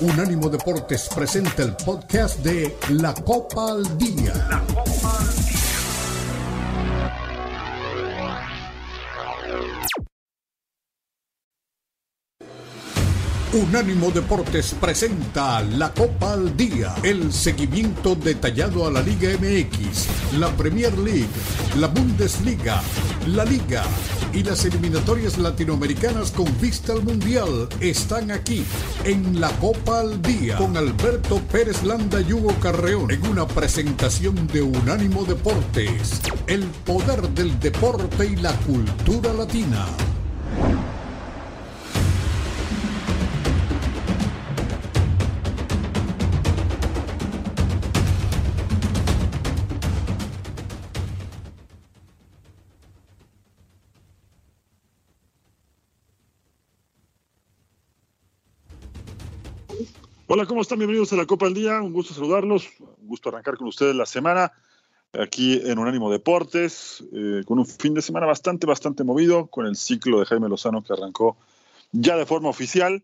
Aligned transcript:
Unánimo 0.00 0.48
Deportes 0.48 1.10
presenta 1.14 1.62
el 1.62 1.74
podcast 1.74 2.38
de 2.38 2.74
La 2.88 3.12
Copa 3.12 3.72
al 3.72 3.98
Día. 3.98 4.32
La 4.48 4.60
Copa 4.66 5.18
al 5.18 5.26
Día. 5.34 5.39
Unánimo 13.52 14.12
Deportes 14.12 14.76
presenta 14.80 15.60
la 15.60 15.92
Copa 15.92 16.34
al 16.34 16.56
Día, 16.56 16.94
el 17.02 17.32
seguimiento 17.32 18.14
detallado 18.14 18.86
a 18.86 18.92
la 18.92 19.02
Liga 19.02 19.28
MX, 19.30 20.38
la 20.38 20.50
Premier 20.56 20.96
League, 20.96 21.26
la 21.76 21.88
Bundesliga, 21.88 22.80
la 23.26 23.44
Liga 23.44 23.82
y 24.32 24.44
las 24.44 24.64
eliminatorias 24.66 25.36
latinoamericanas 25.36 26.30
con 26.30 26.46
vista 26.60 26.92
al 26.92 27.02
Mundial 27.02 27.68
están 27.80 28.30
aquí 28.30 28.64
en 29.02 29.40
la 29.40 29.48
Copa 29.58 29.98
al 29.98 30.22
Día 30.22 30.56
con 30.56 30.76
Alberto 30.76 31.40
Pérez 31.50 31.82
Landa 31.82 32.20
y 32.20 32.32
Hugo 32.32 32.54
Carreón 32.60 33.10
en 33.10 33.26
una 33.26 33.48
presentación 33.48 34.46
de 34.46 34.62
Unánimo 34.62 35.24
Deportes, 35.24 36.20
el 36.46 36.62
poder 36.86 37.28
del 37.30 37.58
deporte 37.58 38.26
y 38.26 38.36
la 38.36 38.52
cultura 38.58 39.32
latina. 39.32 39.86
Hola, 60.32 60.46
¿cómo 60.46 60.60
están? 60.62 60.78
Bienvenidos 60.78 61.12
a 61.12 61.16
la 61.16 61.26
Copa 61.26 61.46
del 61.46 61.54
Día. 61.54 61.82
Un 61.82 61.92
gusto 61.92 62.14
saludarlos. 62.14 62.68
Un 62.78 63.08
gusto 63.08 63.30
arrancar 63.30 63.56
con 63.56 63.66
ustedes 63.66 63.96
la 63.96 64.06
semana 64.06 64.52
aquí 65.12 65.60
en 65.64 65.76
Unánimo 65.76 66.08
Deportes, 66.08 67.02
eh, 67.12 67.42
con 67.44 67.58
un 67.58 67.66
fin 67.66 67.94
de 67.94 68.00
semana 68.00 68.26
bastante, 68.26 68.64
bastante 68.64 69.02
movido, 69.02 69.48
con 69.48 69.66
el 69.66 69.74
ciclo 69.74 70.20
de 70.20 70.26
Jaime 70.26 70.48
Lozano 70.48 70.84
que 70.84 70.92
arrancó 70.92 71.36
ya 71.90 72.14
de 72.16 72.26
forma 72.26 72.48
oficial, 72.48 73.02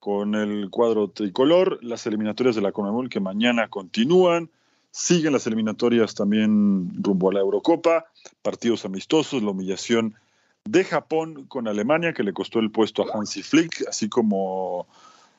con 0.00 0.34
el 0.34 0.68
cuadro 0.68 1.10
tricolor, 1.10 1.78
las 1.80 2.08
eliminatorias 2.08 2.56
de 2.56 2.62
la 2.62 2.72
Conmebol 2.72 3.08
que 3.08 3.20
mañana 3.20 3.68
continúan, 3.68 4.50
siguen 4.90 5.32
las 5.32 5.46
eliminatorias 5.46 6.16
también 6.16 6.90
rumbo 7.00 7.30
a 7.30 7.34
la 7.34 7.40
Eurocopa, 7.40 8.06
partidos 8.42 8.84
amistosos, 8.84 9.44
la 9.44 9.50
humillación 9.50 10.16
de 10.64 10.82
Japón 10.82 11.44
con 11.44 11.68
Alemania 11.68 12.14
que 12.14 12.24
le 12.24 12.32
costó 12.32 12.58
el 12.58 12.72
puesto 12.72 13.04
a 13.04 13.16
Hansi 13.16 13.44
Flick, 13.44 13.86
así 13.88 14.08
como 14.08 14.88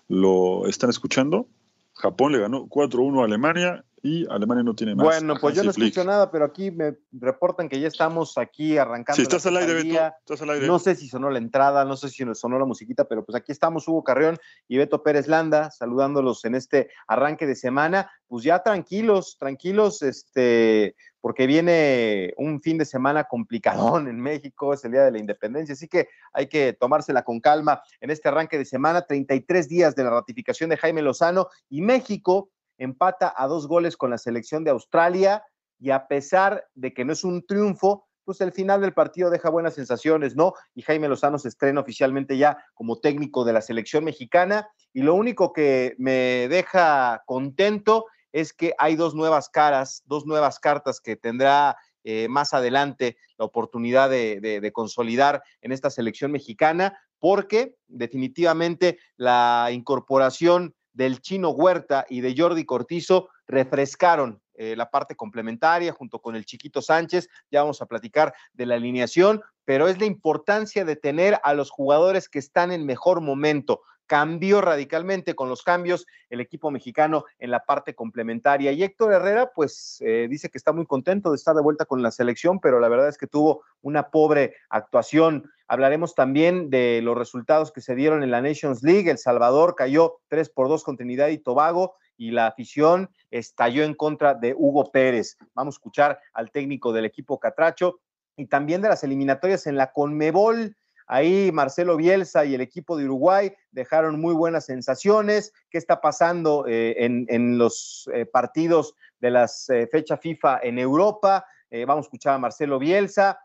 lo 0.07 0.67
están 0.67 0.89
escuchando. 0.89 1.47
Japón 1.93 2.31
le 2.31 2.39
ganó 2.39 2.67
4-1 2.67 3.21
a 3.21 3.25
Alemania 3.25 3.85
y 4.05 4.23
Alemania 4.29 4.63
no 4.63 4.75
tiene 4.75 4.93
más. 4.93 5.03
Bueno, 5.03 5.35
pues 5.41 5.55
yo 5.55 5.63
no 5.63 5.71
escucho 5.71 6.03
nada, 6.03 6.29
pero 6.29 6.45
aquí 6.45 6.69
me 6.69 6.95
reportan 7.11 7.67
que 7.67 7.79
ya 7.79 7.87
estamos 7.87 8.37
aquí 8.37 8.77
arrancando. 8.77 9.15
Sí, 9.15 9.23
estás 9.23 9.47
al 9.47 9.57
aire, 9.57 9.73
Beto. 9.73 10.13
Estás 10.19 10.43
al 10.43 10.51
aire. 10.51 10.67
No 10.67 10.77
sé 10.77 10.93
si 10.93 11.07
sonó 11.07 11.31
la 11.31 11.39
entrada, 11.39 11.83
no 11.85 11.97
sé 11.97 12.09
si 12.09 12.23
sonó 12.35 12.59
la 12.59 12.65
musiquita, 12.65 13.05
pero 13.05 13.25
pues 13.25 13.35
aquí 13.35 13.51
estamos 13.51 13.87
Hugo 13.87 14.03
Carrión 14.03 14.37
y 14.67 14.77
Beto 14.77 15.01
Pérez 15.01 15.27
Landa 15.27 15.71
saludándolos 15.71 16.45
en 16.45 16.53
este 16.53 16.91
arranque 17.07 17.47
de 17.47 17.55
semana. 17.55 18.11
Pues 18.27 18.43
ya 18.43 18.61
tranquilos, 18.61 19.37
tranquilos, 19.39 20.03
este, 20.03 20.95
porque 21.19 21.47
viene 21.47 22.31
un 22.37 22.61
fin 22.61 22.77
de 22.77 22.85
semana 22.85 23.23
complicadón 23.23 24.07
en 24.07 24.19
México, 24.19 24.71
es 24.71 24.85
el 24.85 24.91
Día 24.91 25.01
de 25.01 25.11
la 25.11 25.17
Independencia, 25.17 25.73
así 25.73 25.87
que 25.87 26.09
hay 26.31 26.45
que 26.45 26.73
tomársela 26.73 27.23
con 27.23 27.39
calma 27.39 27.81
en 27.99 28.11
este 28.11 28.27
arranque 28.29 28.59
de 28.59 28.65
semana, 28.65 29.01
33 29.01 29.67
días 29.67 29.95
de 29.95 30.03
la 30.03 30.11
ratificación 30.11 30.69
de 30.69 30.77
Jaime 30.77 31.01
Lozano 31.01 31.47
y 31.69 31.81
México 31.81 32.51
empata 32.77 33.33
a 33.35 33.47
dos 33.47 33.67
goles 33.67 33.97
con 33.97 34.09
la 34.09 34.17
selección 34.17 34.63
de 34.63 34.71
Australia 34.71 35.43
y 35.79 35.91
a 35.91 36.07
pesar 36.07 36.65
de 36.73 36.93
que 36.93 37.05
no 37.05 37.13
es 37.13 37.23
un 37.23 37.45
triunfo, 37.45 38.07
pues 38.23 38.41
el 38.41 38.51
final 38.51 38.81
del 38.81 38.93
partido 38.93 39.29
deja 39.29 39.49
buenas 39.49 39.75
sensaciones, 39.75 40.35
¿no? 40.35 40.53
Y 40.73 40.81
Jaime 40.81 41.07
Lozano 41.07 41.37
se 41.37 41.47
estrena 41.47 41.81
oficialmente 41.81 42.37
ya 42.37 42.57
como 42.73 42.99
técnico 42.99 43.45
de 43.45 43.53
la 43.53 43.61
selección 43.61 44.03
mexicana 44.03 44.67
y 44.93 45.03
lo 45.03 45.13
único 45.13 45.53
que 45.53 45.95
me 45.97 46.47
deja 46.49 47.23
contento 47.25 48.05
es 48.31 48.51
que 48.51 48.73
hay 48.77 48.95
dos 48.95 49.15
nuevas 49.15 49.47
caras, 49.49 50.03
dos 50.05 50.25
nuevas 50.25 50.59
cartas 50.59 50.99
que 50.99 51.15
tendrá 51.15 51.77
eh, 52.03 52.27
más 52.27 52.53
adelante 52.53 53.17
la 53.37 53.45
oportunidad 53.45 54.09
de, 54.09 54.71
consolidar 54.73 55.41
en 55.61 55.71
esta 55.71 55.89
selección 55.89 56.31
mexicana, 56.31 56.99
porque 57.19 57.75
definitivamente 57.87 58.99
la 59.17 59.69
incorporación 59.71 60.75
del 60.95 61.21
chino 61.21 61.51
Huerta 61.51 62.05
y 62.09 62.21
de 62.21 62.33
Jordi 62.35 62.65
Cortizo 62.65 63.29
refrescaron 63.45 64.41
eh, 64.55 64.75
la 64.75 64.89
parte 64.89 65.15
complementaria 65.15 65.91
junto 65.91 66.19
con 66.19 66.35
el 66.35 66.45
chiquito 66.45 66.81
Sánchez. 66.81 67.29
Ya 67.51 67.61
vamos 67.61 67.81
a 67.81 67.85
platicar 67.85 68.33
de 68.53 68.65
la 68.65 68.75
alineación, 68.75 69.41
pero 69.65 69.87
es 69.87 69.99
la 69.99 70.05
importancia 70.05 70.85
de 70.85 70.95
tener 70.95 71.39
a 71.43 71.53
los 71.53 71.69
jugadores 71.69 72.29
que 72.29 72.39
están 72.39 72.71
en 72.71 72.85
mejor 72.85 73.21
momento 73.21 73.81
cambió 74.07 74.61
radicalmente 74.61 75.35
con 75.35 75.49
los 75.49 75.63
cambios 75.63 76.05
el 76.29 76.39
equipo 76.39 76.71
mexicano 76.71 77.25
en 77.39 77.51
la 77.51 77.65
parte 77.65 77.95
complementaria. 77.95 78.71
Y 78.71 78.83
Héctor 78.83 79.13
Herrera, 79.13 79.51
pues 79.53 80.01
eh, 80.01 80.27
dice 80.29 80.49
que 80.49 80.57
está 80.57 80.71
muy 80.71 80.85
contento 80.85 81.31
de 81.31 81.35
estar 81.35 81.55
de 81.55 81.61
vuelta 81.61 81.85
con 81.85 82.01
la 82.01 82.11
selección, 82.11 82.59
pero 82.59 82.79
la 82.79 82.89
verdad 82.89 83.09
es 83.09 83.17
que 83.17 83.27
tuvo 83.27 83.63
una 83.81 84.09
pobre 84.09 84.55
actuación. 84.69 85.51
Hablaremos 85.67 86.13
también 86.13 86.69
de 86.69 87.01
los 87.01 87.17
resultados 87.17 87.71
que 87.71 87.81
se 87.81 87.95
dieron 87.95 88.21
en 88.21 88.31
la 88.31 88.41
Nations 88.41 88.83
League. 88.83 89.09
El 89.09 89.17
Salvador 89.17 89.75
cayó 89.75 90.19
3 90.27 90.49
por 90.49 90.69
2 90.69 90.83
con 90.83 90.95
Trinidad 90.95 91.29
y 91.29 91.39
Tobago 91.39 91.95
y 92.17 92.31
la 92.31 92.47
afición 92.47 93.09
estalló 93.31 93.83
en 93.83 93.95
contra 93.95 94.35
de 94.35 94.53
Hugo 94.55 94.91
Pérez. 94.91 95.37
Vamos 95.53 95.75
a 95.75 95.77
escuchar 95.77 96.19
al 96.33 96.51
técnico 96.51 96.93
del 96.93 97.05
equipo 97.05 97.39
Catracho 97.39 97.99
y 98.37 98.45
también 98.45 98.81
de 98.81 98.89
las 98.89 99.03
eliminatorias 99.03 99.65
en 99.65 99.75
la 99.75 99.91
Conmebol. 99.91 100.75
Ahí 101.07 101.51
Marcelo 101.51 101.97
Bielsa 101.97 102.45
y 102.45 102.55
el 102.55 102.61
equipo 102.61 102.97
de 102.97 103.05
Uruguay 103.05 103.53
dejaron 103.71 104.19
muy 104.19 104.33
buenas 104.33 104.65
sensaciones. 104.65 105.53
¿Qué 105.69 105.77
está 105.77 106.01
pasando 106.01 106.65
eh, 106.67 106.95
en, 106.97 107.57
los 107.57 108.09
eh, 108.13 108.25
partidos 108.25 108.95
de 109.19 109.31
las 109.31 109.69
eh, 109.69 109.87
fechas 109.91 110.19
FIFA 110.19 110.59
en 110.63 110.79
Europa? 110.79 111.45
vamos 111.87 112.05
a 112.05 112.07
escuchar 112.07 112.35
a 112.35 112.37
Marcelo 112.37 112.79
Bielsa. 112.79 113.37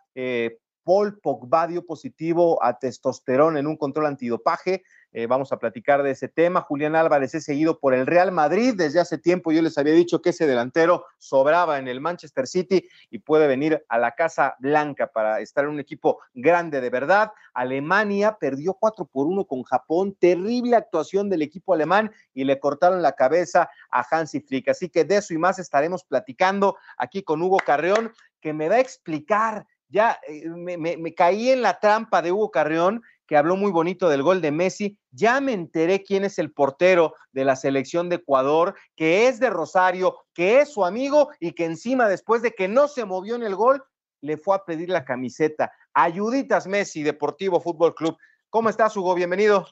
Paul 0.84 1.18
Pogba 1.20 1.66
dio 1.66 1.84
positivo 1.84 2.62
a 2.62 2.78
testosterona 2.78 3.58
en 3.58 3.66
un 3.66 3.76
control 3.76 4.06
antidopaje. 4.06 4.82
Eh, 5.12 5.26
vamos 5.26 5.50
a 5.50 5.58
platicar 5.58 6.02
de 6.04 6.12
ese 6.12 6.28
tema. 6.28 6.60
Julián 6.60 6.94
Álvarez 6.94 7.34
es 7.34 7.44
seguido 7.44 7.80
por 7.80 7.94
el 7.94 8.06
Real 8.06 8.30
Madrid. 8.30 8.74
Desde 8.76 9.00
hace 9.00 9.18
tiempo 9.18 9.50
yo 9.50 9.60
les 9.60 9.76
había 9.76 9.92
dicho 9.92 10.22
que 10.22 10.30
ese 10.30 10.46
delantero 10.46 11.04
sobraba 11.18 11.78
en 11.78 11.88
el 11.88 12.00
Manchester 12.00 12.46
City 12.46 12.88
y 13.10 13.18
puede 13.18 13.48
venir 13.48 13.84
a 13.88 13.98
la 13.98 14.12
Casa 14.12 14.54
Blanca 14.60 15.08
para 15.08 15.40
estar 15.40 15.64
en 15.64 15.70
un 15.70 15.80
equipo 15.80 16.20
grande 16.32 16.80
de 16.80 16.90
verdad. 16.90 17.32
Alemania 17.54 18.36
perdió 18.38 18.74
4 18.74 19.04
por 19.06 19.26
1 19.26 19.46
con 19.46 19.64
Japón. 19.64 20.16
Terrible 20.18 20.76
actuación 20.76 21.28
del 21.28 21.42
equipo 21.42 21.74
alemán 21.74 22.12
y 22.32 22.44
le 22.44 22.60
cortaron 22.60 23.02
la 23.02 23.12
cabeza 23.12 23.68
a 23.90 24.06
Hansi 24.08 24.40
Flick. 24.40 24.68
Así 24.68 24.88
que 24.88 25.04
de 25.04 25.16
eso 25.16 25.34
y 25.34 25.38
más 25.38 25.58
estaremos 25.58 26.04
platicando 26.04 26.76
aquí 26.96 27.22
con 27.24 27.42
Hugo 27.42 27.58
Carreón, 27.64 28.12
que 28.40 28.52
me 28.52 28.68
va 28.68 28.76
a 28.76 28.80
explicar 28.80 29.66
ya 29.90 30.18
eh, 30.26 30.48
me, 30.48 31.14
caí 31.14 31.50
en 31.50 31.62
la 31.62 31.78
trampa 31.78 32.22
de 32.22 32.32
Hugo 32.32 32.50
Carrión, 32.50 33.02
que 33.26 33.36
habló 33.36 33.56
muy 33.56 33.70
bonito 33.70 34.08
del 34.08 34.22
gol 34.22 34.40
de 34.40 34.50
Messi. 34.50 34.98
Ya 35.10 35.40
me 35.40 35.52
enteré 35.52 36.02
quién 36.02 36.24
es 36.24 36.38
el 36.38 36.52
portero 36.52 37.14
de 37.32 37.44
la 37.44 37.56
selección 37.56 38.08
de 38.08 38.16
Ecuador, 38.16 38.74
que 38.96 39.28
es 39.28 39.38
de 39.38 39.50
Rosario, 39.50 40.16
que 40.32 40.60
es 40.60 40.72
su 40.72 40.84
amigo 40.84 41.30
y 41.38 41.52
que 41.52 41.64
encima, 41.64 42.08
después 42.08 42.42
de 42.42 42.52
que 42.52 42.68
no 42.68 42.88
se 42.88 43.04
movió 43.04 43.34
en 43.34 43.42
el 43.42 43.54
gol, 43.54 43.82
le 44.20 44.36
fue 44.36 44.56
a 44.56 44.64
pedir 44.64 44.88
la 44.88 45.04
camiseta. 45.04 45.72
Ayuditas 45.92 46.66
Messi, 46.66 47.02
Deportivo 47.02 47.60
Fútbol 47.60 47.94
Club. 47.94 48.16
¿Cómo 48.48 48.68
estás, 48.68 48.96
Hugo? 48.96 49.14
Bienvenido. 49.14 49.66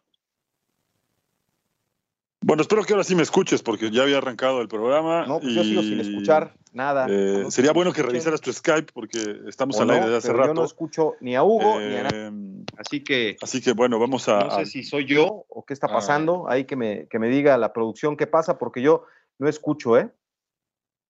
Bueno, 2.41 2.63
espero 2.63 2.85
que 2.85 2.93
ahora 2.93 3.05
sí 3.05 3.15
me 3.15 3.23
escuches 3.23 3.63
porque 3.63 3.91
ya 3.91 4.03
había 4.03 4.19
arrancado 4.19 4.61
el 4.63 4.69
programa. 4.69 5.27
No, 5.27 5.41
pues 5.41 5.55
yo 5.55 5.63
sigo 5.65 5.83
sin 5.83 6.01
escuchar 6.01 6.55
nada. 6.79 7.07
Eh, 7.11 7.45
sería 7.51 7.73
bueno 7.73 7.93
que 7.93 8.03
revisaras 8.03 8.41
tu 8.41 8.51
Skype 8.51 8.93
porque 8.95 9.43
estamos 9.47 9.79
al 9.79 9.91
aire 9.91 10.07
desde 10.07 10.17
hace 10.17 10.33
rato. 10.33 10.49
Yo 10.49 10.55
no 10.55 10.65
escucho 10.65 11.17
ni 11.21 11.37
a 11.37 11.43
Hugo 11.43 11.79
ni 11.79 11.97
a 11.97 12.05
nadie. 12.05 12.27
Em, 12.27 12.65
así 12.79 13.05
que. 13.05 13.37
Así 13.43 13.61
que 13.61 13.73
bueno, 13.73 13.99
vamos 13.99 14.27
a. 14.29 14.39
No 14.39 14.51
sé 14.57 14.67
si 14.67 14.83
soy 14.85 15.05
yo 15.05 15.45
o 15.49 15.65
qué 15.67 15.75
está 15.75 15.89
pasando. 15.89 16.49
Ahí 16.49 16.65
que 16.65 16.77
me, 16.77 17.07
que 17.09 17.19
me 17.19 17.29
diga 17.29 17.59
la 17.59 17.75
producción 17.75 18.17
qué 18.17 18.27
pasa 18.27 18.57
porque 18.57 18.81
yo 18.81 19.05
no 19.39 19.49
escucho, 19.49 19.99
¿eh? 19.99 20.11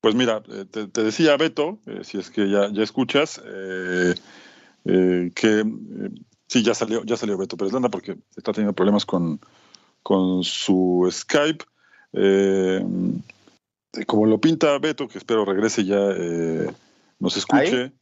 Pues 0.00 0.16
mira, 0.16 0.42
eh, 0.48 0.64
te, 0.64 1.02
decía 1.02 1.36
Beto, 1.36 1.78
eh, 1.86 2.00
si 2.02 2.18
es 2.18 2.30
que 2.30 2.50
ya, 2.50 2.68
ya 2.72 2.82
escuchas, 2.82 3.40
que 4.84 5.64
sí, 6.46 6.62
ya 6.62 6.74
salió, 6.74 7.04
ya 7.04 7.16
salió 7.16 7.36
Beto 7.36 7.56
Pérez 7.56 7.72
Landa 7.72 7.88
porque 7.88 8.16
está 8.36 8.52
teniendo 8.52 8.74
problemas 8.74 9.04
con 9.04 9.40
con 10.02 10.42
su 10.42 11.08
Skype. 11.10 11.64
Eh, 12.14 12.82
como 14.06 14.26
lo 14.26 14.40
pinta 14.40 14.78
Beto, 14.78 15.08
que 15.08 15.18
espero 15.18 15.44
regrese 15.44 15.84
ya, 15.84 15.98
eh, 15.98 16.70
nos 17.18 17.36
escuche. 17.36 17.92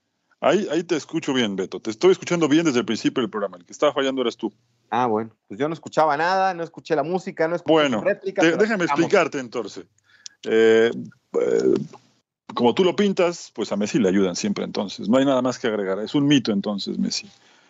¿Ahí? 0.41 0.69
ahí, 0.71 0.85
te 0.85 0.97
escucho 0.97 1.33
bien, 1.33 1.57
Beto. 1.57 1.81
Te 1.81 1.91
estoy 1.91 2.13
escuchando 2.13 2.49
bien 2.49 2.65
desde 2.65 2.81
el 2.81 2.85
principio 2.85 3.23
del 3.23 3.31
programa. 3.31 3.57
El 3.57 3.65
que 3.65 3.73
estaba 3.73 3.93
fallando 3.93 4.21
eras 4.21 4.37
tú. 4.37 4.53
Ah, 4.91 5.07
bueno, 5.07 5.31
pues 5.49 5.59
yo 5.59 5.67
no 5.67 5.75
escuchaba 5.75 6.17
nada, 6.17 6.55
no 6.55 6.63
escuché 6.63 6.95
la 6.95 7.03
música, 7.03 7.49
no 7.49 7.57
escuché 7.57 7.73
bueno, 7.73 8.03
réplica. 8.03 8.43
déjame 8.43 8.85
explicarte 8.85 9.39
entonces. 9.39 9.87
Eh, 10.45 10.91
eh, 11.41 11.75
como 12.55 12.75
tú 12.75 12.85
lo 12.85 12.95
pintas, 12.95 13.51
pues 13.55 13.73
a 13.73 13.77
Messi 13.77 13.99
le 13.99 14.09
ayudan 14.09 14.37
siempre 14.37 14.65
entonces. 14.65 15.09
No 15.09 15.19
hay 15.19 15.25
nada 15.25 15.43
más 15.43 15.59
que 15.59 15.67
agregar. 15.67 15.99
Es 16.01 16.15
un 16.15 16.27
mito 16.27 16.53
entonces 16.53 16.99
Messi. 16.99 17.29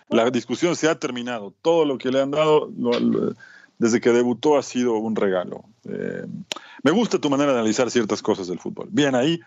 La 0.08 0.30
discusión 0.30 0.76
se 0.76 0.88
ha 0.88 0.98
terminado. 0.98 1.54
Todo 1.62 1.84
lo 1.84 1.98
que 1.98 2.10
le 2.10 2.20
han 2.20 2.30
dado 2.30 2.70
desde 3.78 4.00
que 4.00 4.10
debutó 4.10 4.56
ha 4.56 4.62
sido 4.62 4.94
un 4.94 5.16
regalo. 5.16 5.64
Eh, 5.84 6.26
me 6.82 6.90
gusta 6.90 7.18
tu 7.18 7.30
manera 7.30 7.52
de 7.52 7.58
analizar 7.58 7.90
ciertas 7.90 8.22
cosas 8.22 8.48
del 8.48 8.58
fútbol. 8.58 8.88
Bien 8.90 9.14
ahí. 9.14 9.40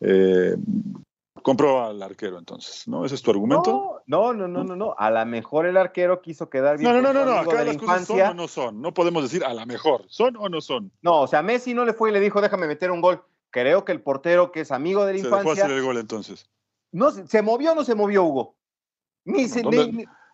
Eh, 0.00 0.56
compró 1.42 1.84
al 1.84 2.02
arquero 2.02 2.38
entonces, 2.38 2.86
¿no? 2.88 3.04
¿Ese 3.04 3.14
es 3.14 3.22
tu 3.22 3.30
argumento? 3.30 4.02
No, 4.06 4.32
no, 4.32 4.48
no, 4.48 4.64
no, 4.64 4.76
no. 4.76 4.94
A 4.98 5.10
lo 5.10 5.24
mejor 5.26 5.66
el 5.66 5.76
arquero 5.76 6.20
quiso 6.20 6.48
quedar 6.50 6.78
bien. 6.78 6.92
No, 6.92 7.00
no, 7.00 7.12
no, 7.12 7.24
no, 7.24 7.32
acá 7.38 7.64
las 7.64 7.76
cosas 7.76 8.06
son 8.06 8.20
o 8.20 8.34
no 8.34 8.48
son. 8.48 8.82
No 8.82 8.92
podemos 8.92 9.22
decir 9.22 9.44
a 9.44 9.54
la 9.54 9.66
mejor. 9.66 10.04
¿Son 10.08 10.36
o 10.36 10.48
no 10.48 10.60
son? 10.60 10.90
No, 11.02 11.22
o 11.22 11.26
sea, 11.26 11.42
Messi 11.42 11.74
no 11.74 11.84
le 11.84 11.94
fue 11.94 12.10
y 12.10 12.12
le 12.12 12.20
dijo, 12.20 12.40
déjame 12.40 12.66
meter 12.66 12.90
un 12.90 13.00
gol. 13.00 13.22
Creo 13.50 13.84
que 13.84 13.92
el 13.92 14.02
portero 14.02 14.52
que 14.52 14.60
es 14.60 14.70
amigo 14.70 15.06
de 15.06 15.14
la 15.14 15.18
infancia. 15.20 15.38
Se 15.38 15.48
dejó 15.48 15.64
hacer 15.64 15.76
el 15.76 15.82
gol 15.82 15.96
entonces. 15.98 16.48
No, 16.92 17.10
¿Se 17.10 17.42
movió 17.42 17.72
o 17.72 17.74
no 17.74 17.84
se 17.84 17.94
movió, 17.94 18.24
Hugo? 18.24 18.54
Ni 19.24 19.48
se, 19.48 19.62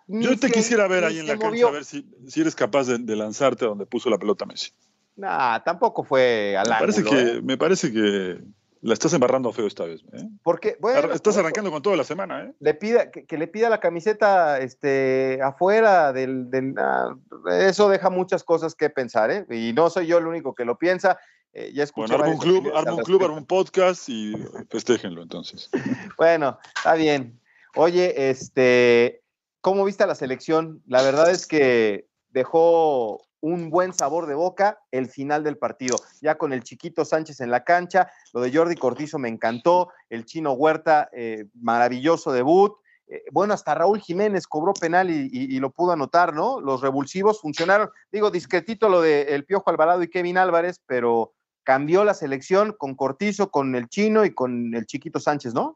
yo 0.07 0.39
te 0.39 0.51
quisiera 0.51 0.87
ver 0.89 1.05
ahí 1.05 1.19
en 1.19 1.27
la 1.27 1.39
cancha 1.39 1.67
a 1.67 1.71
ver 1.71 1.85
si, 1.85 2.07
si 2.27 2.41
eres 2.41 2.55
capaz 2.55 2.87
de, 2.87 3.17
lanzarte 3.17 3.65
donde 3.65 3.87
puso 3.87 4.11
la 4.11 4.19
pelota 4.19 4.45
Messi. 4.47 4.73
Nah, 5.17 5.61
tampoco 5.61 6.03
fue 6.03 6.57
al 6.57 6.69
me 6.69 6.77
parece 6.79 7.05
que 7.05 7.21
¿eh? 7.21 7.43
Me 7.43 7.57
parece 7.57 7.93
que 7.93 8.41
la 8.85 8.93
estás 8.93 9.15
embarrando 9.15 9.51
feo 9.51 9.67
esta 9.67 9.85
vez. 9.85 10.05
¿eh? 10.13 10.29
Porque, 10.43 10.77
estás 11.15 11.39
arrancando 11.39 11.71
con 11.71 11.81
toda 11.81 11.97
la 11.97 12.05
semana, 12.05 12.43
¿eh? 12.43 12.53
Le 12.61 12.75
pida, 12.75 13.11
que, 13.11 13.39
le 13.39 13.47
pida 13.47 13.71
la 13.71 13.81
camiseta 13.81 14.61
este, 14.61 15.41
afuera 15.43 16.13
del. 16.13 16.75
Ah, 16.77 17.17
eso 17.59 17.89
deja 17.89 18.11
muchas 18.11 18.45
cosas 18.45 18.75
que 18.75 18.91
pensar, 18.91 19.31
¿eh? 19.31 19.47
Y 19.51 19.73
no 19.73 19.89
soy 19.89 20.07
yo 20.07 20.19
el 20.19 20.27
único 20.27 20.55
que 20.55 20.67
lo 20.67 20.77
piensa. 20.77 21.19
Eh, 21.55 21.73
ya 21.73 21.87
bueno, 21.97 22.15
arma 22.15 22.29
un 22.29 22.39
club, 22.39 22.73
arma 22.75 22.95
un 22.95 23.03
club, 23.05 23.25
arma 23.25 23.37
un 23.37 23.47
podcast 23.47 24.07
y 24.09 24.35
festéjenlo 24.71 25.23
entonces. 25.23 25.71
bueno, 26.19 26.59
está 26.77 26.95
bien. 26.95 27.41
Oye, 27.77 28.29
este, 28.29 29.24
¿cómo 29.65 29.83
viste 29.87 30.07
la 30.07 30.15
selección? 30.15 30.83
La 30.87 31.01
verdad 31.01 31.31
es 31.31 31.47
que 31.47 32.07
dejó 32.29 33.23
un 33.41 33.71
buen 33.71 33.95
sabor 33.95 34.27
de 34.27 34.35
boca 34.35 34.79
el 34.91 35.09
final 35.09 35.43
del 35.43 35.57
partido. 35.57 35.97
Ya 36.21 36.37
con 36.37 36.53
el 36.53 36.63
chiquito 36.63 37.07
Sánchez 37.07 37.41
en 37.41 37.51
la 37.51 37.65
cancha, 37.65 38.11
lo 38.35 38.43
de 38.43 38.55
Jordi 38.55 38.77
Cortizo 38.77 39.19
me 39.19 39.31
encantó, 39.31 39.89
el 40.11 40.27
chino 40.27 40.53
Huerta, 40.53 41.09
eh, 41.13 41.47
maravilloso 41.55 42.31
debut. 42.31 42.75
Eh, 43.07 43.23
bueno, 43.33 43.55
hasta 43.55 43.75
Raúl 43.75 44.01
Jiménez 44.01 44.47
cobró 44.47 44.75
penal 44.75 45.09
y, 45.11 45.59
lo 45.59 45.71
pudo 45.71 45.93
anotar, 45.93 46.35
¿no? 46.35 46.61
Los 46.61 46.83
revulsivos 46.83 47.41
funcionaron. 47.41 47.89
Digo, 48.13 48.31
discretito 48.31 48.91
lo 48.91 49.01
de 49.01 49.35
El 49.35 49.47
Piojo 49.47 49.71
Alvarado 49.71 50.03
y 50.03 50.09
Kevin 50.09 50.37
Álvarez, 50.37 50.79
pero 50.85 51.33
cambió 51.63 52.05
la 52.05 52.13
selección 52.13 52.75
con 52.77 52.95
Cortizo, 52.95 53.51
con 53.51 53.75
el 53.77 53.89
chino 53.89 54.27
y 54.27 54.35
con 54.35 54.75
el 54.75 54.85
chiquito 54.85 55.21
Sánchez, 55.21 55.55
¿no? 55.55 55.73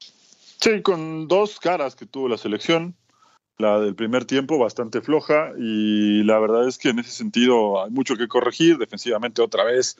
Sí, 0.60 0.82
con 0.82 1.26
dos 1.26 1.58
caras 1.58 1.96
que 1.96 2.04
tuvo 2.04 2.28
la 2.28 2.36
selección. 2.36 2.94
La 3.58 3.80
del 3.80 3.96
primer 3.96 4.24
tiempo 4.24 4.56
bastante 4.56 5.00
floja 5.00 5.52
y 5.58 6.22
la 6.22 6.38
verdad 6.38 6.68
es 6.68 6.78
que 6.78 6.90
en 6.90 7.00
ese 7.00 7.10
sentido 7.10 7.82
hay 7.82 7.90
mucho 7.90 8.16
que 8.16 8.28
corregir. 8.28 8.78
Defensivamente 8.78 9.42
otra 9.42 9.64
vez 9.64 9.96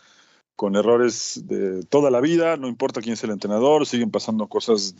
con 0.54 0.76
errores 0.76 1.42
de 1.44 1.82
toda 1.84 2.10
la 2.12 2.20
vida, 2.20 2.56
no 2.56 2.68
importa 2.68 3.00
quién 3.00 3.14
es 3.14 3.24
el 3.24 3.30
entrenador, 3.30 3.84
siguen 3.84 4.12
pasando 4.12 4.46
cosas 4.46 4.94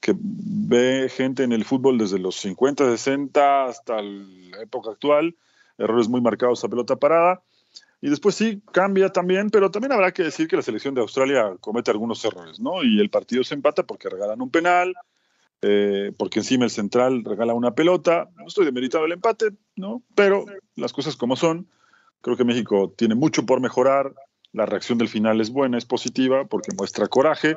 que 0.00 0.14
ve 0.18 1.08
gente 1.14 1.44
en 1.44 1.52
el 1.52 1.64
fútbol 1.64 1.96
desde 1.96 2.18
los 2.18 2.34
50, 2.36 2.90
60 2.90 3.64
hasta 3.66 4.02
la 4.02 4.60
época 4.60 4.90
actual, 4.90 5.36
errores 5.76 6.08
muy 6.08 6.20
marcados 6.20 6.64
a 6.64 6.68
pelota 6.68 6.96
parada. 6.96 7.42
Y 8.00 8.10
después 8.10 8.34
sí, 8.34 8.62
cambia 8.72 9.10
también, 9.10 9.50
pero 9.50 9.70
también 9.70 9.92
habrá 9.92 10.10
que 10.10 10.24
decir 10.24 10.48
que 10.48 10.56
la 10.56 10.62
selección 10.62 10.94
de 10.94 11.02
Australia 11.02 11.56
comete 11.60 11.92
algunos 11.92 12.24
errores, 12.24 12.58
¿no? 12.58 12.82
Y 12.82 13.00
el 13.00 13.10
partido 13.10 13.44
se 13.44 13.54
empata 13.54 13.84
porque 13.84 14.08
regalan 14.08 14.40
un 14.40 14.50
penal, 14.50 14.94
eh, 15.62 16.12
porque 16.16 16.40
encima 16.40 16.64
el 16.64 16.70
central 16.70 17.24
regala 17.24 17.54
una 17.54 17.74
pelota. 17.74 18.28
No 18.36 18.46
estoy 18.46 18.64
demeritado 18.64 19.04
el 19.04 19.12
empate, 19.12 19.50
¿no? 19.76 20.02
Pero 20.14 20.44
las 20.76 20.92
cosas 20.92 21.16
como 21.16 21.36
son, 21.36 21.68
creo 22.20 22.36
que 22.36 22.44
México 22.44 22.92
tiene 22.96 23.14
mucho 23.14 23.46
por 23.46 23.60
mejorar. 23.60 24.14
La 24.52 24.66
reacción 24.66 24.98
del 24.98 25.08
final 25.08 25.40
es 25.40 25.50
buena, 25.50 25.76
es 25.76 25.84
positiva, 25.84 26.46
porque 26.46 26.72
muestra 26.76 27.06
coraje, 27.06 27.56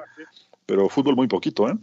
pero 0.65 0.89
fútbol 0.89 1.15
muy 1.15 1.27
poquito, 1.27 1.69
¿eh? 1.69 1.77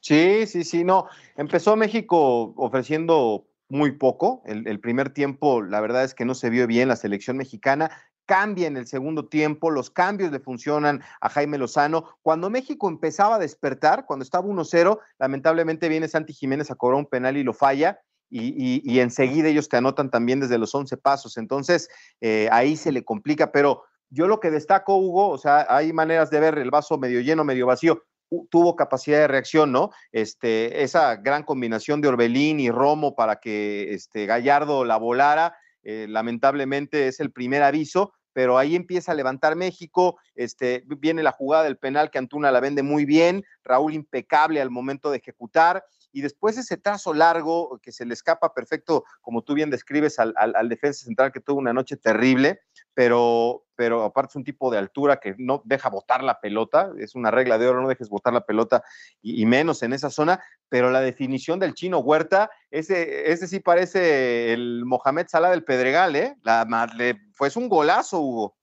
Sí, 0.00 0.46
sí, 0.46 0.64
sí, 0.64 0.84
no. 0.84 1.06
Empezó 1.36 1.76
México 1.76 2.52
ofreciendo 2.56 3.46
muy 3.68 3.92
poco. 3.92 4.42
El, 4.44 4.80
primer 4.80 5.10
tiempo, 5.10 5.62
la 5.62 5.80
verdad 5.80 6.04
es 6.04 6.14
que 6.14 6.24
no 6.24 6.34
se 6.34 6.50
vio 6.50 6.66
bien 6.66 6.88
la 6.88 6.96
selección 6.96 7.36
mexicana. 7.36 7.90
Cambia 8.26 8.66
en 8.66 8.76
el 8.76 8.86
segundo 8.86 9.26
tiempo, 9.26 9.70
los 9.70 9.90
cambios 9.90 10.30
le 10.30 10.38
funcionan 10.38 11.02
a 11.20 11.28
Jaime 11.28 11.58
Lozano. 11.58 12.16
Cuando 12.22 12.50
México 12.50 12.88
empezaba 12.88 13.36
a 13.36 13.38
despertar, 13.38 14.06
cuando 14.06 14.22
estaba 14.22 14.46
1-0, 14.46 14.98
lamentablemente 15.18 15.88
viene 15.88 16.08
Santi 16.08 16.32
Jiménez 16.32 16.70
a 16.70 16.74
cobrar 16.74 16.98
un 16.98 17.06
penal 17.06 17.36
y 17.36 17.42
lo 17.42 17.52
falla. 17.52 18.00
Y, 18.34 18.98
enseguida 18.98 19.48
ellos 19.48 19.68
te 19.68 19.76
anotan 19.76 20.10
también 20.10 20.40
desde 20.40 20.56
los 20.56 20.74
11 20.74 20.96
pasos. 20.96 21.36
Entonces, 21.36 21.90
eh, 22.22 22.48
ahí 22.50 22.76
se 22.76 22.90
le 22.90 23.04
complica. 23.04 23.52
Pero 23.52 23.82
yo 24.08 24.26
lo 24.26 24.40
que 24.40 24.50
destaco, 24.50 24.96
Hugo, 24.96 25.28
o 25.28 25.38
sea, 25.38 25.66
hay 25.68 25.92
maneras 25.92 26.30
de 26.30 26.40
ver 26.40 26.56
el 26.58 26.70
vaso 26.70 26.96
medio 26.96 27.20
lleno, 27.20 27.44
medio 27.44 27.66
vacío 27.66 28.02
tuvo 28.50 28.76
capacidad 28.76 29.18
de 29.18 29.28
reacción, 29.28 29.72
¿no? 29.72 29.90
Este, 30.10 30.82
esa 30.82 31.16
gran 31.16 31.42
combinación 31.42 32.00
de 32.00 32.08
Orbelín 32.08 32.60
y 32.60 32.70
Romo 32.70 33.14
para 33.14 33.36
que 33.36 33.92
este, 33.92 34.26
Gallardo 34.26 34.84
la 34.84 34.96
volara, 34.96 35.56
eh, 35.82 36.06
lamentablemente 36.08 37.08
es 37.08 37.20
el 37.20 37.32
primer 37.32 37.62
aviso, 37.62 38.12
pero 38.32 38.58
ahí 38.58 38.76
empieza 38.76 39.12
a 39.12 39.14
levantar 39.14 39.56
México, 39.56 40.18
este, 40.34 40.84
viene 40.86 41.22
la 41.22 41.32
jugada 41.32 41.64
del 41.64 41.76
penal 41.76 42.10
que 42.10 42.18
Antuna 42.18 42.50
la 42.50 42.60
vende 42.60 42.82
muy 42.82 43.04
bien, 43.04 43.44
Raúl 43.62 43.94
impecable 43.94 44.60
al 44.60 44.70
momento 44.70 45.10
de 45.10 45.18
ejecutar, 45.18 45.84
y 46.12 46.20
después 46.20 46.58
ese 46.58 46.76
trazo 46.76 47.14
largo 47.14 47.80
que 47.82 47.90
se 47.90 48.04
le 48.04 48.14
escapa 48.14 48.52
perfecto, 48.54 49.04
como 49.20 49.42
tú 49.42 49.54
bien 49.54 49.70
describes, 49.70 50.18
al, 50.18 50.34
al, 50.36 50.68
defensa 50.68 51.04
central 51.04 51.32
que 51.32 51.40
tuvo 51.40 51.58
una 51.58 51.72
noche 51.72 51.96
terrible, 51.96 52.60
pero, 52.94 53.64
pero 53.74 54.04
aparte 54.04 54.32
es 54.32 54.36
un 54.36 54.44
tipo 54.44 54.70
de 54.70 54.78
altura 54.78 55.18
que 55.18 55.34
no 55.38 55.62
deja 55.64 55.88
botar 55.88 56.22
la 56.22 56.40
pelota, 56.40 56.92
es 56.98 57.14
una 57.14 57.30
regla 57.30 57.58
de 57.58 57.66
oro, 57.66 57.82
no 57.82 57.88
dejes 57.88 58.08
botar 58.08 58.32
la 58.32 58.44
pelota 58.44 58.82
y, 59.20 59.44
menos 59.46 59.82
en 59.82 59.92
esa 59.92 60.10
zona, 60.10 60.42
pero 60.68 60.90
la 60.90 61.00
definición 61.00 61.58
del 61.58 61.74
chino 61.74 61.98
Huerta, 61.98 62.50
ese, 62.70 63.32
ese 63.32 63.48
sí 63.48 63.60
parece 63.60 64.52
el 64.52 64.84
Mohamed 64.84 65.26
Salah 65.28 65.50
del 65.50 65.64
Pedregal, 65.64 66.14
¿eh? 66.16 66.36
La, 66.42 66.66
le, 66.96 67.18
fue 67.32 67.50
un 67.56 67.68
golazo, 67.68 68.20
Hugo. 68.20 68.56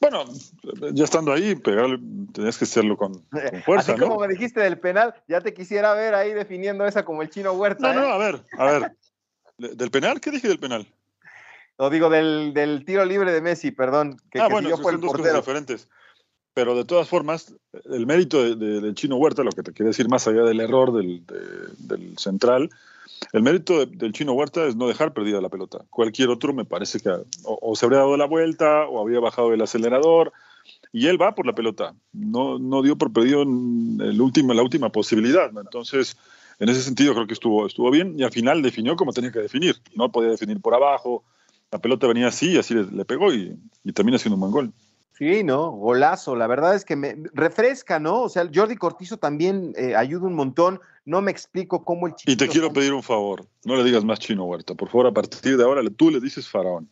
Bueno, 0.00 0.24
ya 0.92 1.04
estando 1.04 1.32
ahí, 1.32 1.54
pegarle, 1.54 1.98
tenías 2.32 2.58
que 2.58 2.64
hacerlo 2.64 2.96
con, 2.96 3.24
fuerza. 3.64 3.92
Así 3.92 4.00
como 4.00 4.18
me 4.18 4.28
dijiste 4.28 4.60
del 4.60 4.78
penal, 4.78 5.14
ya 5.28 5.40
te 5.40 5.54
quisiera 5.54 5.94
ver 5.94 6.14
ahí 6.14 6.32
definiendo 6.32 6.86
esa 6.86 7.04
como 7.04 7.22
el 7.22 7.30
chino 7.30 7.52
Huerta. 7.52 7.92
No, 7.92 8.00
no, 8.00 8.06
¿eh? 8.06 8.12
a 8.12 8.18
ver, 8.18 8.44
a 8.58 8.64
ver. 8.64 8.96
¿Del 9.56 9.90
penal? 9.90 10.20
¿Qué 10.20 10.30
dije 10.30 10.48
del 10.48 10.58
penal? 10.58 10.86
No, 11.78 11.90
digo 11.90 12.10
del, 12.10 12.82
tiro 12.86 13.04
libre 13.04 13.32
de 13.32 13.40
Messi, 13.40 13.70
perdón. 13.70 14.16
Que, 14.30 14.40
ah, 14.40 14.48
bueno, 14.48 14.76
son 14.76 15.00
dos 15.00 15.12
cosas 15.12 15.34
diferentes. 15.34 15.88
Pero 16.52 16.76
de 16.76 16.84
todas 16.84 17.08
formas, 17.08 17.54
el 17.86 18.06
mérito 18.06 18.54
del 18.54 18.94
chino 18.94 19.16
Huerta, 19.16 19.42
lo 19.42 19.50
que 19.50 19.62
te 19.62 19.72
quiere 19.72 19.88
decir 19.88 20.08
más 20.08 20.28
allá 20.28 20.42
del 20.42 20.60
error 20.60 20.92
del, 20.92 21.24
del 21.78 22.16
central, 22.16 22.70
el 23.32 23.42
mérito 23.42 23.84
del 23.86 24.12
chino 24.12 24.32
Huerta 24.32 24.64
es 24.66 24.76
no 24.76 24.88
dejar 24.88 25.12
perdida 25.12 25.40
la 25.40 25.48
pelota. 25.48 25.84
Cualquier 25.90 26.30
otro 26.30 26.52
me 26.52 26.64
parece 26.64 27.00
que 27.00 27.10
o, 27.44 27.76
se 27.76 27.84
habría 27.84 28.00
dado 28.00 28.16
la 28.16 28.26
vuelta 28.26 28.86
o 28.86 29.00
habría 29.00 29.20
bajado 29.20 29.52
el 29.52 29.62
acelerador. 29.62 30.32
Y 30.92 31.08
él 31.08 31.20
va 31.20 31.34
por 31.34 31.46
la 31.46 31.54
pelota. 31.54 31.94
No, 32.12 32.58
no 32.58 32.82
dio 32.82 32.96
por 32.96 33.12
perdido 33.12 33.42
el 33.42 34.20
último, 34.20 34.54
la 34.54 34.62
última 34.62 34.90
posibilidad. 34.90 35.50
Entonces, 35.56 36.16
en 36.60 36.68
ese 36.68 36.82
sentido 36.82 37.14
creo 37.14 37.26
que 37.26 37.34
estuvo, 37.34 37.66
estuvo 37.66 37.90
bien. 37.90 38.14
Y 38.18 38.22
al 38.22 38.30
final 38.30 38.62
definió 38.62 38.94
como 38.96 39.12
tenía 39.12 39.32
que 39.32 39.40
definir. 39.40 39.76
No 39.94 40.12
podía 40.12 40.30
definir 40.30 40.60
por 40.60 40.74
abajo. 40.74 41.24
La 41.72 41.80
pelota 41.80 42.06
venía 42.06 42.28
así 42.28 42.52
y 42.52 42.58
así 42.58 42.74
le, 42.74 43.04
pegó 43.04 43.32
y, 43.34 43.56
y 43.82 43.92
termina 43.92 44.18
siendo 44.18 44.36
un 44.36 44.40
buen 44.40 44.52
gol. 44.52 44.72
Sí, 45.16 45.44
no, 45.44 45.70
golazo. 45.70 46.34
La 46.34 46.48
verdad 46.48 46.74
es 46.74 46.84
que 46.84 46.96
me 46.96 47.16
refresca, 47.32 48.00
¿no? 48.00 48.22
O 48.22 48.28
sea, 48.28 48.48
Jordi 48.52 48.74
Cortizo 48.74 49.16
también 49.16 49.72
eh, 49.76 49.94
ayuda 49.94 50.26
un 50.26 50.34
montón. 50.34 50.80
No 51.04 51.22
me 51.22 51.30
explico 51.30 51.84
cómo 51.84 52.08
el 52.08 52.16
chico. 52.16 52.32
Y 52.32 52.36
te 52.36 52.48
quiero 52.48 52.72
pedir 52.72 52.92
un 52.92 53.02
favor. 53.02 53.46
No 53.64 53.76
le 53.76 53.84
digas 53.84 54.04
más 54.04 54.18
chino 54.18 54.44
Huerta. 54.44 54.74
Por 54.74 54.88
favor, 54.88 55.06
a 55.06 55.12
partir 55.12 55.56
de 55.56 55.62
ahora 55.62 55.82
tú 55.96 56.10
le 56.10 56.18
dices 56.18 56.48
faraón. 56.48 56.88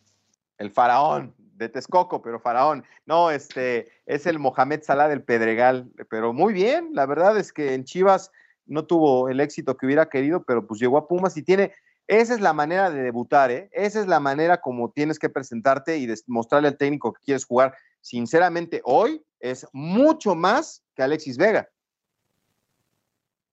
El 0.57 0.71
faraón 0.71 1.33
de 1.37 1.67
Texcoco, 1.67 2.21
pero 2.21 2.39
faraón. 2.39 2.85
No, 3.05 3.29
este 3.29 3.89
es 4.05 4.25
el 4.25 4.39
Mohamed 4.39 4.83
Salah 4.83 5.09
del 5.09 5.21
Pedregal. 5.21 5.91
Pero 6.09 6.31
muy 6.31 6.53
bien. 6.53 6.91
La 6.93 7.05
verdad 7.05 7.37
es 7.37 7.51
que 7.51 7.73
en 7.73 7.83
Chivas 7.83 8.31
no 8.65 8.85
tuvo 8.85 9.27
el 9.27 9.41
éxito 9.41 9.75
que 9.75 9.85
hubiera 9.85 10.07
querido, 10.07 10.43
pero 10.43 10.65
pues 10.65 10.79
llegó 10.79 10.97
a 10.97 11.09
Pumas 11.09 11.35
y 11.35 11.43
tiene. 11.43 11.73
Esa 12.07 12.33
es 12.33 12.41
la 12.41 12.53
manera 12.53 12.89
de 12.89 13.01
debutar, 13.01 13.51
¿eh? 13.51 13.69
Esa 13.71 14.01
es 14.01 14.07
la 14.07 14.19
manera 14.19 14.59
como 14.59 14.91
tienes 14.91 15.19
que 15.19 15.29
presentarte 15.29 15.97
y 15.97 16.07
mostrarle 16.27 16.67
al 16.67 16.77
técnico 16.77 17.13
que 17.13 17.21
quieres 17.23 17.45
jugar 17.45 17.73
sinceramente, 18.01 18.81
hoy 18.83 19.23
es 19.39 19.65
mucho 19.71 20.35
más 20.35 20.83
que 20.95 21.03
Alexis 21.03 21.37
Vega. 21.37 21.69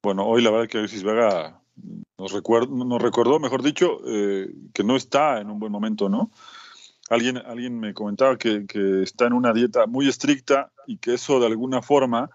Bueno, 0.03 0.27
hoy 0.27 0.43
la 0.43 0.51
verdad 0.51 0.69
que 0.69 0.79
Alexis 0.79 1.05
Vega 1.05 1.61
nos, 2.19 2.33
nos 2.33 3.03
recordó, 3.03 3.39
mejor 3.39 3.63
dicho, 3.63 4.01
eh, 4.07 4.53
que 4.75 4.85
no 4.85 4.97
está 4.97 5.41
en 5.41 5.51
un 5.51 5.59
buen 5.61 5.73
momento, 5.73 6.09
¿no? 6.09 6.31
Alguien, 7.09 7.39
alguien 7.39 7.79
me 7.81 7.93
comentaba 7.93 8.37
que, 8.37 8.65
está 9.03 9.27
en 9.27 9.33
una 9.33 9.53
dieta 9.53 9.87
muy 9.87 10.09
estricta 10.09 10.71
y 10.87 10.99
que 10.99 11.15
eso 11.15 11.41
de 11.41 11.47
alguna 11.47 11.83
forma, 11.83 12.31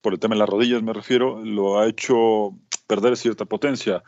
por 0.00 0.12
el 0.12 0.18
tema 0.18 0.34
de 0.34 0.40
las 0.40 0.48
rodillas 0.48 0.82
me 0.82 0.92
refiero, 0.92 1.44
lo 1.44 1.78
ha 1.78 1.86
hecho 1.86 2.56
perder 2.86 3.16
cierta 3.16 3.44
potencia. 3.44 4.02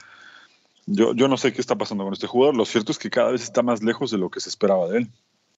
Yo, 0.91 1.15
yo 1.15 1.29
no 1.29 1.37
sé 1.37 1.53
qué 1.53 1.61
está 1.61 1.77
pasando 1.77 2.05
con 2.05 2.15
este 2.15 2.27
jugador, 2.27 2.57
lo 2.57 2.65
cierto 2.65 2.93
es 2.93 2.99
que 2.99 3.11
cada 3.11 3.31
vez 3.31 3.43
está 3.43 3.63
más 3.63 3.83
lejos 3.83 4.11
de 4.11 4.17
lo 4.17 4.31
que 4.31 4.41
se 4.41 4.49
esperaba 4.49 4.89
de 4.89 4.99
él. 4.99 5.11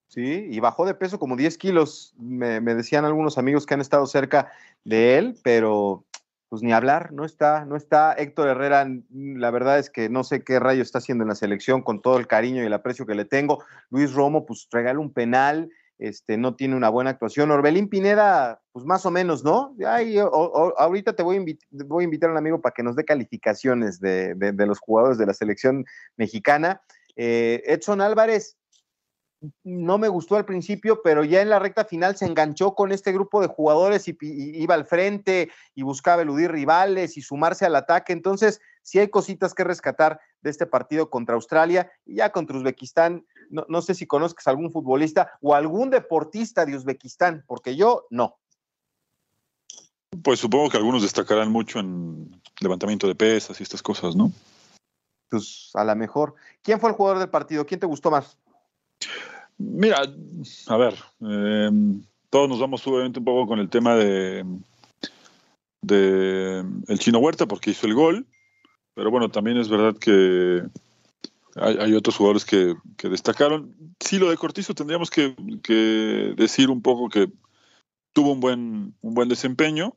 Sí, 0.09 0.49
y 0.51 0.59
bajó 0.59 0.87
de 0.87 0.95
peso 0.95 1.21
como 1.21 1.37
10 1.37 1.57
kilos, 1.57 2.15
me, 2.19 2.61
decían 2.61 3.05
algunos 3.05 3.39
amigos 3.39 3.65
que 3.65 3.75
han 3.75 3.81
estado 3.81 4.07
cerca 4.07 4.51
de 4.83 5.19
él, 5.19 5.37
pero 5.45 6.05
pues 6.49 6.63
ni 6.63 6.73
hablar, 6.73 7.13
no 7.13 7.25
está, 7.25 7.65
no 7.65 7.77
está. 7.77 8.13
Héctor 8.15 8.49
Herrera, 8.49 8.89
la 9.13 9.53
verdad 9.53 9.79
es 9.79 9.89
que 9.89 10.09
no 10.09 10.25
sé 10.25 10.43
qué 10.43 10.59
rayo 10.59 10.83
está 10.83 10.99
haciendo 10.99 11.23
en 11.23 11.29
la 11.29 11.37
selección 11.37 11.83
con 11.83 12.03
todo 12.03 12.19
el 12.19 12.27
cariño 12.27 12.61
y 12.61 12.67
el 12.67 12.73
aprecio 12.73 13.07
que 13.07 13.15
le 13.15 13.25
tengo. 13.25 13.63
Luis 13.89 14.13
Romo, 14.13 14.47
pues 14.47 14.67
regala 14.73 14.99
un 14.99 15.13
penal, 15.13 15.71
este, 16.01 16.39
no 16.39 16.57
tiene 16.57 16.77
una 16.77 16.89
buena 16.89 17.11
actuación. 17.11 17.51
Orbelín 17.51 17.89
Pineda, 17.89 18.63
pues 18.73 18.87
más 18.87 19.05
o 19.05 19.11
menos, 19.11 19.45
¿no? 19.45 19.77
Ay, 19.87 20.19
ahorita 20.19 21.15
te 21.15 21.23
voy 21.23 21.37
a, 21.37 21.85
voy 21.85 22.03
a, 22.03 22.05
invitar 22.05 22.31
a 22.31 22.33
un 22.33 22.39
amigo 22.39 22.61
para 22.61 22.73
que 22.73 22.83
nos 22.83 22.97
dé 22.97 23.05
calificaciones 23.05 24.01
de, 24.01 24.35
de, 24.35 24.67
los 24.67 24.79
jugadores 24.79 25.19
de 25.19 25.27
la 25.27 25.35
selección 25.35 25.85
mexicana. 26.17 26.81
Eh, 27.17 27.63
Edson 27.67 28.01
Álvarez, 28.01 28.57
no 29.65 29.99
me 29.99 30.09
gustó 30.09 30.37
al 30.37 30.45
principio, 30.45 31.01
pero 31.03 31.25
ya 31.25 31.41
en 31.41 31.49
la 31.49 31.59
recta 31.59 31.85
final 31.85 32.17
se 32.17 32.27
enganchó 32.27 32.75
con 32.75 32.93
este 32.93 33.13
grupo 33.13 33.41
de 33.41 33.47
jugadores 33.47 34.07
y, 34.09 34.17
iba 34.21 34.75
al 34.75 34.85
frente 34.85 35.51
y 35.75 35.83
buscaba 35.83 36.23
eludir 36.23 36.51
rivales 36.51 37.17
y 37.17 37.23
sumarse 37.23 37.65
al 37.65 37.77
ataque. 37.77 38.13
Entonces, 38.13 38.61
sí 38.83 38.99
hay 38.99 39.09
cositas 39.09 39.55
que 39.55 39.65
rescatar 39.65 40.21
de 40.43 40.51
este 40.51 40.67
partido 40.67 41.09
contra 41.09 41.35
Australia 41.35 41.91
y 42.05 42.17
ya 42.17 42.33
contra 42.33 42.57
Uzbekistán. 42.57 43.27
No, 43.49 43.65
no 43.69 43.83
sé 43.83 43.95
si 43.95 44.07
conozcas 44.07 44.47
algún 44.47 44.71
futbolista 44.71 45.33
o 45.41 45.55
algún 45.55 45.91
deportista 45.91 46.67
de 46.67 46.77
Uzbekistán, 46.77 47.45
porque 47.47 47.77
yo 47.77 48.07
no. 48.11 48.37
Pues 50.23 50.41
supongo 50.41 50.69
que 50.69 50.77
algunos 50.77 51.03
destacarán 51.03 51.51
mucho 51.51 51.79
en 51.79 52.43
levantamiento 52.61 53.07
de 53.07 53.15
pesas 53.15 53.59
y 53.61 53.63
estas 53.63 53.83
cosas, 53.83 54.17
¿no? 54.17 54.33
Pues 55.31 55.71
a 55.75 55.85
lo 55.85 55.95
mejor. 55.95 56.35
¿Quién 56.63 56.81
fue 56.81 56.91
el 56.91 56.97
jugador 56.97 57.21
del 57.21 57.31
partido? 57.31 57.65
¿Quién 57.65 57.79
te 57.81 57.87
gustó 57.87 58.11
más? 58.11 58.37
Mira, 59.59 60.03
a 60.69 60.77
ver, 60.77 60.95
eh, 61.29 61.71
todos 62.31 62.49
nos 62.49 62.61
vamos 62.61 62.87
obviamente 62.87 63.19
un 63.19 63.25
poco 63.25 63.47
con 63.47 63.59
el 63.59 63.69
tema 63.69 63.95
de, 63.95 64.45
de 65.83 66.65
el 66.89 66.99
chino 66.99 67.19
Huerta 67.19 67.47
porque 67.47 67.71
hizo 67.71 67.87
el 67.87 67.95
gol, 67.95 68.27
pero 68.95 69.11
bueno, 69.11 69.31
también 69.31 69.59
es 69.59 69.69
verdad 69.69 69.97
que 69.99 70.63
hay, 71.57 71.95
otros 71.95 72.17
jugadores 72.17 72.45
que, 72.45 72.77
destacaron. 73.09 73.75
Sí, 73.99 74.19
lo 74.19 74.31
de 74.31 74.37
Cortizo 74.37 74.75
tendríamos 74.75 75.11
que, 75.11 75.35
decir 76.37 76.71
un 76.71 76.81
poco 76.81 77.09
que 77.09 77.31
tuvo 78.13 78.33
un 78.33 78.41
buen, 78.41 78.95
un 79.01 79.15
buen 79.15 79.29
desempeño. 79.29 79.95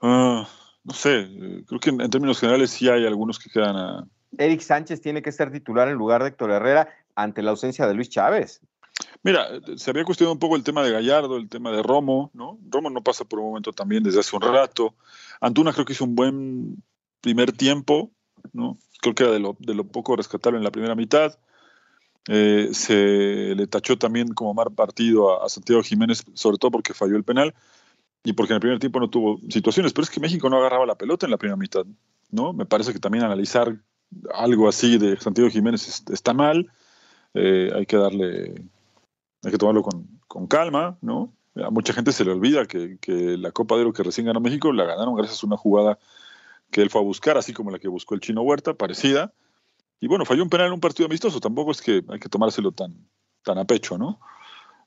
Ah, 0.00 0.48
no 0.84 0.92
sé, 0.92 1.28
creo 1.66 1.80
que 1.80 1.90
en, 1.90 2.10
términos 2.10 2.40
generales 2.40 2.70
sí 2.70 2.88
hay 2.88 3.06
algunos 3.06 3.38
que 3.38 3.50
quedan 3.50 3.76
a... 3.76 4.06
Eric 4.38 4.60
Sánchez 4.60 5.00
tiene 5.00 5.22
que 5.22 5.32
ser 5.32 5.50
titular 5.50 5.88
en 5.88 5.94
lugar 5.94 6.22
de 6.22 6.28
Héctor 6.28 6.50
Herrera 6.50 6.88
ante 7.16 7.42
la 7.42 7.50
ausencia 7.50 7.86
de 7.86 7.94
Luis 7.94 8.08
Chávez. 8.08 8.60
Mira, 9.22 9.48
se 9.76 9.90
había 9.90 10.04
cuestionado 10.04 10.34
un 10.34 10.38
poco 10.38 10.56
el 10.56 10.62
tema 10.62 10.82
de 10.82 10.92
Gallardo, 10.92 11.36
el 11.36 11.48
tema 11.48 11.72
de 11.72 11.82
Romo, 11.82 12.30
¿no? 12.32 12.58
Romo 12.70 12.90
no 12.90 13.02
pasa 13.02 13.24
por 13.24 13.40
un 13.40 13.46
momento 13.46 13.72
también 13.72 14.02
desde 14.02 14.20
hace 14.20 14.36
un 14.36 14.42
rato. 14.42 14.94
Antuna 15.40 15.72
creo 15.72 15.84
que 15.84 15.92
hizo 15.92 16.04
un 16.04 16.14
buen 16.14 16.82
primer 17.20 17.52
tiempo, 17.52 18.12
¿no? 18.52 18.78
Creo 19.00 19.14
que 19.14 19.24
era 19.24 19.32
de 19.32 19.40
lo, 19.40 19.56
de 19.58 19.74
lo 19.74 19.84
poco 19.84 20.16
rescatable 20.16 20.58
en 20.58 20.64
la 20.64 20.70
primera 20.70 20.94
mitad. 20.94 21.38
Eh, 22.28 22.70
se 22.72 23.54
le 23.54 23.66
tachó 23.66 23.98
también 23.98 24.28
como 24.34 24.54
mal 24.54 24.72
partido 24.72 25.42
a, 25.42 25.48
Santiago 25.48 25.82
Jiménez, 25.82 26.24
sobre 26.34 26.58
todo 26.58 26.70
porque 26.70 26.94
falló 26.94 27.16
el 27.16 27.24
penal 27.24 27.54
y 28.24 28.32
porque 28.32 28.52
en 28.52 28.56
el 28.56 28.60
primer 28.60 28.78
tiempo 28.78 29.00
no 29.00 29.10
tuvo 29.10 29.40
situaciones. 29.48 29.92
Pero 29.92 30.04
es 30.04 30.10
que 30.10 30.20
México 30.20 30.48
no 30.50 30.56
agarraba 30.56 30.86
la 30.86 30.96
pelota 30.96 31.26
en 31.26 31.30
la 31.30 31.36
primera 31.36 31.56
mitad, 31.56 31.84
¿no? 32.30 32.52
Me 32.52 32.66
parece 32.66 32.92
que 32.92 32.98
también 32.98 33.24
analizar 33.24 33.76
algo 34.34 34.68
así 34.68 34.98
de 34.98 35.16
Santiago 35.18 35.50
Jiménez 35.50 36.04
está 36.10 36.32
mal. 36.32 36.70
Eh, 37.38 37.70
hay 37.74 37.84
que 37.84 37.98
darle, 37.98 38.54
hay 39.44 39.50
que 39.50 39.58
tomarlo 39.58 39.82
con, 39.82 40.46
calma, 40.46 40.96
¿no? 41.02 41.34
A 41.54 41.70
mucha 41.70 41.92
gente 41.92 42.12
se 42.12 42.24
le 42.24 42.32
olvida 42.32 42.66
que, 42.66 42.98
la 43.38 43.52
Copa 43.52 43.74
de 43.74 43.82
Oro 43.82 43.92
que 43.92 44.02
recién 44.02 44.26
ganó 44.26 44.40
México 44.40 44.72
la 44.72 44.84
ganaron 44.84 45.14
gracias 45.14 45.42
a 45.42 45.46
una 45.46 45.56
jugada 45.58 45.98
que 46.70 46.80
él 46.80 46.88
fue 46.90 47.02
a 47.02 47.04
buscar, 47.04 47.36
así 47.36 47.52
como 47.52 47.70
la 47.70 47.78
que 47.78 47.88
buscó 47.88 48.14
el 48.14 48.20
Chino 48.20 48.40
Huerta, 48.42 48.74
parecida. 48.74 49.34
Y 50.00 50.08
bueno, 50.08 50.24
falló 50.24 50.42
un 50.42 50.50
penal 50.50 50.68
en 50.68 50.72
un 50.74 50.80
partido 50.80 51.06
amistoso, 51.06 51.38
tampoco 51.38 51.72
es 51.72 51.82
que 51.82 52.02
hay 52.08 52.18
que 52.18 52.28
tomárselo 52.28 52.72
tan, 52.72 53.06
tan 53.42 53.58
a 53.58 53.64
pecho, 53.66 53.98
¿no? 53.98 54.18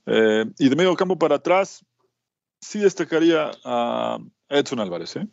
Eh, 0.07 0.45
y 0.57 0.69
de 0.69 0.75
medio 0.75 0.95
campo 0.95 1.17
para 1.17 1.35
atrás, 1.35 1.85
sí 2.61 2.79
destacaría 2.79 3.51
a 3.63 4.17
Edson 4.49 4.79
Álvarez, 4.79 5.15
¿eh? 5.17 5.27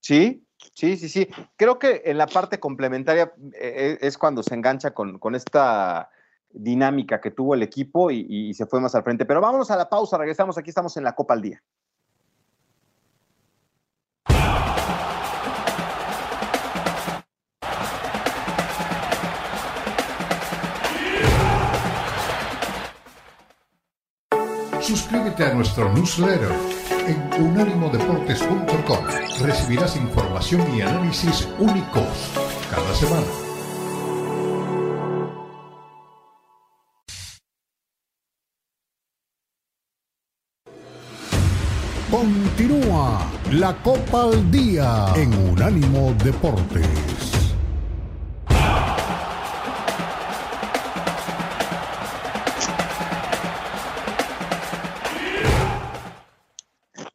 Sí, 0.00 0.44
Sí, 0.74 0.96
sí, 0.96 1.08
sí. 1.08 1.28
Creo 1.56 1.78
que 1.78 2.02
en 2.04 2.18
la 2.18 2.26
parte 2.26 2.58
complementaria 2.58 3.32
eh, 3.54 3.98
es 4.00 4.18
cuando 4.18 4.42
se 4.42 4.54
engancha 4.54 4.92
con, 4.92 5.34
esta 5.34 6.10
dinámica 6.50 7.20
que 7.20 7.30
tuvo 7.30 7.54
el 7.54 7.62
equipo 7.62 8.10
y, 8.10 8.52
se 8.54 8.66
fue 8.66 8.80
más 8.80 8.94
al 8.94 9.04
frente. 9.04 9.24
Pero 9.24 9.40
vámonos 9.40 9.70
a 9.70 9.76
la 9.76 9.88
pausa, 9.88 10.18
regresamos, 10.18 10.58
aquí 10.58 10.70
estamos 10.70 10.96
en 10.96 11.04
la 11.04 11.14
Copa 11.14 11.34
al 11.34 11.42
Día. 11.42 11.62
Suscríbete 24.80 25.44
a 25.44 25.52
nuestro 25.52 25.92
newsletter 25.92 26.77
en 27.08 27.42
unánimodeportes.com. 27.42 29.04
Recibirás 29.40 29.96
información 29.96 30.62
y 30.76 30.82
análisis 30.82 31.48
únicos 31.58 32.04
cada 32.70 32.94
semana. 32.94 33.26
Continúa 42.10 43.30
la 43.52 43.74
Copa 43.82 44.24
al 44.24 44.50
Día 44.50 45.06
en 45.14 45.32
Unánimo 45.50 46.14
Deportes. 46.24 47.37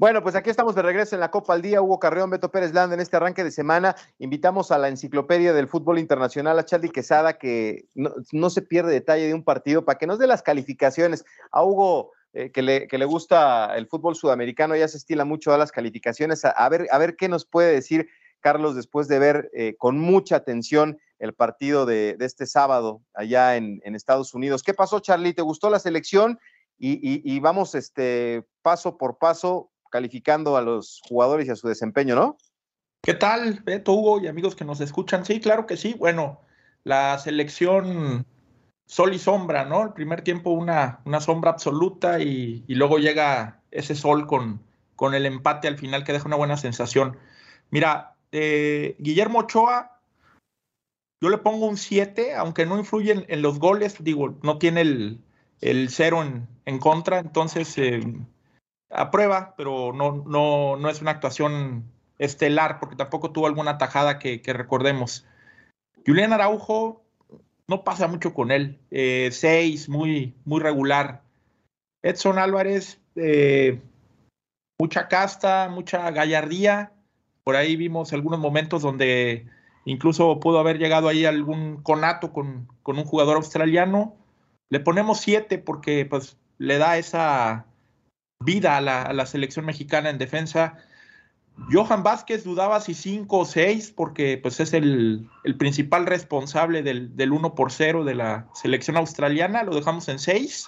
Bueno, 0.04 0.22
pues 0.22 0.36
aquí 0.36 0.50
estamos 0.50 0.76
de 0.76 0.82
regreso 0.82 1.16
en 1.16 1.22
la 1.22 1.32
Copa 1.32 1.54
al 1.54 1.62
Día. 1.62 1.82
Hugo 1.82 1.98
Carreón, 1.98 2.30
Beto 2.30 2.52
Pérez 2.52 2.74
Landa 2.74 2.94
en 2.94 3.00
este 3.00 3.16
arranque 3.16 3.42
de 3.42 3.52
semana. 3.52 3.96
Invitamos 4.20 4.70
a 4.70 4.78
la 4.78 4.90
enciclopedia 4.90 5.54
del 5.54 5.70
fútbol 5.70 5.98
internacional, 5.98 6.60
a 6.60 6.66
Charlie 6.66 6.92
Quesada, 6.92 7.38
que 7.38 7.86
no, 7.96 8.50
se 8.50 8.62
pierde 8.64 8.92
detalle 8.92 9.28
de 9.28 9.34
un 9.34 9.46
partido, 9.46 9.86
para 9.86 9.98
que 9.98 10.06
nos 10.06 10.20
dé 10.20 10.28
las 10.28 10.44
calificaciones. 10.44 11.24
A 11.54 11.64
Hugo, 11.64 12.12
eh, 12.34 12.52
que, 12.52 12.62
le, 12.62 12.90
que, 12.90 12.98
le, 12.98 13.06
gusta 13.06 13.74
el 13.78 13.88
fútbol 13.88 14.18
sudamericano, 14.18 14.76
ya 14.76 14.90
se 14.90 14.98
estila 14.98 15.24
mucho 15.24 15.54
a 15.54 15.58
las 15.58 15.72
calificaciones. 15.72 16.44
A, 16.44 16.68
ver, 16.68 16.86
a 16.92 16.98
ver 16.98 17.16
qué 17.16 17.30
nos 17.30 17.46
puede 17.46 17.72
decir 17.72 18.10
Carlos 18.42 18.76
después 18.76 19.08
de 19.08 19.20
ver 19.20 19.52
eh, 19.54 19.76
con 19.78 19.98
mucha 19.98 20.36
atención 20.36 21.00
el 21.18 21.34
partido 21.34 21.86
de, 21.86 22.18
este 22.20 22.46
sábado 22.46 23.00
allá 23.14 23.56
en, 23.56 23.80
Estados 23.96 24.34
Unidos. 24.34 24.64
¿Qué 24.64 24.74
pasó, 24.74 25.00
Charlie? 25.00 25.34
¿Te 25.34 25.44
gustó 25.44 25.70
la 25.70 25.80
selección? 25.80 26.42
Y, 26.78 27.00
y, 27.24 27.40
vamos 27.40 27.76
este, 27.76 28.46
paso 28.62 28.98
por 28.98 29.18
paso 29.18 29.70
calificando 29.94 30.58
a 30.58 30.64
los 30.64 31.02
jugadores 31.08 31.48
y 31.48 31.52
a 31.52 31.56
su 31.56 31.68
desempeño, 31.68 32.16
¿no? 32.16 32.36
¿Qué 33.04 33.14
tal, 33.14 33.62
Beto, 33.64 33.94
Hugo 33.94 34.20
y 34.20 34.26
amigos 34.28 34.56
que 34.56 34.66
nos 34.66 34.82
escuchan? 34.82 35.24
Sí, 35.24 35.40
claro 35.40 35.68
que 35.68 35.78
sí. 35.78 35.94
Bueno, 35.94 36.42
la 36.84 37.20
selección 37.20 38.26
sol 38.88 39.14
y 39.14 39.20
sombra, 39.20 39.66
¿no? 39.66 39.84
El 39.84 39.94
primer 39.94 40.24
tiempo 40.24 40.50
una, 40.50 41.02
una 41.06 41.22
sombra 41.22 41.52
absoluta 41.52 42.20
y, 42.20 42.66
luego 42.70 42.98
llega 42.98 43.62
ese 43.70 43.94
sol 43.94 44.26
con, 44.26 44.64
con 44.96 45.14
el 45.14 45.28
empate 45.28 45.68
al 45.68 45.78
final 45.78 46.04
que 46.04 46.14
deja 46.14 46.26
una 46.26 46.38
buena 46.38 46.58
sensación. 46.58 47.20
Mira, 47.70 48.16
eh, 48.32 48.96
Guillermo 48.98 49.42
Ochoa, 49.42 50.00
yo 51.22 51.30
le 51.30 51.38
pongo 51.38 51.68
un 51.68 51.78
7, 51.78 52.34
aunque 52.34 52.66
no 52.66 52.80
influye 52.80 53.28
en, 53.28 53.42
los 53.44 53.60
goles, 53.60 54.04
digo, 54.04 54.40
no 54.42 54.58
tiene 54.58 54.82
el, 54.82 55.20
el 55.62 55.90
cero 55.92 56.24
en, 56.24 56.48
en 56.66 56.80
contra, 56.80 57.20
entonces 57.20 57.78
eh, 57.78 58.02
prueba, 59.12 59.56
pero 59.58 59.92
no, 59.94 60.24
no, 60.28 60.78
no 60.78 60.90
es 60.90 61.02
una 61.02 61.12
actuación 61.12 61.84
estelar, 62.20 62.80
porque 62.80 62.96
tampoco 62.96 63.32
tuvo 63.32 63.48
alguna 63.48 63.78
tajada 63.78 64.20
que, 64.20 64.42
recordemos. 64.46 65.26
Julián 66.06 66.34
Araujo, 66.34 67.04
no 67.68 67.84
pasa 67.84 68.08
mucho 68.08 68.34
con 68.34 68.52
él. 68.52 68.80
Eh, 68.92 69.30
seis, 69.32 69.90
muy, 69.90 70.36
muy 70.46 70.62
regular. 70.62 71.24
Edson 72.04 72.38
Álvarez, 72.38 73.02
eh, 73.16 73.82
mucha 74.78 75.08
casta, 75.08 75.70
mucha 75.70 76.12
gallardía, 76.12 76.92
Por 77.44 77.56
ahí 77.56 77.76
vimos 77.76 78.14
algunos 78.14 78.40
momentos 78.40 78.82
donde 78.82 79.48
incluso 79.86 80.40
pudo 80.40 80.60
haber 80.60 80.78
llegado 80.78 81.08
ahí 81.08 81.26
algún 81.26 81.82
conato 81.84 82.32
con, 82.32 82.68
con 82.84 82.98
un 82.98 83.06
jugador 83.06 83.38
australiano. 83.38 84.16
Le 84.70 84.80
ponemos 84.80 85.20
siete 85.20 85.58
porque 85.58 86.06
pues 86.06 86.38
le 86.58 86.78
da 86.78 86.98
esa 86.98 87.66
vida 88.44 88.78
a 88.78 88.82
la, 88.82 89.26
selección 89.26 89.66
mexicana 89.66 90.10
en 90.10 90.18
defensa. 90.18 90.78
Johan 91.72 92.04
Vázquez 92.04 92.44
dudaba 92.44 92.82
si 92.82 92.94
cinco 92.94 93.40
o 93.40 93.46
seis 93.46 93.92
porque 93.96 94.40
pues 94.42 94.60
es 94.60 94.74
el, 94.74 95.30
principal 95.58 96.06
responsable 96.06 96.82
del, 96.82 97.16
del 97.16 97.32
1 97.32 97.56
por 97.56 97.72
0 97.72 98.04
de 98.04 98.16
la 98.16 98.48
selección 98.54 98.98
australiana, 98.98 99.64
lo 99.64 99.76
dejamos 99.76 100.08
en 100.10 100.20
seis. 100.20 100.68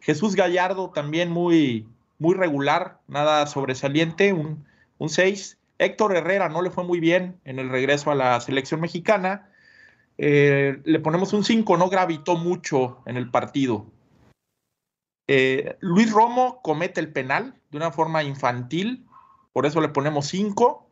Jesús 0.00 0.34
Gallardo 0.34 0.90
también 0.90 1.30
muy, 1.30 1.86
muy 2.18 2.34
regular, 2.34 2.98
nada 3.08 3.46
sobresaliente, 3.46 4.32
un, 4.32 4.64
un 4.98 5.08
6. 5.08 5.58
Héctor 5.78 6.16
Herrera 6.16 6.48
no 6.48 6.62
le 6.62 6.70
fue 6.70 6.84
muy 6.84 7.00
bien 7.00 7.40
en 7.44 7.58
el 7.58 7.68
regreso 7.68 8.10
a 8.10 8.14
la 8.14 8.40
selección 8.40 8.80
mexicana. 8.80 9.48
Eh, 10.18 10.80
le 10.84 11.00
ponemos 11.00 11.32
un 11.32 11.44
5, 11.44 11.76
no 11.76 11.88
gravitó 11.88 12.36
mucho 12.36 13.02
en 13.06 13.16
el 13.16 13.30
partido. 13.30 13.86
Eh, 15.26 15.76
Luis 15.80 16.12
Romo 16.12 16.60
comete 16.62 17.00
el 17.00 17.12
penal 17.12 17.54
de 17.70 17.78
una 17.78 17.90
forma 17.90 18.22
infantil, 18.22 19.06
por 19.52 19.66
eso 19.66 19.80
le 19.80 19.88
ponemos 19.88 20.26
5. 20.26 20.86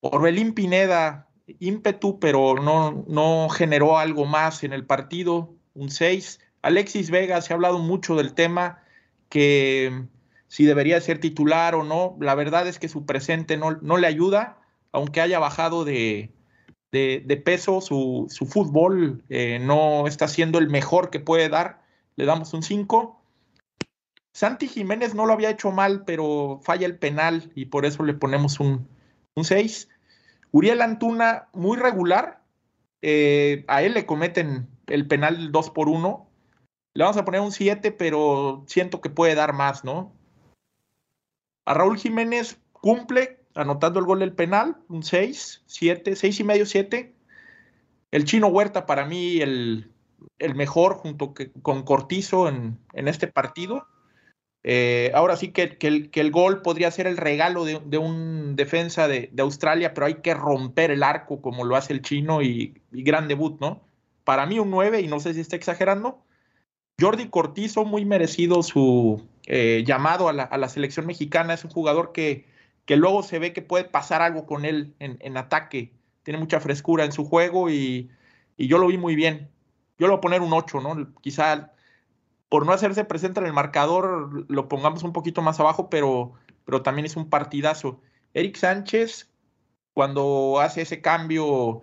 Orbelín 0.00 0.54
Pineda, 0.54 1.28
ímpetu, 1.60 2.18
pero 2.18 2.54
no, 2.56 3.04
no 3.06 3.48
generó 3.48 3.98
algo 3.98 4.26
más 4.26 4.64
en 4.64 4.72
el 4.72 4.84
partido, 4.84 5.54
un 5.74 5.90
6. 5.90 6.40
Alexis 6.62 7.10
Vega, 7.10 7.40
se 7.40 7.52
ha 7.52 7.56
hablado 7.56 7.78
mucho 7.78 8.16
del 8.16 8.34
tema, 8.34 8.82
que 9.28 10.06
si 10.48 10.64
debería 10.64 11.00
ser 11.00 11.18
titular 11.18 11.74
o 11.74 11.84
no. 11.84 12.16
La 12.20 12.34
verdad 12.34 12.66
es 12.66 12.78
que 12.78 12.88
su 12.88 13.06
presente 13.06 13.56
no, 13.56 13.72
no 13.82 13.96
le 13.96 14.06
ayuda, 14.06 14.58
aunque 14.92 15.20
haya 15.20 15.38
bajado 15.38 15.84
de, 15.84 16.30
de, 16.92 17.42
peso, 17.44 17.80
su, 17.80 18.26
su 18.30 18.46
fútbol 18.46 19.22
eh, 19.28 19.58
no 19.60 20.06
está 20.06 20.28
siendo 20.28 20.58
el 20.58 20.68
mejor 20.68 21.10
que 21.10 21.20
puede 21.20 21.48
dar. 21.48 21.83
Le 22.16 22.24
damos 22.24 22.52
un 22.54 22.62
5. 22.62 23.20
Santi 24.32 24.68
Jiménez 24.68 25.14
no 25.14 25.26
lo 25.26 25.32
había 25.32 25.50
hecho 25.50 25.70
mal, 25.70 26.04
pero 26.04 26.60
falla 26.62 26.86
el 26.86 26.98
penal 26.98 27.52
y 27.54 27.66
por 27.66 27.86
eso 27.86 28.02
le 28.02 28.14
ponemos 28.14 28.60
un 28.60 28.88
6. 29.40 29.88
Uriel 30.50 30.82
Antuna, 30.82 31.48
muy 31.52 31.76
regular. 31.76 32.42
Eh, 33.02 33.64
a 33.68 33.82
él 33.82 33.94
le 33.94 34.06
cometen 34.06 34.68
el 34.86 35.06
penal 35.06 35.52
2 35.52 35.70
por 35.70 35.88
1. 35.88 36.30
Le 36.94 37.04
vamos 37.04 37.16
a 37.16 37.24
poner 37.24 37.40
un 37.40 37.52
7, 37.52 37.92
pero 37.92 38.64
siento 38.66 39.00
que 39.00 39.10
puede 39.10 39.34
dar 39.34 39.52
más, 39.52 39.84
¿no? 39.84 40.12
A 41.66 41.74
Raúl 41.74 41.98
Jiménez 41.98 42.60
cumple 42.72 43.40
anotando 43.54 43.98
el 43.98 44.06
gol 44.06 44.20
del 44.20 44.32
penal, 44.32 44.76
un 44.88 45.02
6, 45.02 45.62
7, 45.66 46.16
6 46.16 46.40
y 46.40 46.44
medio, 46.44 46.66
7. 46.66 47.14
El 48.10 48.24
chino 48.24 48.48
Huerta 48.48 48.86
para 48.86 49.06
mí 49.06 49.40
el, 49.40 49.90
mejor 50.54 50.94
junto 50.94 51.34
con 51.62 51.82
Cortizo 51.82 52.48
en, 52.48 52.78
este 52.94 53.26
partido. 53.26 53.86
Eh, 54.62 55.12
ahora 55.14 55.36
sí 55.36 55.52
que, 55.52 55.76
el, 55.80 56.30
gol 56.30 56.62
podría 56.62 56.90
ser 56.90 57.06
el 57.06 57.16
regalo 57.16 57.64
de, 57.64 57.98
un 57.98 58.56
defensa 58.56 59.08
de, 59.08 59.30
Australia, 59.38 59.94
pero 59.94 60.06
hay 60.06 60.14
que 60.16 60.34
romper 60.34 60.90
el 60.90 61.02
arco 61.02 61.42
como 61.42 61.64
lo 61.64 61.76
hace 61.76 61.92
el 61.92 62.02
chino 62.02 62.42
y, 62.42 62.80
gran 62.90 63.28
debut, 63.28 63.60
¿no? 63.60 63.82
Para 64.24 64.46
mí 64.46 64.58
un 64.58 64.70
9 64.70 65.00
y 65.00 65.08
no 65.08 65.20
sé 65.20 65.34
si 65.34 65.40
está 65.40 65.56
exagerando. 65.56 66.22
Jordi 67.00 67.28
Cortizo, 67.28 67.84
muy 67.84 68.04
merecido 68.04 68.62
su, 68.62 69.26
eh, 69.46 69.84
llamado 69.86 70.28
a 70.28 70.32
la, 70.32 70.68
selección 70.68 71.06
mexicana. 71.06 71.54
Es 71.54 71.64
un 71.64 71.70
jugador 71.70 72.12
que, 72.12 72.46
luego 72.88 73.22
se 73.22 73.38
ve 73.38 73.52
que 73.52 73.62
puede 73.62 73.84
pasar 73.84 74.22
algo 74.22 74.46
con 74.46 74.64
él 74.64 74.94
en, 74.98 75.36
ataque. 75.36 75.92
Tiene 76.22 76.38
mucha 76.38 76.60
frescura 76.60 77.04
en 77.04 77.12
su 77.12 77.24
juego 77.24 77.70
y, 77.70 78.10
yo 78.56 78.78
lo 78.78 78.86
vi 78.86 78.96
muy 78.98 79.14
bien. 79.16 79.50
Yo 79.98 80.06
lo 80.06 80.14
voy 80.14 80.18
a 80.18 80.20
poner 80.20 80.40
un 80.42 80.52
8, 80.52 80.80
¿no? 80.80 81.14
Quizá 81.20 81.72
por 82.48 82.66
no 82.66 82.72
hacerse 82.72 83.04
presente 83.04 83.40
en 83.40 83.46
el 83.46 83.52
marcador 83.52 84.46
lo 84.48 84.68
pongamos 84.68 85.02
un 85.02 85.12
poquito 85.12 85.42
más 85.42 85.58
abajo, 85.60 85.90
pero, 85.90 86.34
pero 86.64 86.82
también 86.82 87.06
es 87.06 87.16
un 87.16 87.28
partidazo. 87.28 88.00
Eric 88.32 88.56
Sánchez, 88.56 89.30
cuando 89.92 90.60
hace 90.60 90.82
ese 90.82 91.00
cambio, 91.00 91.82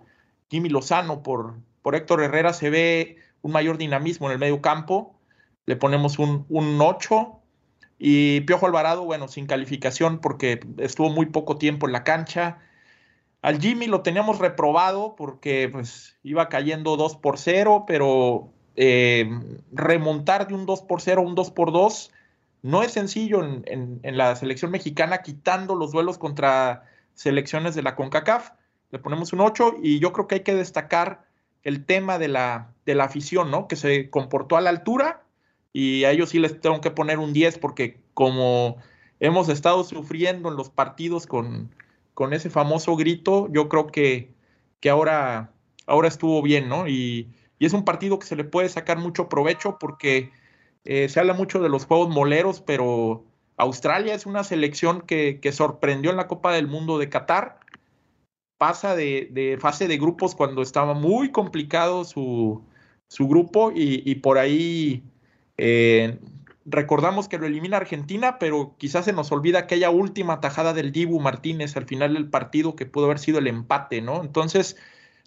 Jimmy 0.50 0.68
Lozano 0.68 1.22
por, 1.22 1.56
por 1.82 1.94
Héctor 1.94 2.22
Herrera, 2.22 2.52
se 2.52 2.70
ve 2.70 3.16
un 3.42 3.52
mayor 3.52 3.78
dinamismo 3.78 4.26
en 4.28 4.32
el 4.32 4.38
medio 4.38 4.60
campo. 4.62 5.18
Le 5.66 5.76
ponemos 5.76 6.18
un, 6.18 6.46
un 6.48 6.80
8. 6.80 7.38
Y 7.98 8.40
Piojo 8.40 8.66
Alvarado, 8.66 9.04
bueno, 9.04 9.28
sin 9.28 9.46
calificación 9.46 10.20
porque 10.20 10.60
estuvo 10.78 11.08
muy 11.10 11.26
poco 11.26 11.56
tiempo 11.58 11.86
en 11.86 11.92
la 11.92 12.02
cancha. 12.02 12.58
Al 13.42 13.60
Jimmy 13.60 13.88
lo 13.88 14.02
teníamos 14.02 14.38
reprobado 14.38 15.16
porque 15.16 15.68
pues, 15.68 16.16
iba 16.22 16.48
cayendo 16.48 16.96
2 16.96 17.16
por 17.16 17.38
0, 17.38 17.84
pero 17.88 18.52
eh, 18.76 19.28
remontar 19.72 20.46
de 20.46 20.54
un 20.54 20.64
2 20.64 20.82
por 20.82 21.00
0 21.00 21.20
a 21.20 21.24
un 21.24 21.34
2 21.34 21.50
por 21.50 21.72
2 21.72 22.12
no 22.62 22.84
es 22.84 22.92
sencillo 22.92 23.42
en, 23.42 24.00
la 24.04 24.36
selección 24.36 24.70
mexicana, 24.70 25.22
quitando 25.22 25.74
los 25.74 25.90
duelos 25.90 26.16
contra 26.16 26.84
selecciones 27.14 27.74
de 27.74 27.82
la 27.82 27.96
CONCACAF. 27.96 28.52
Le 28.92 29.00
ponemos 29.00 29.32
un 29.32 29.40
8 29.40 29.78
y 29.82 29.98
yo 29.98 30.12
creo 30.12 30.28
que 30.28 30.36
hay 30.36 30.40
que 30.42 30.54
destacar 30.54 31.26
el 31.64 31.84
tema 31.84 32.18
de 32.18 32.28
la, 32.28 32.72
de 32.86 32.94
la 32.94 33.04
afición, 33.04 33.50
¿no? 33.50 33.66
Que 33.66 33.74
se 33.74 34.08
comportó 34.10 34.56
a 34.56 34.60
la 34.60 34.70
altura 34.70 35.24
y 35.72 36.04
a 36.04 36.12
ellos 36.12 36.30
sí 36.30 36.38
les 36.38 36.60
tengo 36.60 36.80
que 36.80 36.92
poner 36.92 37.18
un 37.18 37.32
10 37.32 37.58
porque 37.58 37.98
como 38.14 38.76
hemos 39.18 39.48
estado 39.48 39.82
sufriendo 39.82 40.48
en 40.48 40.56
los 40.56 40.70
partidos 40.70 41.26
con, 41.26 41.74
con 42.14 42.32
ese 42.32 42.50
famoso 42.50 42.96
grito, 42.96 43.48
yo 43.52 43.68
creo 43.68 43.86
que, 43.88 44.32
que 44.80 44.90
ahora, 44.90 45.52
ahora 45.86 46.08
estuvo 46.08 46.42
bien, 46.42 46.68
¿no? 46.68 46.88
Y, 46.88 47.30
es 47.58 47.74
un 47.74 47.84
partido 47.84 48.18
que 48.18 48.26
se 48.26 48.34
le 48.34 48.42
puede 48.42 48.68
sacar 48.68 48.98
mucho 48.98 49.28
provecho 49.28 49.78
porque 49.78 50.32
eh, 50.84 51.08
se 51.08 51.20
habla 51.20 51.32
mucho 51.32 51.60
de 51.60 51.68
los 51.68 51.86
juegos 51.86 52.08
moleros, 52.08 52.60
pero 52.60 53.24
Australia 53.56 54.14
es 54.14 54.26
una 54.26 54.42
selección 54.42 55.02
que, 55.02 55.38
sorprendió 55.52 56.10
en 56.10 56.16
la 56.16 56.26
Copa 56.26 56.52
del 56.52 56.66
Mundo 56.66 56.98
de 56.98 57.08
Qatar. 57.08 57.60
Pasa 58.58 58.96
de, 58.96 59.58
fase 59.60 59.86
de 59.86 59.96
grupos 59.96 60.34
cuando 60.34 60.60
estaba 60.60 60.94
muy 60.94 61.30
complicado 61.30 62.04
su, 62.04 62.64
su 63.08 63.28
grupo 63.28 63.70
y, 63.70 64.02
y 64.04 64.16
por 64.16 64.38
ahí 64.38 65.04
eh, 65.56 66.18
recordamos 66.64 67.28
que 67.28 67.38
lo 67.38 67.46
elimina 67.46 67.76
Argentina, 67.76 68.38
pero 68.38 68.76
quizás 68.78 69.04
se 69.04 69.12
nos 69.12 69.32
olvida 69.32 69.60
aquella 69.60 69.90
última 69.90 70.40
tajada 70.40 70.72
del 70.72 70.92
Dibu 70.92 71.20
Martínez 71.20 71.76
al 71.76 71.86
final 71.86 72.14
del 72.14 72.30
partido 72.30 72.76
que 72.76 72.86
pudo 72.86 73.06
haber 73.06 73.18
sido 73.18 73.38
el 73.38 73.46
empate, 73.46 74.00
¿no? 74.00 74.22
Entonces, 74.22 74.76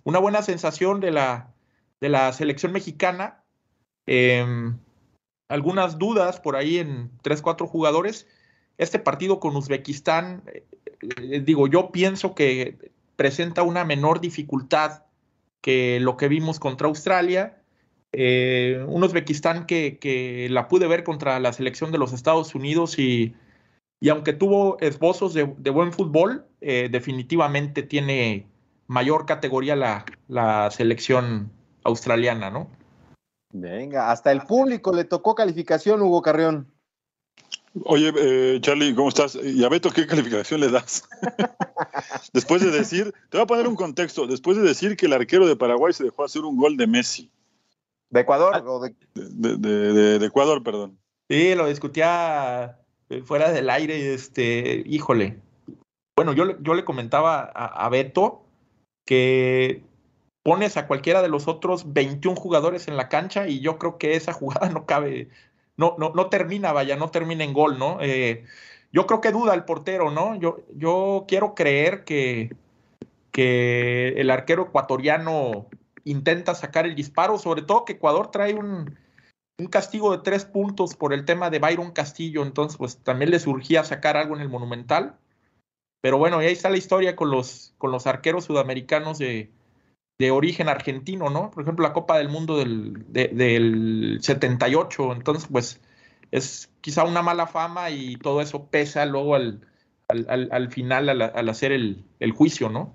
una 0.04 0.19
buena 0.19 0.41
sensación 0.41 1.00
de 1.00 1.12
la, 1.12 1.54
de 2.02 2.10
la 2.10 2.32
selección 2.34 2.71
mexicana. 2.71 3.43
Em, 4.06 4.78
algunas 5.50 5.98
dudas 5.98 6.39
por 6.39 6.56
ahí 6.56 6.78
en 6.78 7.12
tres, 7.21 7.41
cuatro 7.41 7.67
jugadores. 7.67 8.28
Este 8.78 9.00
partido 9.00 9.39
con 9.39 9.56
Uzbekistán, 9.56 10.43
eh, 10.48 11.41
digo, 11.41 11.67
yo 11.67 11.91
pienso 11.91 12.36
que 12.36 12.91
presenta 13.15 13.63
una 13.63 13.86
menor 13.86 14.21
dificultad 14.21 15.04
que 15.62 16.00
lo 16.00 16.17
que 16.17 16.28
vimos 16.28 16.60
contra 16.60 16.88
Australia 16.88 17.62
eh, 18.17 18.86
un 18.88 19.04
Uzbekistán 19.04 19.65
que, 19.65 20.47
la 20.49 20.69
pude 20.69 20.88
ver 20.88 21.04
contra 21.04 21.38
la 21.41 21.51
selección 21.51 21.91
de 21.91 21.97
los 21.97 22.13
Estados 22.13 22.56
Unidos 22.56 22.97
y, 22.97 23.36
aunque 24.10 24.32
tuvo 24.32 24.80
esbozos 24.80 25.34
de, 25.34 25.43
buen 25.43 25.91
fútbol, 25.91 26.45
eh, 26.62 26.88
definitivamente 26.89 27.84
tiene 27.84 28.47
mayor 28.88 29.25
categoría 29.25 29.75
la, 29.75 30.71
selección 30.71 31.51
australiana, 31.84 32.49
¿no? 32.49 32.69
Venga, 33.51 34.12
hasta 34.12 34.32
el 34.32 34.41
público 34.41 34.93
le 34.93 35.04
tocó 35.04 35.36
calificación, 35.36 36.01
Hugo 36.01 36.21
Carrión. 36.21 36.71
Oye, 37.84 38.13
eh, 38.17 38.60
Charlie, 38.62 38.95
¿cómo 38.95 39.10
estás? 39.10 39.36
¿Y 39.36 39.63
a 39.65 39.69
Beto 39.69 39.91
qué 39.91 40.08
calificación 40.08 40.62
le 40.62 40.69
das? 40.69 41.04
después 42.34 42.62
de 42.62 42.71
decir, 42.71 43.13
te 43.30 43.38
voy 43.38 43.43
a 43.43 43.47
poner 43.47 43.67
un 43.67 43.75
contexto, 43.75 44.25
después 44.25 44.56
de 44.56 44.63
decir 44.63 44.95
que 44.95 45.08
el 45.08 45.13
arquero 45.13 45.45
de 45.45 45.58
Paraguay 45.58 45.91
se 45.91 46.06
dejó 46.06 46.23
hacer 46.23 46.43
un 46.43 46.56
gol 46.56 46.78
de 46.78 46.88
Messi. 46.88 47.30
¿De 48.10 48.22
Ecuador? 48.22 48.63
o 48.65 48.80
de... 48.80 48.96
De, 49.13 50.26
Ecuador, 50.26 50.63
perdón. 50.63 51.00
Sí, 51.30 51.56
lo 51.56 51.68
discutía 51.68 52.80
eh, 53.10 53.22
fuera 53.24 53.52
del 53.52 53.70
aire 53.70 54.13
este, 54.13 54.84
híjole. 54.86 55.39
Bueno, 56.15 56.34
yo, 56.34 56.60
yo 56.62 56.74
le 56.74 56.86
comentaba 56.86 57.41
a, 57.41 57.89
Beto 57.89 58.46
que 59.06 59.84
pones 60.44 60.78
a 60.78 60.88
cualquiera 60.88 61.22
de 61.22 61.28
los 61.28 61.48
otros 61.48 61.91
21 61.94 62.39
jugadores 62.39 62.88
en 62.88 62.96
la 62.96 63.10
cancha 63.10 63.48
y 63.48 63.60
yo 63.60 63.78
creo 63.78 63.98
que 63.98 64.15
esa 64.15 64.34
jugada 64.34 64.70
no 64.70 64.86
cabe, 64.86 65.30
no, 65.78 65.96
no, 65.98 66.12
no 66.15 66.30
termina, 66.30 66.72
vaya, 66.72 66.96
no 66.96 67.10
termina 67.10 67.44
en 67.44 67.54
gol, 67.54 67.78
¿no? 67.78 67.98
Eh, 68.02 68.46
yo 68.94 69.08
creo 69.08 69.20
que 69.20 69.32
duda 69.32 69.54
el 69.54 69.65
portero, 69.65 70.10
¿no? 70.10 70.36
Yo, 70.36 70.60
yo 70.74 71.26
quiero 71.28 71.54
creer 71.54 72.06
que, 72.06 72.56
que 73.32 74.10
el 74.15 74.32
arquero 74.32 74.68
ecuatoriano 74.68 75.68
intenta 76.06 76.56
sacar 76.56 76.86
el 76.86 76.96
disparo, 76.96 77.38
sobre 77.38 77.63
todo 77.63 77.84
que 77.84 77.94
Ecuador 77.94 78.32
trae 78.32 78.54
un, 78.54 78.98
castigo 79.70 80.12
de 80.12 80.24
tres 80.24 80.46
puntos 80.46 80.96
por 80.96 81.13
el 81.13 81.26
tema 81.26 81.50
de 81.50 81.60
Byron 81.60 81.91
Castillo, 81.91 82.44
entonces 82.44 82.78
pues 82.78 82.98
también 82.98 83.32
le 83.32 83.39
surgía 83.39 83.84
sacar 83.84 84.15
algo 84.15 84.36
en 84.36 84.41
el 84.41 84.50
Monumental. 84.50 85.18
Pero 86.02 86.18
bueno, 86.18 86.41
y 86.41 86.46
ahí 86.46 86.54
está 86.54 86.70
la 86.70 86.78
historia 86.78 87.15
con 87.15 87.32
los, 87.32 87.74
con 87.78 87.91
los 87.91 88.06
arqueros 88.06 88.46
sudamericanos 88.46 89.18
de, 89.18 89.52
de 90.20 90.32
origen 90.32 90.70
argentino, 90.70 91.30
¿no? 91.30 91.52
Por 91.52 91.63
ejemplo, 91.63 91.84
la 91.84 91.94
Copa 91.94 92.18
del 92.18 92.30
Mundo 92.30 92.58
del, 92.58 93.06
del 93.12 94.20
78, 94.22 95.13
entonces 95.13 95.50
pues 95.52 95.82
es 96.32 96.70
quizá 96.82 97.04
una 97.04 97.22
mala 97.22 97.48
fama 97.48 97.89
y 97.89 98.18
todo 98.18 98.41
eso 98.41 98.65
pesa 98.65 99.06
luego 99.06 99.36
al, 99.36 99.62
al, 100.08 100.50
al, 100.52 100.72
final 100.72 101.10
al, 101.10 101.50
hacer 101.50 101.72
el, 101.72 102.04
el, 102.20 102.32
juicio, 102.32 102.70
¿no? 102.70 102.94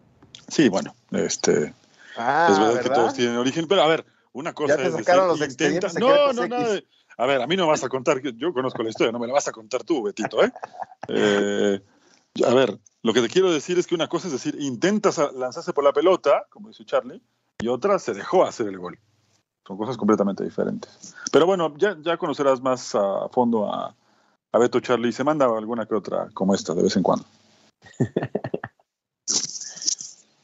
Sí, 0.49 0.69
bueno, 0.69 0.95
este 1.11 1.75
ah, 2.17 2.49
es 2.51 2.59
verdad, 2.59 2.83
que 2.83 2.91
todos 2.91 3.15
tienen 3.15 3.37
origen, 3.37 3.67
pero 3.67 3.83
a 3.83 3.87
ver, 3.87 4.07
una 4.33 4.53
cosa 4.53 4.77
¿Ya 4.77 4.85
te 4.85 4.91
sacaron 4.93 5.29
los 5.29 5.41
intenta... 5.41 5.89
No, 5.99 6.33
no, 6.33 6.47
no. 6.47 6.57
A 7.17 7.27
ver, 7.27 7.43
a 7.43 7.47
mí 7.47 7.57
no 7.57 7.67
vas 7.67 7.85
a 7.85 7.89
contar, 7.89 8.21
yo 8.23 8.53
conozco 8.53 8.83
la 8.83 8.89
historia, 8.89 9.13
no 9.13 9.19
me 9.19 9.27
la 9.27 9.35
vas 9.35 9.49
a 9.49 9.53
contar 9.53 9.85
tú, 9.85 10.03
Betito, 10.03 10.43
¿eh? 10.43 10.53
eh 11.09 11.81
a 12.47 12.55
ver, 12.55 12.79
lo 13.03 13.13
que 13.13 13.21
te 13.21 13.29
quiero 13.29 13.53
decir 13.53 13.79
es 13.79 13.87
que 13.87 13.95
una 13.95 14.09
cosa 14.09 14.29
es 14.29 14.33
decir, 14.33 14.57
intentas 14.59 15.21
lanzarse 15.35 15.73
por 15.73 15.85
la 15.85 15.93
pelota, 15.93 16.47
como 16.49 16.69
dice 16.69 16.85
Charlie, 16.85 17.21
y 17.59 17.69
otra 17.69 17.99
se 17.99 18.15
dejó 18.15 18.45
hacer 18.45 18.69
el 18.69 18.79
gol. 18.79 18.99
Son 19.67 19.77
cosas 19.77 19.97
completamente 19.97 20.43
diferentes. 20.45 21.15
Pero 21.31 21.47
bueno, 21.47 21.75
ya, 21.77 21.97
ya 22.01 22.17
conocerás 22.17 22.61
más 22.61 22.95
a 22.95 23.29
fondo 23.29 23.73
a, 23.73 23.95
a 24.53 24.59
Beto 24.59 24.81
Charlie 24.81 25.11
y 25.11 25.13
se 25.13 25.25
manda 25.25 25.47
alguna 25.47 25.87
que 25.87 25.95
otra 25.95 26.29
como 26.33 26.55
esta 26.55 26.75
de 26.75 26.83
vez 26.83 26.97
en 26.97 27.03
cuando. 27.03 27.25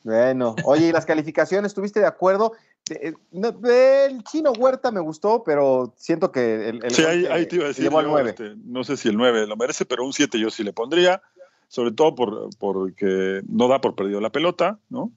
bueno, 0.06 0.54
oye, 0.62 0.86
¿y 0.86 0.92
las 0.92 1.04
calificaciones? 1.04 1.70
¿Estuviste 1.70 1.98
de 1.98 2.06
acuerdo? 2.06 2.52
Eh, 2.90 3.12
el 3.32 4.22
chino 4.22 4.52
Huerta 4.52 4.92
me 4.92 5.00
gustó, 5.00 5.42
pero 5.42 5.94
siento 5.96 6.30
que 6.30 6.68
el, 6.68 6.80
sí, 6.92 7.04
ahí, 7.04 7.46
te 7.46 7.56
iba 7.56 7.64
a 7.64 7.68
decir, 7.68 7.90
este, 8.26 8.54
no 8.64 8.84
sé 8.84 8.96
si 8.96 9.08
el 9.08 9.16
9 9.16 9.48
lo 9.48 9.56
merece, 9.56 9.84
pero 9.84 10.04
un 10.04 10.12
7 10.12 10.38
yo 10.38 10.48
sí 10.50 10.62
le 10.62 10.72
pondría, 10.72 11.22
sobre 11.66 11.90
todo 11.90 12.14
por, 12.14 12.50
porque 12.56 13.42
no 13.48 13.66
da 13.66 13.80
por 13.80 13.96
perdido 13.96 14.20
la 14.20 14.30
pelota, 14.30 14.78
¿no? 14.90 15.10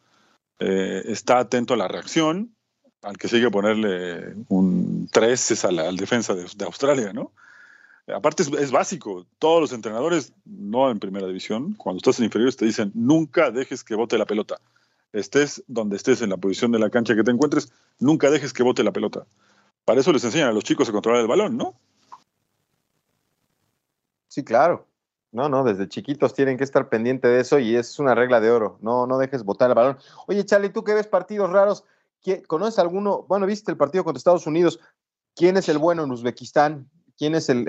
Eh, 0.58 1.04
está 1.06 1.38
atento 1.38 1.76
a 1.76 1.78
la 1.78 1.88
reacción, 1.88 2.56
al 3.04 3.20
que 3.20 3.28
sigue 3.28 3.52
ponerle 3.52 4.34
un 4.48 5.08
3 5.12 5.52
es 5.52 5.66
al, 5.66 5.98
defensa 5.98 6.34
de, 6.34 6.66
Australia, 6.66 7.14
¿no? 7.14 7.32
Aparte 8.08 8.42
es, 8.42 8.72
básico, 8.72 9.28
todos 9.38 9.62
los 9.62 9.72
entrenadores, 9.72 10.34
no 10.46 10.90
en 10.90 10.98
primera 10.98 11.28
división, 11.28 11.76
cuando 11.76 11.98
estás 11.98 12.18
en 12.18 12.26
inferiores 12.26 12.58
te 12.58 12.66
dicen, 12.66 12.92
nunca 12.96 13.52
dejes 13.52 13.84
que 13.84 13.94
bote 13.94 14.18
la 14.18 14.26
pelota. 14.26 14.60
Estés 15.12 15.64
donde 15.68 15.96
estés 15.96 16.22
en 16.22 16.30
la 16.30 16.38
posición 16.38 16.72
de 16.72 16.80
la 16.80 16.90
cancha 16.90 17.16
que 17.16 17.24
te 17.24 17.32
encuentres, 17.32 17.72
nunca 18.00 18.30
dejes 18.30 18.54
que 18.54 18.64
bote 18.64 18.84
la 18.84 18.92
pelota. 18.92 19.26
Para 19.86 20.02
eso 20.02 20.14
les 20.14 20.24
enseñan 20.24 20.50
a 20.50 20.54
los 20.54 20.64
chicos 20.64 20.88
a 20.90 20.92
controlar 20.92 21.22
el 21.22 21.28
balón, 21.28 21.58
¿no? 21.58 21.76
Sí, 24.28 24.44
claro. 24.44 24.86
No, 25.32 25.48
no, 25.48 25.64
desde 25.64 25.88
chiquitos 25.88 26.34
tienen 26.34 26.58
que 26.58 26.64
estar 26.64 26.90
pendiente 26.90 27.28
de 27.28 27.40
eso 27.40 27.60
y 27.60 27.76
es 27.76 28.00
una 28.00 28.16
regla 28.16 28.40
de 28.40 28.50
oro. 28.50 28.78
No, 28.82 29.06
no 29.06 29.18
dejes 29.18 29.44
botar 29.44 29.70
el 29.70 29.76
balón. 29.76 29.98
Oye, 30.28 30.46
Charlie, 30.46 30.70
tú 30.70 30.84
que 30.84 30.94
ves 30.94 31.08
partidos 31.08 31.52
raros, 31.52 31.84
¿conoces 32.48 32.80
alguno? 32.80 33.26
Bueno, 33.28 33.46
viste 33.46 33.72
el 33.72 33.78
partido 33.78 34.04
contra 34.04 34.18
Estados 34.18 34.48
Unidos. 34.48 34.80
¿Quién 35.36 35.58
es 35.58 35.70
el 35.70 35.78
bueno 35.78 36.04
en 36.04 36.12
Uzbekistán? 36.12 36.90
¿Quién 37.18 37.36
es 37.36 37.50
el, 37.50 37.66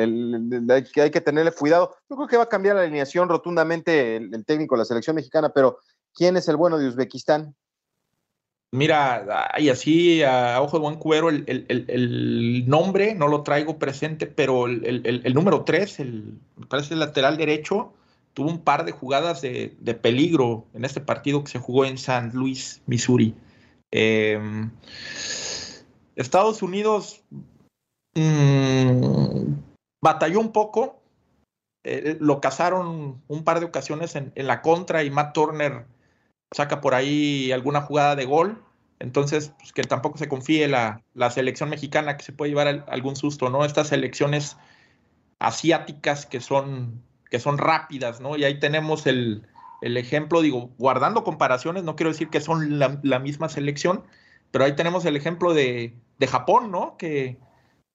que 0.94 1.02
hay 1.02 1.10
que 1.10 1.20
tenerle 1.20 1.52
cuidado? 1.52 1.96
Yo 2.08 2.16
creo 2.16 2.28
que 2.28 2.36
va 2.36 2.44
a 2.44 2.48
cambiar 2.48 2.76
la 2.76 2.82
alineación 2.82 3.28
rotundamente 3.28 4.16
el, 4.16 4.44
técnico 4.44 4.76
de 4.76 4.80
la 4.80 4.84
selección 4.84 5.16
mexicana, 5.16 5.50
pero 5.50 5.78
¿quién 6.14 6.36
es 6.36 6.48
el 6.48 6.56
bueno 6.56 6.78
de 6.78 6.88
Uzbekistán? 6.88 7.54
Mira, 8.72 9.50
y 9.58 9.68
así 9.68 10.22
a 10.22 10.62
ojo 10.62 10.76
de 10.76 10.82
buen 10.82 10.96
cuero, 10.96 11.28
el, 11.28 12.64
nombre 12.68 13.16
no 13.16 13.26
lo 13.26 13.42
traigo 13.42 13.80
presente, 13.80 14.28
pero 14.28 14.66
el, 14.66 15.34
número 15.34 15.64
3, 15.64 16.00
el, 16.00 16.38
parece 16.68 16.94
el 16.94 17.00
lateral 17.00 17.36
derecho, 17.36 17.92
tuvo 18.32 18.48
un 18.48 18.62
par 18.62 18.84
de 18.84 18.92
jugadas 18.92 19.42
de, 19.42 19.98
peligro 20.00 20.66
en 20.72 20.84
este 20.84 21.00
partido 21.00 21.42
que 21.42 21.50
se 21.50 21.58
jugó 21.58 21.84
en 21.84 21.98
San 21.98 22.30
Luis, 22.32 22.80
Missouri. 22.86 23.34
Em, 23.90 24.70
Estados 26.14 26.62
Unidos 26.62 27.24
mmm, 28.14 29.54
batalló 30.00 30.38
un 30.38 30.52
poco, 30.52 31.02
eh, 31.82 32.16
lo 32.20 32.40
cazaron 32.40 33.20
un 33.26 33.42
par 33.42 33.58
de 33.58 33.66
ocasiones 33.66 34.14
en, 34.14 34.30
en 34.36 34.46
la 34.46 34.62
contra 34.62 35.02
y 35.02 35.10
Matt 35.10 35.34
Turner 35.34 35.86
saca 36.52 36.80
por 36.80 36.94
ahí 36.94 37.52
alguna 37.52 37.82
jugada 37.82 38.16
de 38.16 38.24
gol. 38.24 38.62
Entonces, 38.98 39.54
pues, 39.58 39.72
que 39.72 39.82
tampoco 39.82 40.18
se 40.18 40.28
confíe 40.28 40.68
la, 40.68 41.02
la, 41.14 41.30
selección 41.30 41.70
mexicana 41.70 42.16
que 42.16 42.24
se 42.24 42.32
puede 42.32 42.50
llevar 42.50 42.84
algún 42.88 43.16
susto, 43.16 43.48
¿no? 43.48 43.64
Estas 43.64 43.88
selecciones 43.88 44.58
asiáticas 45.38 46.26
que 46.26 46.40
son, 46.40 47.02
que 47.30 47.38
son 47.38 47.56
rápidas, 47.56 48.20
¿no? 48.20 48.36
Y 48.36 48.44
ahí 48.44 48.60
tenemos 48.60 49.06
el, 49.06 49.46
el 49.80 49.96
ejemplo, 49.96 50.42
digo, 50.42 50.70
guardando 50.78 51.24
comparaciones, 51.24 51.84
no 51.84 51.96
quiero 51.96 52.10
decir 52.10 52.28
que 52.28 52.40
son 52.40 52.78
la, 52.78 53.00
la 53.02 53.18
misma 53.18 53.48
selección, 53.48 54.04
pero 54.50 54.64
ahí 54.64 54.76
tenemos 54.76 55.04
el 55.06 55.16
ejemplo 55.16 55.54
de, 55.54 55.94
de 56.18 56.26
Japón, 56.26 56.70
¿no? 56.70 56.96
Que, 56.98 57.38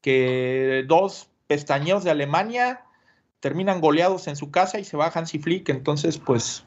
que 0.01 0.85
dos 0.87 1.29
pestañeos 1.47 2.03
de 2.03 2.11
Alemania 2.11 2.81
terminan 3.39 3.79
goleados 3.79 4.27
en 4.27 4.35
su 4.35 4.49
casa 4.49 4.79
y 4.79 4.85
se 4.85 4.97
bajan 4.97 5.27
si 5.27 5.37
Flick, 5.37 5.69
entonces, 5.69 6.17
pues 6.17 6.65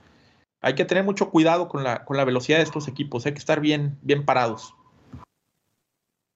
hay 0.61 0.75
que 0.75 0.85
tener 0.85 1.05
mucho 1.05 1.31
cuidado 1.31 1.68
con 1.68 1.85
la, 1.85 2.05
con 2.05 2.16
la 2.16 2.25
velocidad 2.25 2.59
de 2.59 2.64
estos 2.64 2.88
equipos, 2.88 3.27
hay 3.27 3.33
que 3.33 3.38
estar 3.38 3.61
bien, 3.61 3.99
bien 4.03 4.25
parados. 4.25 4.75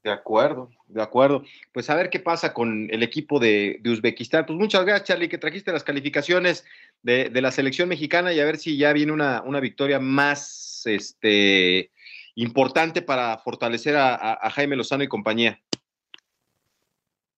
De 0.04 0.10
acuerdo, 0.10 0.68
de 0.88 1.00
acuerdo. 1.00 1.44
Pues 1.72 1.88
a 1.88 1.94
ver 1.94 2.10
qué 2.10 2.18
pasa 2.18 2.52
con 2.52 2.88
el 2.90 3.04
equipo 3.04 3.38
de, 3.38 3.80
Uzbekistán. 3.84 4.46
Pues 4.46 4.58
muchas 4.58 4.84
gracias, 4.84 5.08
Charlie, 5.08 5.28
que 5.28 5.38
trajiste 5.38 5.70
las 5.70 5.84
calificaciones 5.84 6.64
de, 7.02 7.30
la 7.40 7.52
selección 7.52 7.88
mexicana 7.88 8.32
y 8.32 8.40
a 8.40 8.44
ver 8.44 8.58
si 8.58 8.76
ya 8.76 8.92
viene 8.92 9.12
una, 9.12 9.42
una 9.42 9.60
victoria 9.60 10.00
más 10.00 10.82
este, 10.86 11.92
importante 12.34 13.00
para 13.02 13.38
fortalecer 13.38 13.96
a, 13.96 14.50
Jaime 14.50 14.74
Lozano 14.74 15.04
y 15.04 15.08
compañía. 15.08 15.60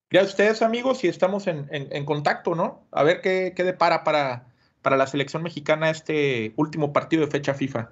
Gracias 0.09 0.31
a 0.31 0.33
ustedes, 0.33 0.63
amigos, 0.63 1.05
y 1.05 1.09
estamos 1.09 1.47
en, 1.47 1.69
en, 1.71 2.05
contacto, 2.07 2.55
¿no? 2.55 2.87
A 2.93 3.03
ver 3.03 3.21
qué, 3.21 3.53
qué 3.55 3.65
depara 3.65 4.05
para 4.05 4.54
para 4.85 4.99
la 4.99 5.07
selección 5.09 5.43
mexicana 5.43 5.91
este 5.91 6.53
último 6.57 6.93
partido 6.93 7.25
de 7.25 7.31
fecha 7.31 7.55
FIFA. 7.55 7.91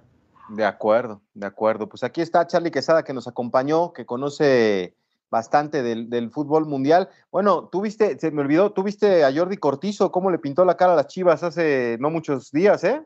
De 0.51 0.65
acuerdo, 0.65 1.23
de 1.33 1.47
acuerdo. 1.47 1.89
Pues 1.89 2.05
aquí 2.05 2.21
está 2.21 2.47
Charlie 2.47 2.71
Quesada 2.71 3.03
que 3.03 3.15
nos 3.15 3.27
acompañó, 3.27 3.95
que 3.95 4.05
conoce 4.05 4.95
bastante 5.31 5.83
del, 5.83 6.31
fútbol 6.31 6.67
mundial. 6.67 7.09
Bueno, 7.31 7.71
tú 7.73 7.81
viste, 7.81 8.19
se 8.19 8.31
me 8.31 8.43
olvidó, 8.43 8.73
tú 8.73 8.83
viste 8.83 9.25
a 9.25 9.33
Jordi 9.35 9.57
Cortizo, 9.57 10.13
cómo 10.13 10.31
le 10.31 10.39
pintó 10.39 10.67
la 10.67 10.77
cara 10.77 10.93
a 10.93 10.97
las 10.97 11.07
Chivas 11.07 11.43
hace 11.43 11.97
no 11.99 12.11
muchos 12.11 12.53
días, 12.53 12.85
¿eh? 12.85 13.03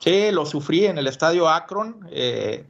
Sí, 0.00 0.32
lo 0.32 0.44
sufrí 0.44 0.86
en 0.86 0.98
el 0.98 1.06
estadio 1.06 1.48
Akron. 1.48 2.08
Eh, 2.10 2.66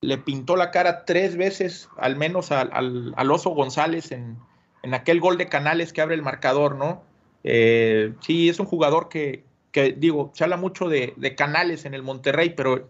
le 0.00 0.16
pintó 0.16 0.56
la 0.56 0.70
cara 0.70 1.04
tres 1.04 1.36
veces, 1.36 1.90
al 1.98 2.16
menos 2.16 2.50
al, 2.50 3.30
Oso 3.30 3.50
González, 3.50 4.12
en, 4.12 4.38
en, 4.82 4.94
aquel 4.94 5.20
gol 5.20 5.36
de 5.36 5.50
Canales 5.50 5.92
que 5.92 6.00
abre 6.00 6.14
el 6.14 6.22
marcador, 6.22 6.76
¿no? 6.76 7.02
Eh, 7.42 8.14
sí, 8.20 8.48
es 8.48 8.58
un 8.58 8.66
jugador 8.66 9.10
que, 9.10 9.44
que 9.74 9.92
digo, 9.92 10.30
se 10.34 10.44
habla 10.44 10.56
mucho 10.56 10.88
de, 10.88 11.34
canales 11.36 11.84
en 11.84 11.94
el 11.94 12.04
Monterrey, 12.04 12.50
pero 12.50 12.88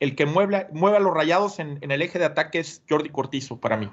el 0.00 0.16
que 0.16 0.26
mueve, 0.26 0.66
mueve 0.72 0.96
a 0.96 1.00
los 1.00 1.14
rayados 1.14 1.60
en, 1.60 1.78
el 1.80 2.02
eje 2.02 2.18
de 2.18 2.24
ataque 2.24 2.58
es 2.58 2.82
Jordi 2.90 3.08
Cortizo 3.08 3.60
para 3.60 3.76
mí. 3.76 3.88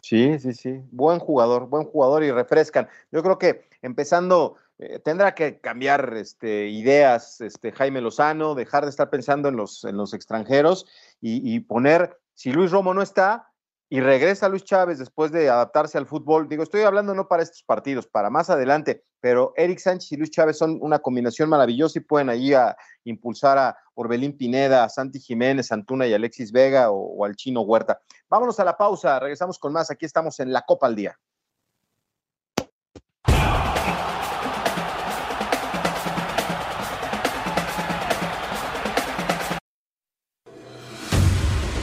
Sí, 0.00 0.38
sí, 0.38 0.54
sí. 0.54 0.80
Buen 0.90 1.18
jugador, 1.18 1.68
buen 1.68 1.84
jugador 1.84 2.24
y 2.24 2.30
refrescan. 2.32 2.88
Yo 3.12 3.22
creo 3.22 3.38
que 3.38 3.68
empezando, 3.82 4.56
eh, 4.78 5.00
tendrá 5.00 5.34
que 5.34 5.60
cambiar 5.60 6.14
este, 6.16 6.68
ideas 6.68 7.42
este, 7.42 7.72
Jaime 7.72 8.00
Lozano, 8.00 8.54
dejar 8.54 8.84
de 8.84 8.90
estar 8.90 9.10
pensando 9.10 9.50
en 9.50 9.56
los, 9.56 9.84
en 9.84 9.98
los 9.98 10.14
extranjeros 10.14 10.86
y 11.20 11.60
poner, 11.60 12.16
si 12.34 12.52
Luis 12.52 12.70
Romo 12.70 12.94
no 12.94 13.02
está, 13.02 13.50
y 13.88 14.00
regresa 14.00 14.48
Luis 14.48 14.64
Chávez 14.64 14.98
después 14.98 15.30
de 15.30 15.48
adaptarse 15.48 15.96
al 15.96 16.06
fútbol. 16.06 16.48
Digo, 16.48 16.62
estoy 16.62 16.82
hablando 16.82 17.14
no 17.14 17.28
para 17.28 17.42
estos 17.42 17.62
partidos, 17.62 18.06
para 18.06 18.30
más 18.30 18.50
adelante, 18.50 19.04
pero 19.20 19.52
Eric 19.56 19.78
Sánchez 19.78 20.12
y 20.12 20.16
Luis 20.16 20.30
Chávez 20.30 20.58
son 20.58 20.78
una 20.80 20.98
combinación 20.98 21.48
maravillosa 21.48 21.98
y 21.98 22.02
pueden 22.02 22.28
allí 22.28 22.52
a 22.52 22.76
impulsar 23.04 23.58
a 23.58 23.76
Orbelín 23.94 24.36
Pineda, 24.36 24.84
a 24.84 24.88
Santi 24.88 25.20
Jiménez, 25.20 25.70
Antuna 25.70 26.06
y 26.06 26.14
Alexis 26.14 26.50
Vega 26.50 26.90
o, 26.90 26.96
o 26.96 27.24
al 27.24 27.36
Chino 27.36 27.60
Huerta. 27.60 28.00
Vámonos 28.28 28.58
a 28.58 28.64
la 28.64 28.76
pausa, 28.76 29.20
regresamos 29.20 29.58
con 29.58 29.72
más. 29.72 29.90
Aquí 29.90 30.04
estamos 30.04 30.40
en 30.40 30.52
la 30.52 30.62
Copa 30.62 30.86
al 30.88 30.96
Día. 30.96 31.16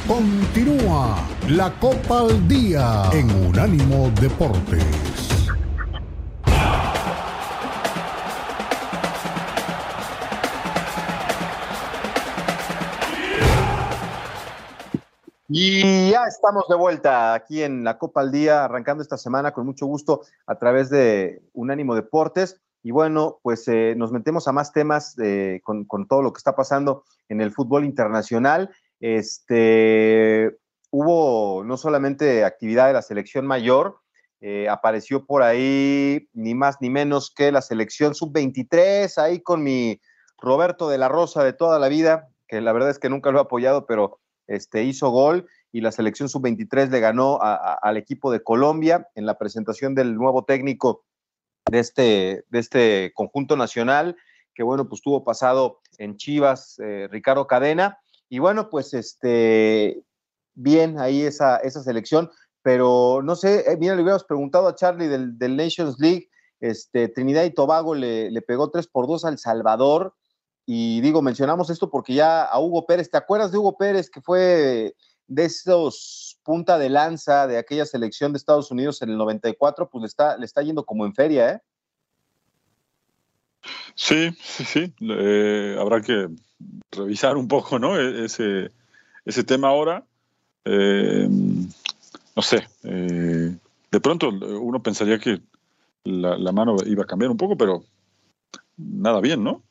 Continúa 0.05 1.32
la 1.49 1.77
Copa 1.79 2.21
al 2.21 2.47
Día 2.47 3.03
en 3.11 3.29
Unánimo 3.47 4.09
Deportes. 4.21 4.85
Y 15.49 16.11
ya 16.11 16.23
estamos 16.27 16.65
de 16.69 16.75
vuelta 16.75 17.33
aquí 17.33 17.61
en 17.61 17.83
la 17.83 17.97
Copa 17.97 18.21
al 18.21 18.31
Día, 18.31 18.63
arrancando 18.63 19.03
esta 19.03 19.17
semana 19.17 19.51
con 19.51 19.65
mucho 19.65 19.85
gusto 19.85 20.21
a 20.47 20.57
través 20.57 20.89
de 20.89 21.41
Unánimo 21.53 21.93
Deportes. 21.93 22.61
Y 22.83 22.91
bueno, 22.91 23.39
pues 23.43 23.67
eh, 23.67 23.95
nos 23.97 24.11
metemos 24.11 24.47
a 24.47 24.53
más 24.53 24.71
temas 24.71 25.15
con, 25.63 25.85
con, 25.85 26.07
todo 26.07 26.21
lo 26.21 26.31
que 26.31 26.37
está 26.39 26.55
pasando 26.55 27.03
en 27.27 27.41
el 27.41 27.51
fútbol 27.51 27.85
internacional. 27.85 28.71
Este, 28.99 30.57
hubo 30.93 31.63
no 31.63 31.75
solamente 31.75 32.45
actividad 32.45 32.85
de 32.85 32.93
la 32.93 33.01
selección 33.01 33.47
mayor, 33.47 33.97
eh, 34.41 34.69
apareció 34.69 35.25
por 35.25 35.41
ahí 35.41 36.29
ni 36.33 36.53
más 36.53 36.77
ni 36.81 36.91
menos 36.91 37.33
que 37.35 37.51
la 37.51 37.63
selección 37.63 38.13
sub-23, 38.13 39.17
ahí 39.17 39.41
con 39.41 39.63
mi 39.63 39.99
Roberto 40.37 40.89
de 40.89 40.99
la 40.99 41.07
Rosa 41.07 41.43
de 41.43 41.53
toda 41.53 41.79
la 41.79 41.87
vida, 41.87 42.29
que 42.47 42.61
la 42.61 42.73
verdad 42.73 42.91
es 42.91 42.99
que 42.99 43.09
nunca 43.09 43.31
lo 43.31 43.39
he 43.39 43.41
apoyado, 43.41 43.87
pero 43.87 44.19
este, 44.45 44.83
hizo 44.83 45.09
gol 45.09 45.47
y 45.71 45.81
la 45.81 45.91
selección 45.91 46.29
sub-23 46.29 46.91
le 46.91 46.99
ganó 46.99 47.39
al 47.41 47.97
equipo 47.97 48.31
de 48.31 48.43
Colombia 48.43 49.09
en 49.15 49.25
la 49.25 49.39
presentación 49.39 49.95
del 49.95 50.13
nuevo 50.13 50.45
técnico 50.45 51.05
de 51.71 51.79
este, 51.79 52.45
de 52.49 52.59
este 52.59 53.13
conjunto 53.15 53.57
nacional, 53.57 54.15
que 54.53 54.61
bueno, 54.61 54.87
pues 54.87 55.01
tuvo 55.01 55.23
pasado 55.23 55.79
en 55.97 56.17
Chivas, 56.17 56.77
eh, 56.77 57.07
Ricardo 57.09 57.47
Cadena. 57.47 57.97
Y 58.29 58.37
bueno, 58.37 58.69
pues 58.69 58.93
este, 58.93 60.03
bien 60.55 60.99
ahí 60.99 61.23
esa, 61.23 61.57
esa 61.57 61.83
selección, 61.83 62.29
pero 62.61 63.21
no 63.23 63.35
sé, 63.35 63.71
eh, 63.71 63.77
mira, 63.77 63.95
le 63.95 64.01
hubiéramos 64.01 64.23
preguntado 64.23 64.67
a 64.67 64.75
Charlie 64.75 65.07
del, 65.07 65.57
Nations 65.57 65.99
League, 65.99 66.29
este, 66.59 67.09
Trinidad 67.09 67.43
y 67.43 67.53
Tobago 67.53 67.95
le, 67.95 68.31
le 68.31 68.41
pegó 68.41 68.69
3 68.69 68.87
por 68.87 69.07
2 69.07 69.25
al 69.25 69.37
Salvador, 69.37 70.15
y 70.65 71.01
digo, 71.01 71.21
mencionamos 71.21 71.69
esto 71.69 71.89
porque 71.89 72.13
ya 72.13 72.43
a 72.43 72.59
Hugo 72.59 72.85
Pérez, 72.85 73.09
¿te 73.09 73.17
acuerdas 73.17 73.51
de 73.51 73.57
Hugo 73.57 73.77
Pérez 73.77 74.09
que 74.09 74.21
fue 74.21 74.95
de 75.27 75.45
esos 75.45 76.39
punta 76.43 76.77
de 76.77 76.89
lanza 76.89 77.47
de 77.47 77.57
aquella 77.57 77.85
selección 77.85 78.31
de 78.31 78.37
Estados 78.37 78.71
Unidos 78.71 79.01
en 79.01 79.09
el 79.09 79.17
94? 79.17 79.89
Pues 79.89 80.01
le 80.01 80.07
está, 80.07 80.37
le 80.37 80.45
está 80.45 80.61
yendo 80.61 80.85
como 80.85 81.05
en 81.05 81.13
feria, 81.13 81.49
¿eh? 81.51 81.59
Sí, 83.95 84.31
sí, 84.41 84.65
sí. 84.65 84.93
habrá 85.79 86.01
que 86.01 86.29
revisar 86.91 87.37
un 87.37 87.47
poco, 87.47 87.79
¿no? 87.79 87.97
E, 87.97 88.25
ese, 88.25 88.71
ese 89.25 89.43
tema 89.43 89.69
ahora. 89.69 90.05
Eh, 90.65 91.27
no 92.35 92.41
sé, 92.41 92.67
eh, 92.83 93.55
de 93.91 93.99
pronto 93.99 94.29
uno 94.29 94.81
pensaría 94.81 95.19
que 95.19 95.41
la, 96.03 96.51
mano 96.51 96.77
iba 96.85 97.03
a 97.03 97.07
cambiar 97.07 97.31
un 97.31 97.37
poco, 97.37 97.57
pero 97.57 97.83
nada 98.77 99.19
bien, 99.21 99.43
¿no? 99.43 99.61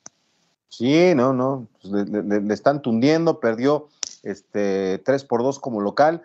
Sí, 0.69 1.15
no, 1.15 1.33
no, 1.33 1.67
pues 1.83 2.09
le, 2.09 2.55
están 2.55 2.81
tundiendo, 2.81 3.41
perdió 3.41 3.89
este 4.23 4.99
3 5.05 5.25
por 5.25 5.43
2 5.43 5.59
como 5.59 5.81
local. 5.81 6.23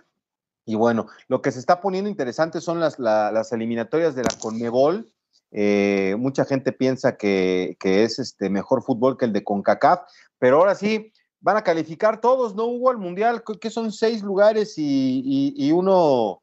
Y 0.65 0.75
bueno, 0.75 1.07
lo 1.27 1.41
que 1.41 1.51
se 1.51 1.59
está 1.59 1.81
poniendo 1.81 2.09
interesante 2.09 2.61
son 2.61 2.79
las, 2.79 2.99
las 2.99 3.51
eliminatorias 3.51 4.15
de 4.15 4.23
la 4.23 4.29
Conmebol. 4.39 5.09
Eh, 5.51 6.15
mucha 6.19 6.45
gente 6.45 6.71
piensa 6.73 7.17
que, 7.17 7.77
que, 7.79 8.03
es 8.03 8.19
este 8.19 8.49
mejor 8.49 8.83
fútbol 8.83 9.17
que 9.17 9.25
el 9.25 9.33
de 9.33 9.45
CONCACAF, 9.45 10.01
pero 10.39 10.57
ahora 10.57 10.75
sí, 10.75 11.11
van 11.47 11.55
a 11.55 11.63
calificar 11.63 12.19
todos, 12.19 12.55
¿no? 12.55 12.65
Hubo 12.65 12.89
al 12.89 12.97
Mundial, 12.97 13.41
que 13.61 13.69
son 13.69 13.93
seis 13.93 14.21
lugares 14.21 14.73
y, 14.75 15.71
uno, 15.71 16.41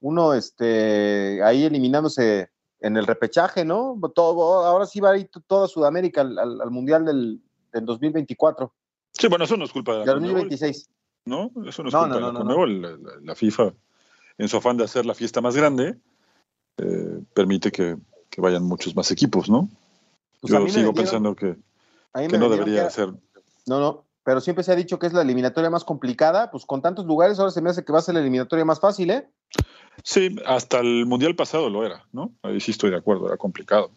uno 0.00 0.32
este, 0.32 1.42
ahí 1.44 1.64
eliminándose 1.64 2.48
en 2.80 2.96
el 2.96 3.06
repechaje, 3.06 3.66
¿no? 3.66 4.00
Todo, 4.14 4.64
ahora 4.64 4.86
sí 4.86 4.98
va 4.98 5.10
a 5.10 5.18
ir 5.18 5.28
toda 5.46 5.68
Sudamérica 5.68 6.22
al, 6.22 6.70
Mundial 6.70 7.04
del, 7.04 7.42
2024. 7.70 8.72
Sí, 9.12 9.28
bueno, 9.28 9.44
eso 9.44 9.58
no 9.58 9.66
es 9.66 9.72
culpa 9.72 9.92
de 9.92 10.06
la 10.06 10.14
2026. 10.14 10.88
¿no? 11.26 11.50
Eso 11.66 11.82
no 11.82 11.90
es 11.90 11.94
culpa 11.94 12.14
de 12.14 12.20
la 12.22 12.32
Conmebol. 12.32 12.98
La, 13.22 13.34
FIFA, 13.34 13.74
en 14.38 14.48
su 14.48 14.56
afán 14.56 14.78
de 14.78 14.84
hacer 14.84 15.04
la 15.04 15.12
fiesta 15.12 15.42
más 15.42 15.54
grande, 15.54 15.98
eh, 16.78 17.20
permite 17.34 17.70
que, 17.70 17.98
vayan 18.38 18.62
muchos 18.62 18.96
más 18.96 19.10
equipos, 19.10 19.50
¿no? 19.50 19.68
Pues 20.40 20.50
Yo 20.50 20.66
sigo 20.68 20.94
pensando 20.94 21.36
que, 21.36 21.58
que 22.14 22.38
no 22.38 22.48
debería 22.48 22.88
ser. 22.88 23.10
No, 23.66 23.78
no, 23.78 24.09
pero 24.24 24.40
siempre 24.40 24.64
se 24.64 24.72
ha 24.72 24.76
dicho 24.76 24.98
que 24.98 25.06
es 25.06 25.12
la 25.12 25.22
eliminatoria 25.22 25.70
más 25.70 25.84
complicada, 25.84 26.50
pues 26.50 26.66
con 26.66 26.82
tantos 26.82 27.06
lugares 27.06 27.38
ahora 27.38 27.50
se 27.50 27.62
me 27.62 27.70
hace 27.70 27.84
que 27.84 27.92
va 27.92 27.98
a 27.98 28.02
ser 28.02 28.14
la 28.14 28.20
eliminatoria 28.20 28.64
más 28.64 28.80
fácil, 28.80 29.10
¿eh? 29.10 29.28
Sí, 30.04 30.36
hasta 30.46 30.80
el 30.80 31.06
Mundial 31.06 31.34
pasado 31.34 31.68
lo 31.70 31.84
era, 31.84 32.04
¿no? 32.12 32.32
Ahí 32.42 32.60
sí 32.60 32.70
estoy 32.70 32.90
de 32.90 32.96
acuerdo, 32.96 33.26
era 33.26 33.36
complicado. 33.36 33.90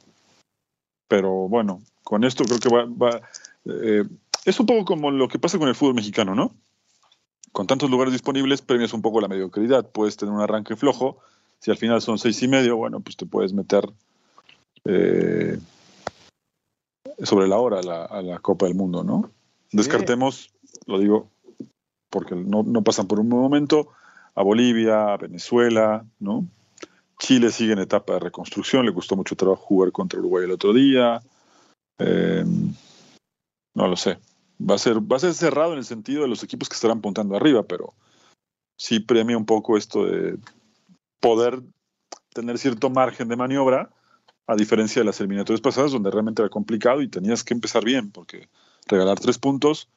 Pero 1.07 1.47
bueno, 1.47 1.81
con 2.03 2.23
esto 2.23 2.43
creo 2.45 2.59
que 2.59 2.69
va... 2.69 3.21
Eh, 3.65 4.03
es 4.45 4.59
un 4.59 4.65
poco 4.65 4.85
como 4.85 5.11
lo 5.11 5.27
que 5.27 5.39
pasa 5.39 5.59
con 5.59 5.67
el 5.67 5.75
fútbol 5.75 5.95
mexicano, 5.95 6.35
¿no? 6.35 6.53
Con 7.51 7.67
tantos 7.67 7.89
lugares 7.89 8.13
disponibles 8.13 8.61
premias 8.61 8.93
un 8.93 9.01
poco 9.01 9.21
la 9.21 9.27
mediocridad. 9.27 9.89
Puedes 9.89 10.17
tener 10.17 10.33
un 10.33 10.41
arranque 10.41 10.75
flojo. 10.75 11.19
Si 11.59 11.71
al 11.71 11.77
final 11.77 12.01
son 12.01 12.17
seis 12.17 12.41
y 12.43 12.47
medio, 12.47 12.75
bueno, 12.75 12.99
pues 12.99 13.15
te 13.15 13.25
puedes 13.25 13.53
meter 13.53 13.87
eh, 14.85 15.59
sobre 17.21 17.47
la 17.47 17.57
hora 17.57 17.79
a 17.79 18.21
la 18.21 18.39
Copa 18.39 18.65
del 18.65 18.75
Mundo, 18.75 19.03
¿no? 19.03 19.31
Descartemos, 19.71 20.51
lo 20.85 20.99
digo 20.99 21.29
porque 22.13 22.35
no, 22.35 22.83
pasan 22.83 23.07
por 23.07 23.19
un 23.19 23.27
momento, 23.27 23.89
a 24.35 24.43
Bolivia, 24.43 25.13
a 25.13 25.17
Venezuela, 25.17 26.05
¿no? 26.19 26.47
Chile 27.17 27.51
sigue 27.51 27.73
en 27.73 27.79
etapa 27.79 28.13
de 28.13 28.19
reconstrucción, 28.19 28.85
le 28.85 28.93
costó 28.93 29.15
mucho 29.15 29.35
trabajo 29.35 29.63
jugar 29.63 29.91
contra 29.91 30.19
Uruguay 30.19 30.45
el 30.45 30.51
otro 30.51 30.73
día. 30.73 31.21
Eh, 31.97 32.45
no 33.73 33.87
lo 33.87 33.95
sé. 33.95 34.19
Va 34.61 34.75
a, 34.75 34.77
ser, 34.77 34.99
va 34.99 35.17
a 35.17 35.19
ser 35.19 35.33
cerrado 35.33 35.73
en 35.73 35.79
el 35.79 35.85
sentido 35.85 36.21
de 36.21 36.27
los 36.27 36.43
equipos 36.43 36.69
que 36.69 36.75
estarán 36.75 36.99
apuntando 36.99 37.35
arriba, 37.35 37.63
pero 37.63 37.93
sí 38.77 38.99
premia 38.99 39.37
un 39.37 39.45
poco 39.45 39.75
esto 39.75 40.05
de 40.05 40.37
poder 41.19 41.61
tener 42.33 42.59
cierto 42.59 42.89
margen 42.89 43.27
de 43.27 43.35
maniobra, 43.35 43.89
a 44.45 44.55
diferencia 44.55 45.01
de 45.01 45.05
las 45.05 45.19
eliminatorias 45.19 45.61
pasadas, 45.61 45.91
donde 45.91 46.11
realmente 46.11 46.41
era 46.41 46.49
complicado 46.49 47.01
y 47.01 47.07
tenías 47.07 47.43
que 47.43 47.53
empezar 47.53 47.83
bien, 47.83 48.11
porque 48.11 48.49
regalar 48.87 49.19
tres 49.19 49.37
puntos 49.37 49.89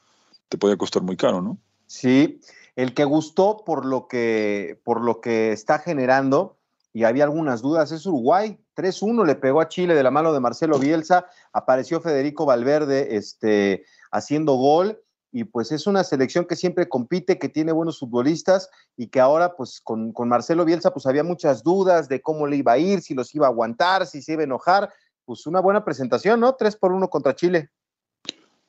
te 0.49 0.59
podía 0.59 0.77
costar 0.77 1.03
muy 1.03 1.17
caro, 1.17 1.43
¿no? 1.43 1.59
Sí, 1.87 2.41
el 2.77 2.95
que 2.95 3.05
gustó 3.05 3.65
por 3.65 3.85
lo 3.85 4.07
que, 4.09 4.81
por 4.85 5.01
lo 5.01 5.21
que 5.21 5.53
está 5.53 5.79
generando, 5.79 6.57
y 6.93 7.05
había 7.05 7.25
algunas 7.25 7.63
dudas, 7.63 7.93
es 7.93 8.07
Uruguay. 8.07 8.59
3-1 8.75 9.27
le 9.27 9.35
pegó 9.35 9.61
a 9.61 9.69
Chile 9.69 9.95
de 9.95 10.03
la 10.03 10.11
mano 10.11 10.33
de 10.33 10.41
Marcelo 10.41 10.79
Bielsa, 10.79 11.27
apareció 11.53 12.01
Federico 12.01 12.47
Valverde 12.47 13.17
este, 13.17 13.85
haciendo 14.11 14.55
gol, 14.55 15.03
y 15.33 15.45
pues 15.45 15.73
es 15.73 15.87
una 15.87 16.05
selección 16.05 16.47
que 16.47 16.57
siempre 16.57 16.89
compite, 16.89 17.39
que 17.39 17.51
tiene 17.51 17.73
buenos 17.73 17.99
futbolistas, 17.99 18.71
y 18.97 19.09
que 19.09 19.21
ahora 19.21 19.57
pues 19.57 19.81
con, 19.83 20.13
con 20.13 20.29
Marcelo 20.29 20.65
Bielsa 20.65 20.93
pues 20.93 21.07
había 21.07 21.25
muchas 21.25 21.63
dudas 21.63 22.09
de 22.09 22.23
cómo 22.23 22.47
le 22.47 22.57
iba 22.57 22.73
a 22.73 22.79
ir, 22.79 23.03
si 23.03 23.15
los 23.15 23.35
iba 23.35 23.47
a 23.47 23.51
aguantar, 23.51 24.07
si 24.07 24.23
se 24.23 24.33
iba 24.33 24.43
a 24.43 24.45
enojar. 24.45 24.91
Pues 25.25 25.47
una 25.47 25.61
buena 25.61 25.85
presentación, 25.85 26.41
¿no? 26.41 26.55
3 26.55 26.77
por 26.77 26.93
1 26.93 27.11
contra 27.11 27.35
Chile. 27.35 27.71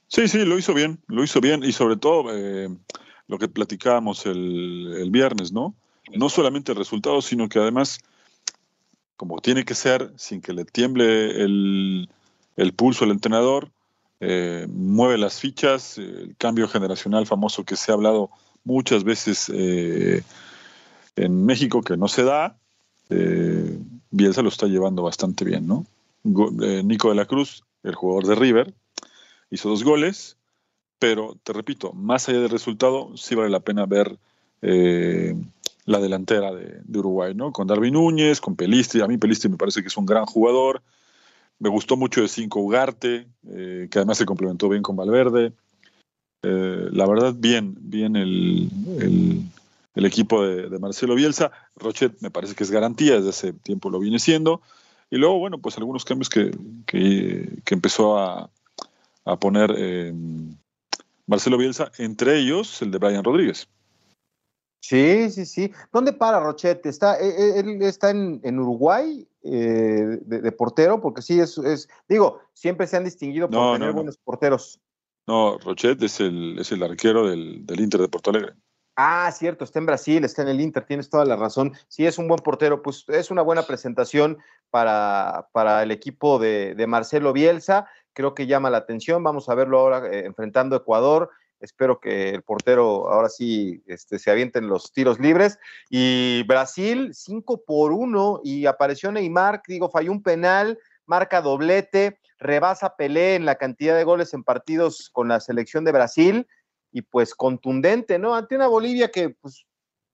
Sí, 0.07 0.27
sí, 0.27 0.45
lo 0.45 0.57
hizo 0.57 0.73
bien, 0.73 0.99
lo 1.07 1.23
hizo 1.23 1.41
bien 1.41 1.63
y 1.63 1.73
sobre 1.73 1.97
todo 1.97 2.33
eh, 2.33 2.69
lo 3.27 3.37
que 3.37 3.49
platicábamos 3.49 4.25
el, 4.25 5.09
viernes, 5.11 5.51
¿no? 5.51 5.75
No 6.15 6.29
solamente 6.29 6.71
el 6.71 6.77
resultado, 6.77 7.21
sino 7.21 7.49
que 7.49 7.59
además, 7.59 7.99
como 9.17 9.39
tiene 9.41 9.65
que 9.65 9.75
ser, 9.75 10.13
sin 10.15 10.41
que 10.41 10.53
le 10.53 10.63
tiemble 10.63 11.43
el, 11.43 12.07
pulso 12.75 13.03
al 13.03 13.11
entrenador, 13.11 13.69
eh, 14.21 14.65
mueve 14.69 15.17
las 15.17 15.41
fichas, 15.41 15.97
el 15.97 16.35
cambio 16.37 16.69
generacional 16.69 17.27
famoso 17.27 17.65
que 17.65 17.75
se 17.75 17.91
ha 17.91 17.95
hablado 17.95 18.29
muchas 18.63 19.03
veces 19.03 19.51
eh, 19.53 20.23
en 21.17 21.45
México, 21.45 21.81
que 21.81 21.97
no 21.97 22.07
se 22.07 22.23
da, 22.23 22.57
Bielsa 24.11 24.41
lo 24.41 24.49
está 24.49 24.67
llevando 24.67 25.03
bastante 25.03 25.43
bien, 25.43 25.67
¿no? 25.67 25.85
Nico 26.23 27.09
de 27.09 27.15
la 27.15 27.25
Cruz, 27.25 27.63
el 27.83 27.95
jugador 27.95 28.25
de 28.25 28.35
River, 28.35 28.73
hizo 29.49 29.69
dos 29.69 29.83
goles, 29.83 30.37
pero 30.99 31.37
te 31.43 31.53
repito, 31.53 31.93
más 31.93 32.27
allá 32.27 32.39
del 32.39 32.49
resultado, 32.49 33.15
sí 33.15 33.35
vale 33.35 33.49
la 33.49 33.59
pena 33.59 33.85
ver 33.85 34.17
eh, 34.61 35.35
la 35.85 35.99
delantera 35.99 36.53
de, 36.53 36.81
Uruguay, 36.97 37.33
¿no? 37.35 37.51
Con 37.51 37.67
Darwin 37.67 37.93
Núñez, 37.93 38.41
con 38.41 38.55
Pelistri, 38.55 39.01
a 39.01 39.07
mí 39.07 39.17
Pelistri 39.17 39.49
me 39.49 39.57
parece 39.57 39.81
que 39.81 39.87
es 39.87 39.97
un 39.97 40.05
gran 40.05 40.25
jugador, 40.25 40.81
me 41.59 41.69
gustó 41.69 41.95
mucho 41.95 42.21
de 42.21 42.27
cinco 42.27 42.59
Ugarte, 42.59 43.27
eh, 43.49 43.87
que 43.89 43.99
además 43.99 44.17
se 44.17 44.25
complementó 44.25 44.69
bien 44.69 44.83
con 44.83 44.95
Valverde. 44.95 45.53
Eh, 46.43 46.89
la 46.91 47.07
verdad, 47.07 47.33
bien, 47.35 47.75
bien 47.79 48.15
el, 48.15 48.69
equipo 49.95 50.43
de, 50.45 50.77
Marcelo 50.77 51.15
Bielsa. 51.15 51.51
Rochet 51.75 52.21
me 52.21 52.29
parece 52.29 52.53
que 52.53 52.63
es 52.63 52.69
garantía, 52.69 53.15
desde 53.15 53.29
hace 53.29 53.53
tiempo 53.53 53.89
lo 53.89 53.99
viene 53.99 54.19
siendo. 54.19 54.61
Y 55.09 55.17
luego, 55.17 55.39
bueno, 55.39 55.57
pues 55.57 55.77
algunos 55.77 56.05
cambios 56.05 56.29
que 56.29 56.51
empezó 57.71 58.19
a, 58.19 58.51
a 59.27 59.37
poner 59.37 59.73
eh, 59.77 60.13
Marcelo 61.25 61.57
Bielsa, 61.57 61.91
entre 61.97 62.39
ellos 62.39 62.81
el 62.81 62.91
de 62.91 62.97
Brian 62.97 63.23
Rodríguez. 63.23 63.67
Sí, 64.81 65.29
sí, 65.31 65.45
sí. 65.45 65.71
¿Dónde 65.91 66.13
para 66.13 66.39
Rochete? 66.39 66.87
¿Está, 66.87 67.19
eh, 67.19 67.27
eh, 67.27 67.59
¿Él 67.59 67.81
está 67.81 68.11
en, 68.11 68.59
Uruguay 68.59 69.27
de, 69.41 70.51
portero? 70.57 71.01
Porque 71.01 71.21
sí, 71.21 71.39
es, 71.39 71.57
es, 71.57 71.89
digo, 72.07 72.39
siempre 72.53 72.87
se 72.87 72.95
han 72.95 73.03
distinguido 73.03 73.49
por 73.49 73.77
tener 73.77 73.91
buenos 73.91 74.17
porteros. 74.17 74.79
No, 75.27 75.57
Rochet 75.57 76.01
es 76.01 76.21
el, 76.21 76.57
es 76.57 76.71
el 76.71 76.81
arquero 76.83 77.29
del, 77.29 77.65
Inter 77.77 77.99
de 77.99 78.07
Porto 78.07 78.29
Alegre. 78.29 78.53
Ah, 78.99 79.31
cierto, 79.31 79.63
está 79.63 79.77
en 79.77 79.85
Brasil, 79.85 80.25
está 80.25 80.41
en 80.41 80.47
el 80.47 80.59
Inter, 80.59 80.83
tienes 80.83 81.07
toda 81.07 81.23
la 81.23 81.35
razón. 81.35 81.73
Sí, 81.87 82.07
es 82.07 82.17
un 82.17 82.27
buen 82.27 82.39
portero, 82.39 82.81
pues 82.81 83.05
es 83.09 83.29
una 83.29 83.43
buena 83.43 83.61
presentación 83.61 84.39
para, 84.71 85.49
para 85.51 85.83
el 85.83 85.91
equipo 85.91 86.39
de, 86.39 86.83
Marcelo 86.87 87.31
Bielsa. 87.31 87.87
Creo 88.13 88.33
que 88.33 88.47
llama 88.47 88.71
la 88.71 88.79
atención. 88.79 89.23
Vamos 89.23 89.49
a 89.49 89.53
verlo 89.53 89.77
ahora 89.77 90.07
eh, 90.07 90.25
enfrentando 90.25 90.75
a 90.75 90.79
Ecuador. 90.79 91.29
Espero 91.59 91.99
que 91.99 92.31
el 92.31 92.41
portero 92.41 93.07
ahora 93.11 93.29
sí 93.29 93.83
este, 93.85 94.17
se 94.17 94.31
avienten 94.31 94.67
los 94.67 94.91
tiros 94.91 95.19
libres. 95.19 95.59
Y 95.91 96.41
Brasil, 96.47 97.11
5 97.13 97.65
por 97.67 97.91
1, 97.91 98.41
y 98.43 98.65
apareció 98.65 99.11
Neymar, 99.11 99.61
digo, 99.67 99.91
falló 99.91 100.11
un 100.11 100.23
penal, 100.23 100.79
marca 101.05 101.41
doblete, 101.41 102.17
rebasa 102.39 102.95
Pelé 102.95 103.35
en 103.35 103.45
la 103.45 103.57
cantidad 103.57 103.95
de 103.95 104.03
goles 104.03 104.33
en 104.33 104.43
partidos 104.43 105.11
con 105.13 105.27
la 105.27 105.39
selección 105.39 105.83
de 105.85 105.91
Brasil 105.91 106.47
y 106.91 107.01
pues 107.01 107.35
contundente, 107.35 108.19
¿no? 108.19 108.35
Ante 108.35 108.55
una 108.55 108.67
Bolivia 108.67 109.09
que, 109.11 109.29
pues, 109.29 109.65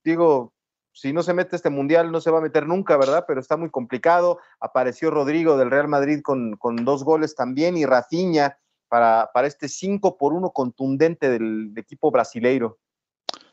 digo, 0.04 0.54
si 0.94 1.12
no 1.12 1.24
se 1.24 1.34
mete 1.34 1.56
este 1.56 1.70
mundial 1.70 2.12
no 2.12 2.22
se 2.22 2.32
va 2.32 2.38
a 2.38 2.42
meter 2.42 2.68
nunca, 2.68 2.98
¿verdad? 2.98 3.26
Pero 3.28 3.42
está 3.42 3.58
muy 3.58 3.70
complicado. 3.70 4.40
Apareció 4.60 5.10
Rodrigo 5.10 5.58
del 5.58 5.72
Real 5.72 5.88
Madrid 5.88 6.22
con, 6.22 6.56
con 6.58 6.78
dos 6.86 7.04
goles 7.04 7.36
también 7.36 7.76
y 7.78 7.86
Rafinha 7.86 8.58
para, 8.88 9.32
para 9.34 9.48
este 9.48 9.68
5 9.68 10.18
por 10.18 10.34
1 10.34 10.52
contundente 10.52 11.30
del, 11.30 11.74
equipo 11.76 12.12
brasileiro. 12.12 12.78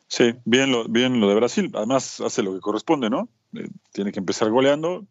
Sí, 0.07 0.35
bien 0.45 0.71
lo, 0.71 0.87
bien 0.87 1.21
lo 1.21 1.29
de 1.29 1.35
Brasil. 1.37 1.71
Además 1.75 2.21
hace 2.21 2.43
lo 2.43 2.53
que 2.53 2.61
corresponde, 2.61 3.09
¿no? 3.09 3.29
Eh, 3.55 3.69
tiene 3.93 4.13
que 4.13 4.19
empezar 4.19 4.51
goleando, 4.51 5.07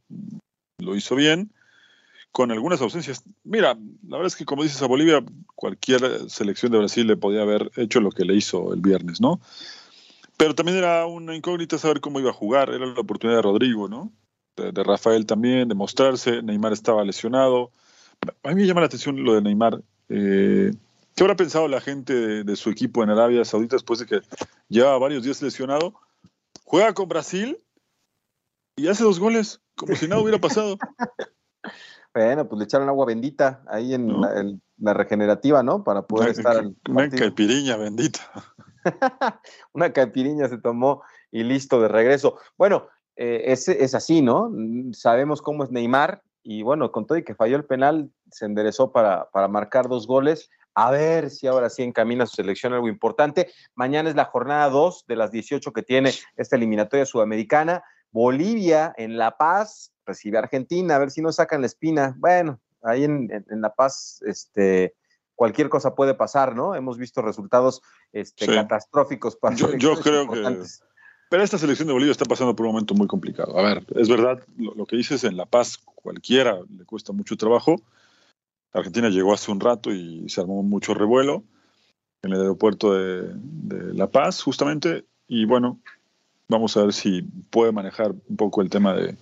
lo 0.78 0.96
hizo 0.96 1.16
bien 1.16 1.52
con 2.32 2.52
algunas 2.52 2.82
ausencias. 2.82 3.24
Mira, 3.44 3.78
la 4.08 4.18
verdad 4.18 4.28
es 4.28 4.36
que 4.36 4.46
como 4.46 4.64
dices 4.64 4.82
a 4.82 4.88
Bolivia, 4.88 5.24
cualquier 5.56 6.30
selección 6.30 6.72
de 6.72 6.78
Brasil 6.78 7.08
le 7.08 7.18
podía 7.18 7.42
haber 7.42 7.72
hecho 7.76 8.00
lo 8.00 8.12
que 8.12 8.26
le 8.26 8.36
hizo 8.36 8.74
el 8.74 8.82
viernes, 8.82 9.20
¿no? 9.20 9.40
Pero 10.38 10.56
también 10.56 10.78
era 10.78 11.06
una 11.06 11.36
incógnita 11.36 11.78
saber 11.78 12.00
cómo 12.00 12.20
iba 12.20 12.30
a 12.30 12.34
jugar, 12.34 12.70
era 12.70 12.86
la 12.86 13.00
oportunidad 13.00 13.40
de 13.40 13.44
Rodrigo, 13.44 13.90
¿no? 13.90 14.12
De, 14.56 14.84
Rafael 14.84 15.26
también, 15.26 15.68
de 15.70 15.76
mostrarse, 15.76 16.42
Neymar 16.42 16.74
estaba 16.74 17.04
lesionado. 17.04 17.72
A 18.44 18.50
mí 18.50 18.56
me 18.56 18.68
llama 18.68 18.82
la 18.82 18.88
atención 18.88 19.24
lo 19.24 19.34
de 19.34 19.42
Neymar. 19.42 19.82
Eh, 20.10 20.72
¿Qué 21.16 21.24
habrá 21.24 21.36
pensado 21.36 21.68
la 21.68 21.82
gente 21.82 22.14
de, 22.14 22.44
de, 22.44 22.56
su 22.56 22.70
equipo 22.70 23.04
en 23.04 23.10
Arabia 23.10 23.44
Saudita 23.46 23.76
después 23.76 24.00
de 24.00 24.06
que 24.06 24.22
llevaba 24.68 24.98
varios 24.98 25.24
días 25.24 25.42
lesionado? 25.42 25.94
Juega 26.64 26.94
con 26.94 27.10
Brasil 27.10 27.58
y 28.76 28.88
hace 28.88 29.04
dos 29.04 29.20
goles, 29.20 29.62
como 29.76 29.96
si 29.96 30.08
nada 30.08 30.22
hubiera 30.22 30.40
pasado. 30.40 30.78
Bueno, 32.14 32.48
pues 32.48 32.60
le 32.60 32.66
echaron 32.66 32.90
agua 32.90 33.06
bendita 33.06 33.62
ahí 33.68 33.94
en, 33.94 34.22
la, 34.78 34.94
regenerativa, 34.94 35.62
¿no? 35.62 35.84
Para 35.84 36.04
poder 36.04 36.30
estar. 36.30 36.64
Una 36.90 37.10
caipiriña 37.10 37.78
bendita. 37.78 38.20
una 39.74 39.94
caipiriña 39.94 40.48
se 40.48 40.58
tomó 40.58 41.04
y 41.32 41.44
listo 41.44 41.82
de 41.82 41.88
regreso. 41.88 42.38
Bueno, 42.58 42.88
eh, 43.16 43.44
es, 43.48 43.96
así, 43.96 44.22
¿no? 44.22 44.52
Sabemos 44.94 45.42
cómo 45.42 45.64
es 45.64 45.72
Neymar 45.72 46.24
y 46.42 46.64
bueno, 46.64 46.92
con 46.92 47.06
todo 47.06 47.18
y 47.18 47.24
que 47.24 47.36
falló 47.36 47.58
el 47.58 47.66
penal, 47.66 48.10
se 48.32 48.46
enderezó 48.46 48.92
para, 48.92 49.30
para 49.32 49.48
marcar 49.48 49.88
dos 49.88 50.08
goles. 50.08 50.50
A 50.74 50.92
ver 50.92 51.30
si 51.30 51.46
ahora 51.46 51.70
sí 51.70 51.84
encamina 51.84 52.26
su 52.26 52.38
selección 52.38 52.74
algo 52.74 52.88
importante. 52.88 53.52
Mañana 53.76 54.10
es 54.10 54.16
la 54.16 54.26
jornada 54.26 54.70
2 54.70 55.06
de 55.08 55.16
las 55.16 55.32
18 55.32 55.74
que 55.74 55.84
tiene 55.84 56.14
esta 56.38 56.56
eliminatoria 56.56 57.06
sudamericana. 57.06 57.84
Bolivia 58.12 58.94
en 58.98 59.18
La 59.18 59.38
Paz 59.38 59.92
recibe 60.06 60.38
a 60.38 60.42
Argentina, 60.42 60.96
a 60.96 61.00
ver 61.00 61.12
si 61.12 61.22
no 61.22 61.32
sacan 61.32 61.62
la 61.62 61.68
espina. 61.68 62.16
Bueno, 62.18 62.60
ahí 62.84 63.04
en, 63.04 63.30
La 63.50 63.74
Paz, 63.74 64.22
este, 64.26 64.96
cualquier 65.36 65.70
cosa 65.70 65.96
puede 65.96 66.14
pasar, 66.14 66.56
¿no? 66.56 66.76
Hemos 66.76 66.98
visto 66.98 67.22
resultados 67.22 67.82
este, 68.12 68.48
catastróficos 68.48 69.36
para 69.36 69.56
Yo, 69.56 69.76
yo 69.76 70.00
creo 70.00 70.30
que. 70.30 70.64
Pero 71.30 71.44
esta 71.44 71.60
selección 71.60 71.88
de 71.88 71.94
Bolivia 71.94 72.12
está 72.12 72.26
pasando 72.26 72.56
por 72.56 72.66
un 72.66 72.72
momento 72.72 72.96
muy 72.96 73.06
complicado. 73.06 73.58
A 73.58 73.62
ver, 73.62 73.86
es 73.96 74.10
verdad, 74.10 74.44
lo, 74.58 74.86
que 74.88 74.96
dices 74.96 75.24
en 75.24 75.38
La 75.38 75.46
Paz, 75.46 75.78
cualquiera 75.78 76.60
le 76.76 76.86
cuesta 76.86 77.14
mucho 77.14 77.38
trabajo. 77.38 77.76
Argentina 78.74 79.10
llegó 79.10 79.34
hace 79.34 79.52
un 79.52 79.60
rato 79.60 79.92
y 79.92 80.28
se 80.28 80.42
armó 80.42 80.64
mucho 80.64 80.96
revuelo 80.96 81.44
en 82.24 82.34
el 82.34 82.42
aeropuerto 82.42 82.96
de, 82.96 83.32
de 83.36 83.94
La 83.94 84.10
Paz, 84.10 84.42
justamente. 84.42 85.06
Y 85.28 85.46
bueno, 85.46 85.80
vamos 86.50 86.76
a 86.76 86.84
ver 86.84 86.94
si 86.94 87.22
puede 87.22 87.72
manejar 87.72 88.12
un 88.12 88.36
poco 88.36 88.62
el 88.62 88.70
tema 88.70 88.94
de, 88.94 89.16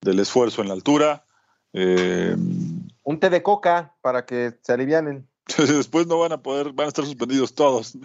del 0.00 0.20
esfuerzo 0.20 0.62
en 0.62 0.68
la 0.68 0.74
altura. 0.74 1.24
Eh, 1.72 2.36
un 3.02 3.20
té 3.20 3.30
de 3.30 3.42
coca 3.42 3.94
para 4.00 4.24
que 4.24 4.54
se 4.62 4.72
alivianen. 4.72 5.26
Después 5.58 6.06
no 6.06 6.18
van 6.20 6.32
a 6.32 6.42
poder, 6.42 6.72
van 6.72 6.84
a 6.84 6.88
estar 6.88 7.04
suspendidos 7.04 7.54
todos. 7.54 7.96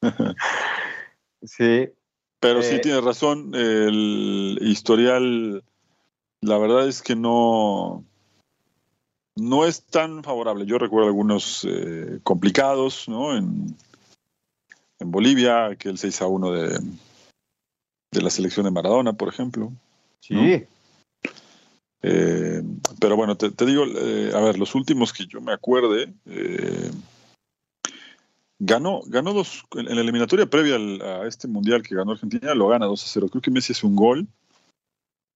sí. 1.42 1.90
Pero 2.38 2.62
sí 2.62 2.76
eh, 2.76 2.80
tiene 2.80 3.00
razón, 3.00 3.54
el 3.54 4.58
historial, 4.60 5.64
la 6.42 6.58
verdad 6.58 6.86
es 6.86 7.02
que 7.02 7.16
no, 7.16 8.04
no 9.34 9.64
es 9.64 9.82
tan 9.82 10.22
favorable. 10.22 10.66
Yo 10.66 10.78
recuerdo 10.78 11.08
algunos 11.08 11.66
eh, 11.68 12.20
complicados, 12.22 13.08
¿no? 13.08 13.36
En, 13.36 13.74
en 15.00 15.10
Bolivia, 15.10 15.74
que 15.76 15.88
el 15.88 15.98
6 15.98 16.22
a 16.22 16.26
1 16.26 16.52
de, 16.52 16.80
de 18.16 18.22
la 18.22 18.30
selección 18.30 18.64
de 18.64 18.72
Maradona, 18.72 19.12
por 19.12 19.28
ejemplo. 19.28 19.72
Sí. 20.20 20.64
Eh, 22.02 22.62
pero 22.98 23.16
bueno, 23.16 23.36
te, 23.36 23.50
digo, 23.66 23.84
eh, 23.84 24.32
a 24.34 24.40
ver, 24.40 24.58
los 24.58 24.74
últimos 24.74 25.12
que 25.12 25.26
yo 25.26 25.40
me 25.40 25.52
acuerde, 25.52 26.14
eh, 26.24 26.90
ganó, 28.58 29.02
ganó 29.06 29.34
dos, 29.34 29.64
en 29.74 29.94
la 29.94 30.00
eliminatoria 30.00 30.46
previa 30.46 30.76
a 30.76 31.26
este 31.26 31.46
mundial 31.46 31.82
que 31.82 31.94
ganó 31.94 32.12
Argentina, 32.12 32.54
lo 32.54 32.68
gana 32.68 32.86
2 32.86 33.04
a 33.04 33.06
0. 33.06 33.28
Creo 33.28 33.42
que 33.42 33.50
Messi 33.50 33.72
es 33.72 33.84
un 33.84 33.96
gol, 33.96 34.26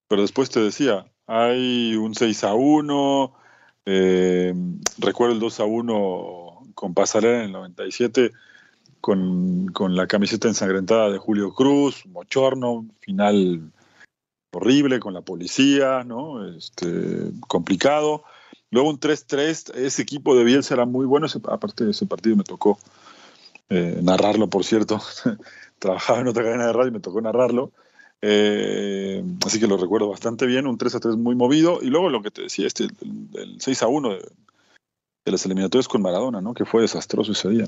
pero 0.09 0.23
después 0.23 0.49
te 0.49 0.61
decía, 0.61 1.07
hay 1.27 1.95
un 1.97 2.15
6 2.15 2.45
a 2.45 2.55
1, 2.55 3.35
recuerdo 4.99 5.35
el 5.35 5.41
2 5.41 5.61
a 5.61 5.65
1 5.65 6.73
con 6.75 6.95
Pasarela 6.95 7.41
en 7.41 7.47
el 7.47 7.53
97. 7.53 8.33
Con, 9.01 9.69
con 9.69 9.97
la 9.97 10.07
camiseta 10.07 10.49
ensangrentada 10.49 11.11
de 11.11 11.19
Julio 11.19 11.55
Cruz, 11.55 12.05
Mochorno, 12.07 12.87
final 13.01 13.73
horrible 14.53 15.01
con 15.01 15.15
la 15.15 15.23
policía, 15.23 16.05
¿no? 16.05 16.47
Este, 16.47 17.31
complicado. 17.47 18.25
Luego 18.71 18.91
un 18.91 19.01
3-3, 19.01 19.75
ese 19.77 20.03
equipo 20.03 20.37
de 20.37 20.45
Bielsa 20.45 20.75
era 20.75 20.87
muy 20.87 21.07
bueno, 21.07 21.27
aparte 21.49 21.85
de 21.85 21.91
ese 21.91 22.07
partido 22.07 22.37
me 22.37 22.45
tocó 22.45 22.79
eh, 23.69 24.01
narrarlo, 24.03 24.49
por 24.49 24.65
cierto. 24.65 25.01
Trabajaba 25.79 26.21
en 26.21 26.29
otra 26.29 26.45
cadena 26.45 26.67
de 26.67 26.73
radio 26.73 26.89
y 26.89 26.93
me 26.93 27.01
tocó 27.01 27.21
narrarlo. 27.21 27.73
Eh, 28.23 29.25
así 29.47 29.59
que 29.59 29.67
lo 29.67 29.77
recuerdo 29.77 30.09
bastante 30.09 30.47
bien, 30.47 30.67
un 30.67 30.79
3-3 30.79 31.17
muy 31.17 31.35
movido. 31.35 31.79
Y 31.83 31.87
luego 31.87 32.11
lo 32.11 32.23
que 32.23 32.31
te 32.31 32.43
decía, 32.43 32.67
este, 32.67 32.85
el, 32.85 33.59
6-1 33.59 34.11
de, 34.11 34.29
de 35.25 35.33
las 35.33 35.45
eliminatorias 35.47 35.89
con 35.89 36.03
Maradona, 36.03 36.41
¿no? 36.41 36.55
Que 36.55 36.65
fue 36.65 36.83
desastroso 36.83 37.33
ese 37.33 37.49
día. 37.49 37.67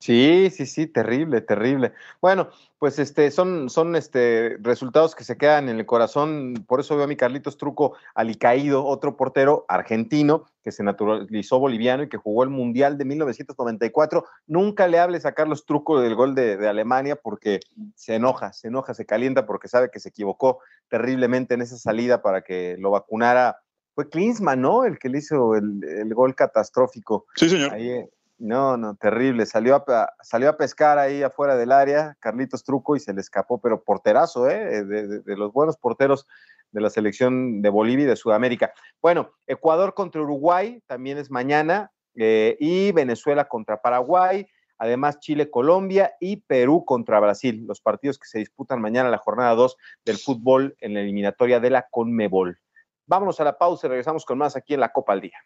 Sí, 0.00 0.48
sí, 0.50 0.66
sí, 0.66 0.86
terrible, 0.86 1.40
terrible. 1.40 1.92
Bueno, 2.20 2.50
pues 2.78 3.00
este 3.00 3.32
son, 3.32 3.68
son 3.68 3.96
este 3.96 4.56
resultados 4.60 5.16
que 5.16 5.24
se 5.24 5.36
quedan 5.36 5.68
en 5.68 5.80
el 5.80 5.86
corazón. 5.86 6.54
Por 6.68 6.78
eso 6.78 6.94
veo 6.94 7.04
a 7.04 7.08
mi 7.08 7.16
Carlitos 7.16 7.58
Truco 7.58 7.96
alicaído, 8.14 8.84
otro 8.84 9.16
portero 9.16 9.64
argentino 9.68 10.46
que 10.62 10.70
se 10.70 10.84
naturalizó 10.84 11.58
boliviano 11.58 12.04
y 12.04 12.08
que 12.08 12.16
jugó 12.16 12.44
el 12.44 12.50
Mundial 12.50 12.96
de 12.96 13.06
1994. 13.06 14.24
Nunca 14.46 14.86
le 14.86 15.00
hables 15.00 15.26
a 15.26 15.32
Carlos 15.32 15.66
Truco 15.66 16.00
del 16.00 16.14
gol 16.14 16.36
de, 16.36 16.68
Alemania 16.68 17.16
porque 17.16 17.58
se 17.96 18.14
enoja, 18.14 18.52
se 18.52 18.68
enoja, 18.68 18.94
se 18.94 19.04
calienta 19.04 19.46
porque 19.46 19.66
sabe 19.66 19.90
que 19.90 19.98
se 19.98 20.10
equivocó 20.10 20.60
terriblemente 20.88 21.54
en 21.54 21.62
esa 21.62 21.76
salida 21.76 22.22
para 22.22 22.42
que 22.42 22.76
lo 22.78 22.92
vacunara. 22.92 23.58
Fue 23.96 24.08
Klinsmann, 24.08 24.60
¿no? 24.60 24.84
El 24.84 25.00
que 25.00 25.08
le 25.08 25.18
hizo 25.18 25.56
el, 25.56 26.14
gol 26.14 26.36
catastrófico. 26.36 27.26
Sí, 27.34 27.48
señor. 27.48 27.72
Ahí, 27.72 28.08
no, 28.38 28.76
no, 28.76 28.94
terrible. 28.96 29.46
Salió 29.46 29.76
a, 29.76 30.14
salió 30.22 30.48
a 30.48 30.56
pescar 30.56 30.98
ahí 30.98 31.22
afuera 31.22 31.56
del 31.56 31.72
área, 31.72 32.16
Carlitos 32.20 32.62
Truco, 32.62 32.94
y 32.94 33.00
se 33.00 33.12
le 33.12 33.20
escapó, 33.20 33.60
pero 33.60 33.82
porterazo, 33.82 34.48
¿eh? 34.48 34.84
De, 34.84 35.36
los 35.36 35.52
buenos 35.52 35.76
porteros 35.76 36.26
de 36.70 36.80
la 36.80 36.90
selección 36.90 37.62
de 37.62 37.68
Bolivia 37.68 38.04
y 38.04 38.08
de 38.08 38.16
Sudamérica. 38.16 38.72
Bueno, 39.02 39.32
Ecuador 39.46 39.94
contra 39.94 40.22
Uruguay 40.22 40.82
también 40.86 41.18
es 41.18 41.30
mañana, 41.30 41.90
eh, 42.14 42.56
y 42.60 42.92
Venezuela 42.92 43.48
contra 43.48 43.80
Paraguay, 43.80 44.46
además 44.76 45.18
Chile, 45.20 45.50
Colombia 45.50 46.14
y 46.20 46.38
Perú 46.38 46.84
contra 46.84 47.20
Brasil, 47.20 47.64
los 47.66 47.80
partidos 47.80 48.18
que 48.18 48.28
se 48.28 48.38
disputan 48.38 48.80
mañana, 48.80 49.08
la 49.08 49.18
jornada 49.18 49.54
2 49.54 49.76
del 50.04 50.18
fútbol 50.18 50.76
en 50.80 50.94
la 50.94 51.00
eliminatoria 51.00 51.60
de 51.60 51.70
la 51.70 51.86
Conmebol. 51.90 52.58
Vámonos 53.06 53.40
a 53.40 53.44
la 53.44 53.56
pausa 53.56 53.86
y 53.86 53.90
regresamos 53.90 54.24
con 54.24 54.38
más 54.38 54.54
aquí 54.56 54.74
en 54.74 54.80
la 54.80 54.90
Copa 54.90 55.12
al 55.12 55.20
Día. 55.20 55.38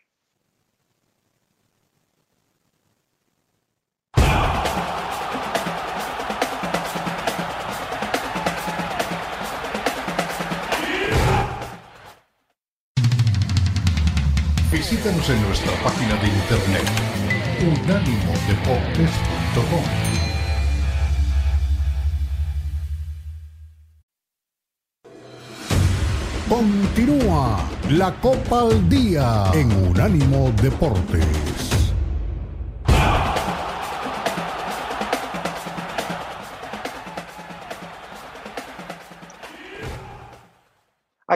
Visítanos 14.73 15.29
en 15.29 15.43
nuestra 15.43 15.73
página 15.83 16.15
de 16.17 16.29
internet 16.29 16.89
unánimodeportes.com. 17.61 19.85
Continúa 26.49 27.69
la 27.91 28.15
Copa 28.21 28.63
al 28.63 28.89
Día 28.89 29.51
en 29.53 29.71
Unánimo 29.73 30.51
Deportes. 30.63 31.52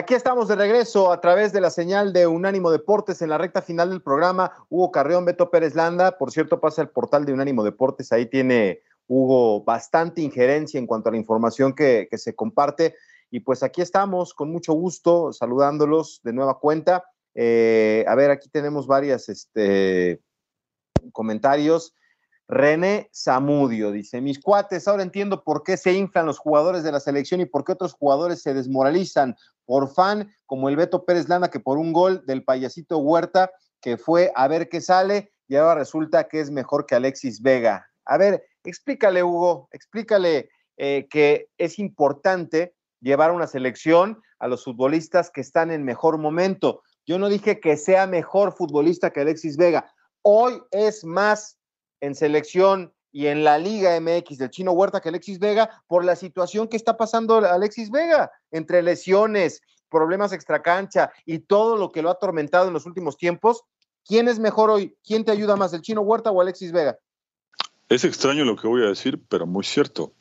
Aquí 0.07 0.15
estamos 0.15 0.47
de 0.47 0.55
regreso 0.55 1.11
a 1.11 1.19
través 1.19 1.51
de 1.51 1.59
la 1.59 1.69
señal 1.69 2.13
de 2.13 2.27
Unánimo 2.27 2.71
Deportes 2.71 3.21
en 3.21 3.27
la 3.27 3.37
recta 3.37 3.61
final 3.61 3.89
del 3.89 4.01
programa. 4.01 4.53
Hugo 4.69 4.89
Carrión, 4.89 5.25
Beto 5.25 5.51
Pérez 5.51 5.75
Landa. 5.75 6.17
Por 6.17 6.31
cierto, 6.31 6.61
pasa 6.61 6.81
el 6.81 6.87
portal 6.87 7.25
de 7.25 7.33
Unánimo 7.33 7.61
Deportes. 7.61 8.13
Ahí 8.13 8.25
tiene 8.25 8.83
Hugo 9.07 9.65
bastante 9.65 10.21
injerencia 10.21 10.77
en 10.77 10.87
cuanto 10.87 11.09
a 11.09 11.11
la 11.11 11.17
información 11.17 11.75
que, 11.75 12.07
se 12.13 12.33
comparte. 12.33 12.95
Y 13.31 13.41
pues 13.41 13.63
aquí 13.63 13.81
estamos 13.81 14.33
con 14.33 14.49
mucho 14.49 14.71
gusto 14.71 15.33
saludándolos 15.33 16.21
de 16.23 16.31
nueva 16.31 16.57
cuenta. 16.57 17.03
Eh, 17.35 18.05
a 18.07 18.15
ver, 18.15 18.31
aquí 18.31 18.47
tenemos 18.47 18.87
varios 18.87 19.27
este, 19.27 20.21
comentarios. 21.11 21.93
René 22.47 23.09
Zamudio 23.13 23.91
dice, 23.91 24.21
mis 24.21 24.39
cuates, 24.39 24.87
ahora 24.87 25.03
entiendo 25.03 25.43
por 25.43 25.63
qué 25.63 25.75
se 25.75 25.93
inflan 25.93 26.25
los 26.25 26.39
jugadores 26.39 26.83
de 26.83 26.93
la 26.93 27.01
selección 27.01 27.41
y 27.41 27.45
por 27.45 27.65
qué 27.65 27.73
otros 27.73 27.93
jugadores 27.93 28.41
se 28.41 28.53
desmoralizan 28.53 29.35
por 29.65 29.93
fan, 29.93 30.33
como 30.45 30.69
el 30.69 30.77
Beto 30.77 31.03
Pérez 31.03 31.27
Lana, 31.27 31.49
que 31.49 31.59
por 31.59 31.77
un 31.77 31.91
gol 31.91 32.25
del 32.25 32.43
payasito 32.43 32.99
Huerta, 32.99 33.51
que 33.81 33.97
fue 33.97 34.31
a 34.35 34.47
ver 34.47 34.69
qué 34.69 34.79
sale, 34.79 35.33
y 35.49 35.55
ahora 35.57 35.75
resulta 35.75 36.27
que 36.29 36.39
es 36.39 36.49
mejor 36.49 36.85
que 36.85 36.95
Alexis 36.95 37.41
Vega. 37.41 37.85
A 38.05 38.17
ver, 38.17 38.45
explícale, 38.63 39.23
Hugo, 39.23 39.67
explícale 39.71 40.49
eh, 40.77 41.07
que 41.09 41.49
es 41.57 41.79
importante 41.79 42.75
llevar 43.01 43.31
una 43.31 43.47
selección 43.47 44.21
a 44.39 44.47
los 44.47 44.63
futbolistas 44.63 45.29
que 45.29 45.41
están 45.41 45.71
en 45.71 45.83
mejor 45.83 46.17
momento. 46.17 46.81
Yo 47.05 47.19
no 47.19 47.27
dije 47.29 47.59
que 47.59 47.75
sea 47.77 48.07
mejor 48.07 48.53
futbolista 48.53 49.11
que 49.11 49.21
Alexis 49.21 49.57
Vega. 49.57 49.91
Hoy 50.21 50.61
es 50.71 51.03
más 51.03 51.56
en 52.01 52.15
selección 52.15 52.93
y 53.11 53.27
en 53.27 53.43
la 53.43 53.57
Liga 53.57 53.99
MX 53.99 54.37
del 54.37 54.49
Chino 54.49 54.73
Huerta 54.73 55.01
que 55.01 55.09
Alexis 55.09 55.39
Vega 55.39 55.81
por 55.87 56.05
la 56.05 56.15
situación 56.15 56.67
que 56.67 56.77
está 56.77 56.97
pasando 56.97 57.37
Alexis 57.37 57.89
Vega 57.89 58.31
entre 58.51 58.83
lesiones, 58.83 59.61
problemas 59.89 60.33
extracancha 60.33 61.11
y 61.25 61.39
todo 61.39 61.77
lo 61.77 61.91
que 61.91 62.01
lo 62.01 62.09
ha 62.09 62.13
atormentado 62.13 62.67
en 62.67 62.73
los 62.73 62.85
últimos 62.85 63.17
tiempos. 63.17 63.63
¿Quién 64.05 64.27
es 64.27 64.39
mejor 64.39 64.69
hoy? 64.69 64.95
¿Quién 65.03 65.25
te 65.25 65.31
ayuda 65.31 65.55
más, 65.55 65.73
el 65.73 65.81
Chino 65.81 66.01
Huerta 66.01 66.31
o 66.31 66.41
Alexis 66.41 66.71
Vega? 66.71 66.97
Es 67.89 68.03
extraño 68.03 68.45
lo 68.45 68.55
que 68.55 68.67
voy 68.67 68.83
a 68.83 68.89
decir, 68.89 69.21
pero 69.29 69.47
muy 69.47 69.63
cierto. 69.63 70.13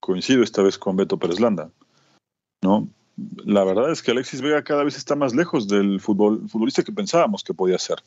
Coincido 0.00 0.42
esta 0.42 0.62
vez 0.62 0.78
con 0.78 0.96
Beto 0.96 1.18
Pérez 1.18 1.40
Landa. 1.40 1.70
¿no? 2.64 2.88
La 3.44 3.62
verdad 3.62 3.92
es 3.92 4.02
que 4.02 4.10
Alexis 4.10 4.40
Vega 4.40 4.64
cada 4.64 4.82
vez 4.82 4.96
está 4.96 5.14
más 5.14 5.34
lejos 5.34 5.68
del 5.68 6.00
futbolista 6.00 6.82
que 6.82 6.90
pensábamos 6.90 7.44
que 7.44 7.54
podía 7.54 7.78
ser, 7.78 8.02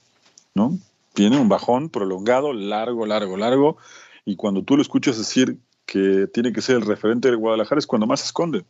¿no? 0.54 0.78
Tiene 1.18 1.40
un 1.40 1.50
bajón 1.50 1.90
prolongado, 1.90 2.54
largo, 2.54 3.08
largo, 3.08 3.38
largo, 3.38 3.78
y 4.24 4.36
cuando 4.36 4.62
tú 4.62 4.76
lo 4.76 4.84
escuchas 4.84 5.18
decir 5.18 5.58
que 5.88 6.28
tiene 6.32 6.54
que 6.54 6.62
ser 6.62 6.76
el 6.76 6.86
referente 6.86 7.32
de 7.32 7.36
Guadalajara 7.36 7.80
es 7.80 7.88
cuando 7.88 8.06
más 8.06 8.20
se 8.20 8.28
esconde, 8.28 8.66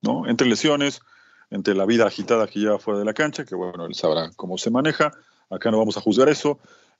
¿no? 0.00 0.26
Entre 0.26 0.48
lesiones, 0.48 1.00
entre 1.48 1.76
la 1.76 1.86
vida 1.86 2.04
agitada 2.04 2.48
que 2.48 2.58
lleva 2.58 2.80
fuera 2.80 2.98
de 2.98 3.04
la 3.04 3.14
cancha, 3.14 3.44
que 3.44 3.54
bueno, 3.54 3.86
él 3.86 3.94
sabrá 3.94 4.32
cómo 4.34 4.58
se 4.58 4.72
maneja, 4.72 5.12
acá 5.48 5.70
no 5.70 5.78
vamos 5.78 5.96
a 5.96 6.00
juzgar 6.00 6.28
eso, 6.28 6.58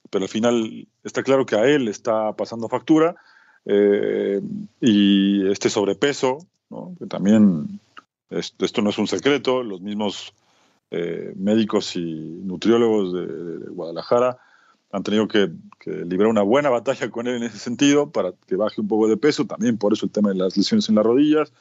pero 0.09 0.23
al 0.23 0.29
final 0.29 0.87
está 1.03 1.21
claro 1.21 1.45
que 1.45 1.57
a 1.57 1.65
él 1.65 1.89
está 1.89 2.31
pasando 2.37 2.69
factura, 2.69 3.13
eh, 3.65 4.39
y 4.79 5.51
este 5.51 5.69
sobrepeso, 5.69 6.37
¿no? 6.69 6.95
que 6.97 7.07
también 7.07 7.81
esto, 8.29 8.81
no 8.81 8.91
es 8.91 8.97
un 8.97 9.07
secreto, 9.07 9.63
los 9.63 9.81
mismos 9.81 10.33
eh, 10.91 11.33
médicos 11.35 11.93
y 11.97 12.05
nutriólogos 12.05 13.13
de, 13.13 13.69
Guadalajara 13.69 14.39
han 14.93 15.03
tenido 15.03 15.27
que, 15.27 15.51
librar 15.85 16.29
una 16.29 16.43
buena 16.43 16.69
batalla 16.69 17.09
con 17.09 17.27
él 17.27 17.35
en 17.35 17.43
ese 17.43 17.57
sentido 17.57 18.11
para 18.11 18.31
que 18.47 18.55
baje 18.55 18.79
un 18.79 18.87
poco 18.87 19.09
de 19.09 19.17
peso, 19.17 19.45
también 19.45 19.77
por 19.77 19.91
eso 19.91 20.05
el 20.05 20.11
tema 20.13 20.29
de 20.29 20.35
las 20.35 20.55
lesiones 20.55 20.87
en 20.87 20.95
las 20.95 21.03
rodillas. 21.03 21.51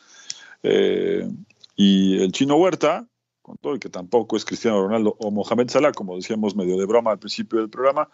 Eh, 0.63 1.29
y 1.75 2.23
el 2.23 2.31
chino 2.31 2.55
Huerta, 2.57 3.09
con 3.41 3.57
todo 3.57 3.75
y 3.75 3.81
que 3.81 3.89
tampoco 3.89 4.37
es 4.37 4.45
Cristiano 4.45 4.81
Ronaldo 4.81 5.17
o 5.19 5.33
Mohamed 5.33 5.71
Salah, 5.71 5.91
como 5.93 6.15
decíamos 6.15 6.55
medio 6.55 6.77
de 6.77 6.87
broma 6.87 7.11
al 7.11 7.19
principio 7.19 7.59
del 7.59 7.71
programa, 7.71 8.09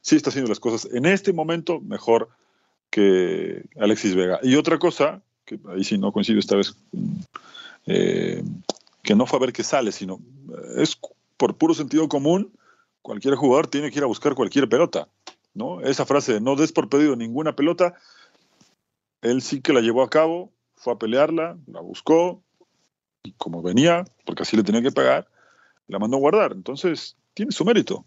sí 0.00 0.16
está 0.16 0.30
haciendo 0.30 0.48
las 0.48 0.60
cosas 0.60 0.88
en 0.94 1.04
este 1.04 1.34
momento 1.34 1.80
mejor 1.80 2.30
que 2.88 3.64
Alexis 3.78 4.14
Vega. 4.14 4.38
Y 4.42 4.54
otra 4.54 4.78
cosa, 4.78 5.20
que 5.44 5.58
ahí 5.68 5.84
sí 5.84 5.98
no 5.98 6.12
coincido 6.12 6.38
esta 6.38 6.56
vez 6.56 6.74
eh, 7.86 8.42
que 9.02 9.14
no 9.14 9.26
fue 9.26 9.38
a 9.38 9.40
ver 9.40 9.52
qué 9.52 9.64
sale, 9.64 9.92
sino 9.92 10.20
eh, 10.48 10.82
es 10.82 10.96
por 11.36 11.56
puro 11.56 11.74
sentido 11.74 12.08
común, 12.08 12.52
cualquier 13.02 13.34
jugador 13.34 13.66
tiene 13.66 13.90
que 13.90 13.98
ir 13.98 14.04
a 14.04 14.08
buscar 14.08 14.34
cualquier 14.34 14.68
pelota, 14.68 15.08
¿no? 15.54 15.80
Esa 15.80 16.06
frase 16.06 16.34
de 16.34 16.40
no 16.40 16.56
des 16.56 16.72
por 16.72 16.88
pedido 16.88 17.16
ninguna 17.16 17.56
pelota, 17.56 17.94
él 19.22 19.42
sí 19.42 19.60
que 19.60 19.72
la 19.72 19.80
llevó 19.80 20.02
a 20.02 20.10
cabo, 20.10 20.50
fue 20.76 20.92
a 20.92 20.98
pelearla, 20.98 21.58
la 21.66 21.80
buscó, 21.80 22.42
y 23.22 23.32
como 23.32 23.62
venía, 23.62 24.04
porque 24.24 24.42
así 24.42 24.56
le 24.56 24.62
tenía 24.62 24.82
que 24.82 24.92
pagar, 24.92 25.28
la 25.88 25.98
mandó 25.98 26.16
a 26.16 26.20
guardar. 26.20 26.52
Entonces, 26.52 27.16
tiene 27.34 27.52
su 27.52 27.64
mérito. 27.64 28.04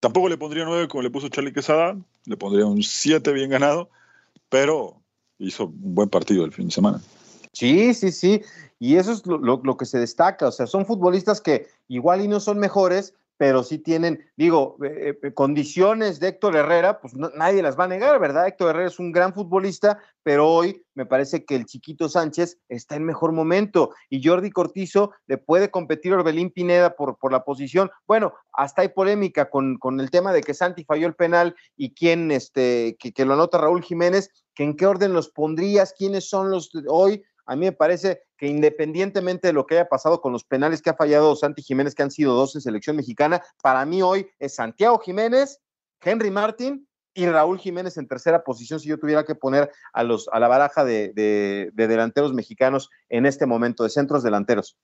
Tampoco 0.00 0.28
le 0.28 0.38
pondría 0.38 0.64
nueve 0.64 0.88
como 0.88 1.02
le 1.02 1.10
puso 1.10 1.28
Charlie 1.28 1.52
Quesada, 1.52 1.96
le 2.26 2.36
pondría 2.36 2.66
un 2.66 2.82
siete 2.82 3.32
bien 3.32 3.50
ganado, 3.50 3.90
pero 4.48 5.00
hizo 5.38 5.66
un 5.66 5.94
buen 5.94 6.08
partido 6.08 6.44
el 6.44 6.52
fin 6.52 6.66
de 6.66 6.74
semana. 6.74 7.00
Sí, 7.52 7.94
sí, 7.94 8.12
sí. 8.12 8.42
Y 8.78 8.96
eso 8.96 9.12
es 9.12 9.26
lo, 9.26 9.76
que 9.76 9.86
se 9.86 9.98
destaca. 9.98 10.48
O 10.48 10.52
sea, 10.52 10.66
son 10.66 10.84
futbolistas 10.84 11.40
que 11.40 11.68
igual 11.88 12.20
y 12.20 12.28
no 12.28 12.40
son 12.40 12.58
mejores, 12.58 13.14
pero 13.38 13.62
sí 13.62 13.78
tienen, 13.78 14.24
digo, 14.36 14.76
eh, 14.82 15.18
eh, 15.22 15.34
condiciones 15.34 16.20
de 16.20 16.28
Héctor 16.28 16.56
Herrera, 16.56 17.00
pues 17.00 17.14
nadie 17.14 17.62
las 17.62 17.78
va 17.78 17.84
a 17.84 17.88
negar, 17.88 18.18
¿verdad? 18.18 18.46
Héctor 18.46 18.70
Herrera 18.70 18.88
es 18.88 18.98
un 18.98 19.12
gran 19.12 19.34
futbolista, 19.34 19.98
pero 20.22 20.48
hoy 20.48 20.82
me 20.94 21.04
parece 21.04 21.44
que 21.44 21.54
el 21.54 21.66
chiquito 21.66 22.08
Sánchez 22.08 22.58
está 22.68 22.96
en 22.96 23.04
mejor 23.04 23.32
momento 23.32 23.90
y 24.08 24.26
Jordi 24.26 24.50
Cortizo 24.50 25.12
le 25.26 25.36
puede 25.36 25.70
competir 25.70 26.14
Orbelín 26.14 26.50
Pineda 26.50 26.96
por, 26.96 27.18
por 27.18 27.30
la 27.30 27.44
posición. 27.44 27.90
Bueno, 28.06 28.32
hasta 28.52 28.82
hay 28.82 28.88
polémica 28.88 29.50
con, 29.50 29.76
con, 29.76 30.00
el 30.00 30.10
tema 30.10 30.32
de 30.32 30.40
que 30.40 30.54
Santi 30.54 30.84
falló 30.84 31.06
el 31.06 31.14
penal 31.14 31.54
y 31.76 31.94
quién, 31.94 32.30
este, 32.30 32.96
que, 32.98 33.12
que 33.12 33.26
lo 33.26 33.34
anota 33.34 33.58
Raúl 33.58 33.82
Jiménez, 33.82 34.30
que 34.54 34.64
en 34.64 34.76
qué 34.76 34.86
orden 34.86 35.12
los 35.12 35.28
pondrías, 35.28 35.94
quiénes 35.96 36.28
son 36.28 36.50
los 36.50 36.70
hoy 36.88 37.22
a 37.46 37.54
mí 37.56 37.64
me 37.64 37.72
parece 37.72 38.22
que 38.36 38.48
independientemente 38.48 39.48
de 39.48 39.52
lo 39.52 39.66
que 39.66 39.76
haya 39.76 39.88
pasado 39.88 40.20
con 40.20 40.32
los 40.32 40.44
penales 40.44 40.82
que 40.82 40.90
ha 40.90 40.94
fallado 40.94 41.36
Santi 41.36 41.62
Jiménez, 41.62 41.94
que 41.94 42.02
han 42.02 42.10
sido 42.10 42.34
dos 42.34 42.54
en 42.54 42.60
selección 42.60 42.96
mexicana, 42.96 43.42
para 43.62 43.84
mí 43.86 44.02
hoy 44.02 44.28
es 44.38 44.56
Santiago 44.56 44.98
Jiménez, 44.98 45.60
Henry 46.00 46.30
Martín 46.30 46.86
y 47.14 47.26
Raúl 47.26 47.58
Jiménez 47.58 47.96
en 47.96 48.08
tercera 48.08 48.44
posición 48.44 48.78
si 48.78 48.88
yo 48.88 48.98
tuviera 48.98 49.24
que 49.24 49.34
poner 49.34 49.70
a, 49.92 50.02
los, 50.02 50.28
a 50.28 50.38
la 50.38 50.48
baraja 50.48 50.84
de, 50.84 51.72
delanteros 51.74 52.34
mexicanos 52.34 52.90
en 53.08 53.24
este 53.24 53.46
momento, 53.46 53.84
de 53.84 53.90
centros 53.90 54.22
delanteros. 54.22 54.76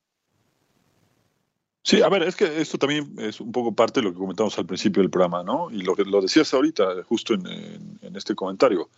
Sí, 1.85 2.01
a 2.01 2.09
ver, 2.09 2.23
es 2.23 2.37
que 2.37 2.61
esto 2.61 2.79
también 2.79 3.13
es 3.19 3.41
un 3.41 3.51
poco 3.51 3.75
parte 3.75 4.01
de 4.01 4.05
lo 4.05 4.13
que 4.13 4.19
comentamos 4.19 4.57
al 4.57 4.67
principio 4.67 5.03
del 5.03 5.11
programa, 5.11 5.43
¿no? 5.43 5.69
Y 5.73 5.83
lo 5.83 5.97
que 5.97 6.05
lo 6.05 6.23
decías 6.23 6.55
ahorita, 6.55 7.03
justo 7.03 7.35
en 7.35 8.17
este 8.17 8.37
comentario. 8.37 8.89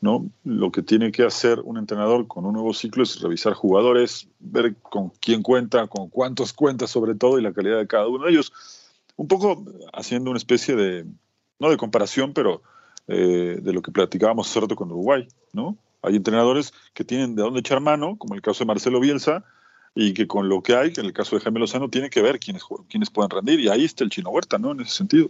¿No? 0.00 0.30
Lo 0.44 0.72
que 0.72 0.82
tiene 0.82 1.12
que 1.12 1.24
hacer 1.24 1.60
un 1.60 1.76
entrenador 1.76 2.26
con 2.26 2.46
un 2.46 2.54
nuevo 2.54 2.72
ciclo 2.72 3.02
es 3.02 3.20
revisar 3.20 3.52
jugadores, 3.52 4.28
ver 4.38 4.76
con 4.76 5.10
quién 5.20 5.42
cuenta, 5.42 5.86
con 5.86 6.08
cuántos 6.08 6.52
cuenta 6.52 6.86
sobre 6.86 7.14
todo 7.14 7.38
y 7.38 7.42
la 7.42 7.52
calidad 7.52 7.78
de 7.78 7.86
cada 7.86 8.08
uno 8.08 8.24
de 8.24 8.32
ellos. 8.32 8.52
Un 9.16 9.28
poco 9.28 9.64
haciendo 9.92 10.30
una 10.30 10.38
especie 10.38 10.74
de, 10.74 11.04
no 11.58 11.70
de 11.70 11.76
comparación, 11.76 12.32
pero 12.32 12.62
eh, 13.08 13.58
de 13.62 13.72
lo 13.72 13.82
que 13.82 13.92
platicábamos 13.92 14.48
hace 14.48 14.60
rato 14.60 14.76
con 14.76 14.90
Uruguay, 14.90 15.28
¿no? 15.52 15.76
Hay 16.02 16.16
entrenadores 16.16 16.72
que 16.94 17.04
tienen 17.04 17.36
de 17.36 17.42
dónde 17.42 17.60
echar 17.60 17.80
mano, 17.80 18.16
como 18.16 18.34
el 18.34 18.40
caso 18.40 18.60
de 18.60 18.68
Marcelo 18.68 19.00
Bielsa, 19.00 19.44
y 19.94 20.14
que 20.14 20.26
con 20.26 20.48
lo 20.48 20.62
que 20.62 20.74
hay, 20.74 20.92
en 20.96 21.04
el 21.04 21.12
caso 21.12 21.36
de 21.36 21.42
Jaime 21.42 21.60
Lozano, 21.60 21.90
tiene 21.90 22.08
que 22.08 22.22
ver 22.22 22.38
quiénes, 22.38 22.62
quiénes 22.88 23.10
pueden 23.10 23.30
rendir, 23.30 23.60
y 23.60 23.68
ahí 23.68 23.84
está 23.84 24.04
el 24.04 24.10
Chino 24.10 24.30
Huerta, 24.30 24.56
¿no? 24.56 24.72
En 24.72 24.80
ese 24.80 24.92
sentido. 24.92 25.28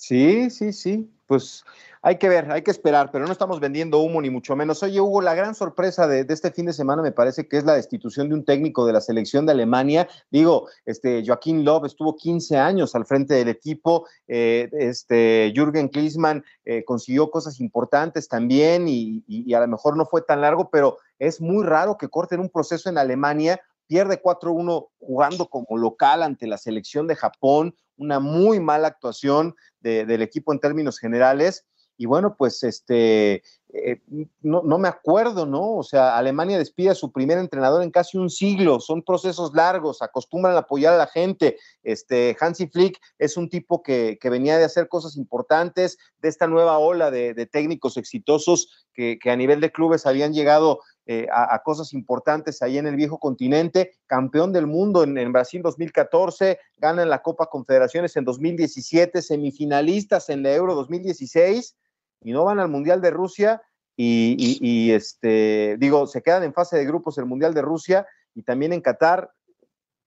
Sí, 0.00 0.48
sí, 0.48 0.72
sí. 0.72 1.12
Pues 1.26 1.62
hay 2.00 2.16
que 2.16 2.30
ver, 2.30 2.50
hay 2.50 2.62
que 2.62 2.70
esperar, 2.70 3.10
pero 3.12 3.26
no 3.26 3.32
estamos 3.32 3.60
vendiendo 3.60 3.98
humo 3.98 4.22
ni 4.22 4.30
mucho 4.30 4.56
menos. 4.56 4.82
Oye, 4.82 4.98
Hugo, 4.98 5.20
la 5.20 5.34
gran 5.34 5.54
sorpresa 5.54 6.06
de, 6.06 6.24
este 6.26 6.50
fin 6.50 6.64
de 6.64 6.72
semana 6.72 7.02
me 7.02 7.12
parece 7.12 7.46
que 7.46 7.58
es 7.58 7.64
la 7.64 7.74
destitución 7.74 8.30
de 8.30 8.34
un 8.34 8.46
técnico 8.46 8.86
de 8.86 8.94
la 8.94 9.02
selección 9.02 9.44
de 9.44 9.52
Alemania. 9.52 10.08
Digo, 10.30 10.68
este 10.86 11.22
Joaquín 11.24 11.66
Love 11.66 11.84
estuvo 11.84 12.16
15 12.16 12.56
años 12.56 12.94
al 12.94 13.04
frente 13.04 13.34
del 13.34 13.48
equipo, 13.48 14.06
eh, 14.26 14.70
este 14.72 15.52
Jürgen 15.54 15.88
Klinsmann 15.88 16.44
eh, 16.64 16.82
consiguió 16.82 17.30
cosas 17.30 17.60
importantes 17.60 18.26
también 18.26 18.88
y, 18.88 19.22
y 19.28 19.52
a 19.52 19.60
lo 19.60 19.68
mejor 19.68 19.98
no 19.98 20.06
fue 20.06 20.22
tan 20.22 20.40
largo, 20.40 20.70
pero 20.70 20.96
es 21.18 21.42
muy 21.42 21.62
raro 21.62 21.98
que 21.98 22.08
corten 22.08 22.40
un 22.40 22.48
proceso 22.48 22.88
en 22.88 22.96
Alemania 22.96 23.60
pierde 23.90 24.22
4-1 24.22 24.88
jugando 25.00 25.48
como 25.48 25.76
local 25.76 26.22
ante 26.22 26.46
la 26.46 26.58
selección 26.58 27.08
de 27.08 27.16
Japón, 27.16 27.74
una 27.96 28.20
muy 28.20 28.60
mala 28.60 28.86
actuación 28.86 29.56
del 29.80 30.22
equipo 30.22 30.52
en 30.52 30.60
términos 30.60 31.00
generales. 31.00 31.66
Y 31.96 32.06
bueno, 32.06 32.36
pues 32.38 32.62
este, 32.62 33.42
eh, 33.72 34.00
no, 34.42 34.62
no, 34.62 34.78
me 34.78 34.86
acuerdo, 34.86 35.44
¿no? 35.44 35.74
O 35.74 35.82
sea, 35.82 36.16
Alemania 36.16 36.56
despide 36.56 36.90
a 36.90 36.94
su 36.94 37.10
primer 37.10 37.36
entrenador 37.38 37.82
en 37.82 37.90
casi 37.90 38.16
un 38.16 38.30
siglo, 38.30 38.78
son 38.78 39.02
procesos 39.02 39.52
largos, 39.54 40.02
acostumbran 40.02 40.54
a 40.54 40.60
apoyar 40.60 40.94
a 40.94 40.96
la 40.96 41.08
gente. 41.08 41.58
Este, 41.82 42.36
Hansi 42.40 42.68
Flick 42.68 42.96
es 43.18 43.36
un 43.36 43.50
tipo 43.50 43.82
que, 43.82 44.18
que 44.20 44.30
venía 44.30 44.56
de 44.56 44.64
hacer 44.64 44.88
cosas 44.88 45.16
importantes, 45.16 45.98
de 46.22 46.28
esta 46.28 46.46
nueva 46.46 46.78
ola 46.78 47.10
de, 47.10 47.34
técnicos 47.46 47.96
exitosos 47.96 48.86
que, 48.94 49.18
que, 49.18 49.30
a 49.30 49.36
nivel 49.36 49.60
de 49.60 49.72
clubes 49.72 50.06
habían 50.06 50.32
llegado 50.32 50.80
eh, 51.12 51.26
a, 51.32 51.60
cosas 51.64 51.92
importantes 51.92 52.62
ahí 52.62 52.78
en 52.78 52.86
el 52.86 52.94
viejo 52.94 53.18
continente, 53.18 53.90
campeón 54.06 54.52
del 54.52 54.68
mundo 54.68 55.02
en, 55.02 55.18
en 55.18 55.32
Brasil 55.32 55.60
2014, 55.60 56.60
gana 56.76 57.02
en 57.02 57.08
la 57.10 57.20
Copa 57.20 57.46
Confederaciones 57.46 58.16
en 58.16 58.24
2017, 58.24 59.20
semifinalistas 59.20 60.28
en 60.28 60.44
la 60.44 60.54
Euro 60.54 60.76
2016 60.76 61.76
y 62.20 62.30
no 62.30 62.44
van 62.44 62.60
al 62.60 62.68
Mundial 62.68 63.00
de 63.00 63.10
Rusia 63.10 63.60
y, 63.96 64.92
este, 64.92 65.76
digo, 65.80 66.06
se 66.06 66.22
quedan 66.22 66.44
en 66.44 66.54
fase 66.54 66.76
de 66.76 66.86
grupos 66.86 67.18
el 67.18 67.26
Mundial 67.26 67.54
de 67.54 67.62
Rusia 67.62 68.06
y 68.36 68.42
también 68.42 68.72
en 68.72 68.80
Qatar. 68.80 69.32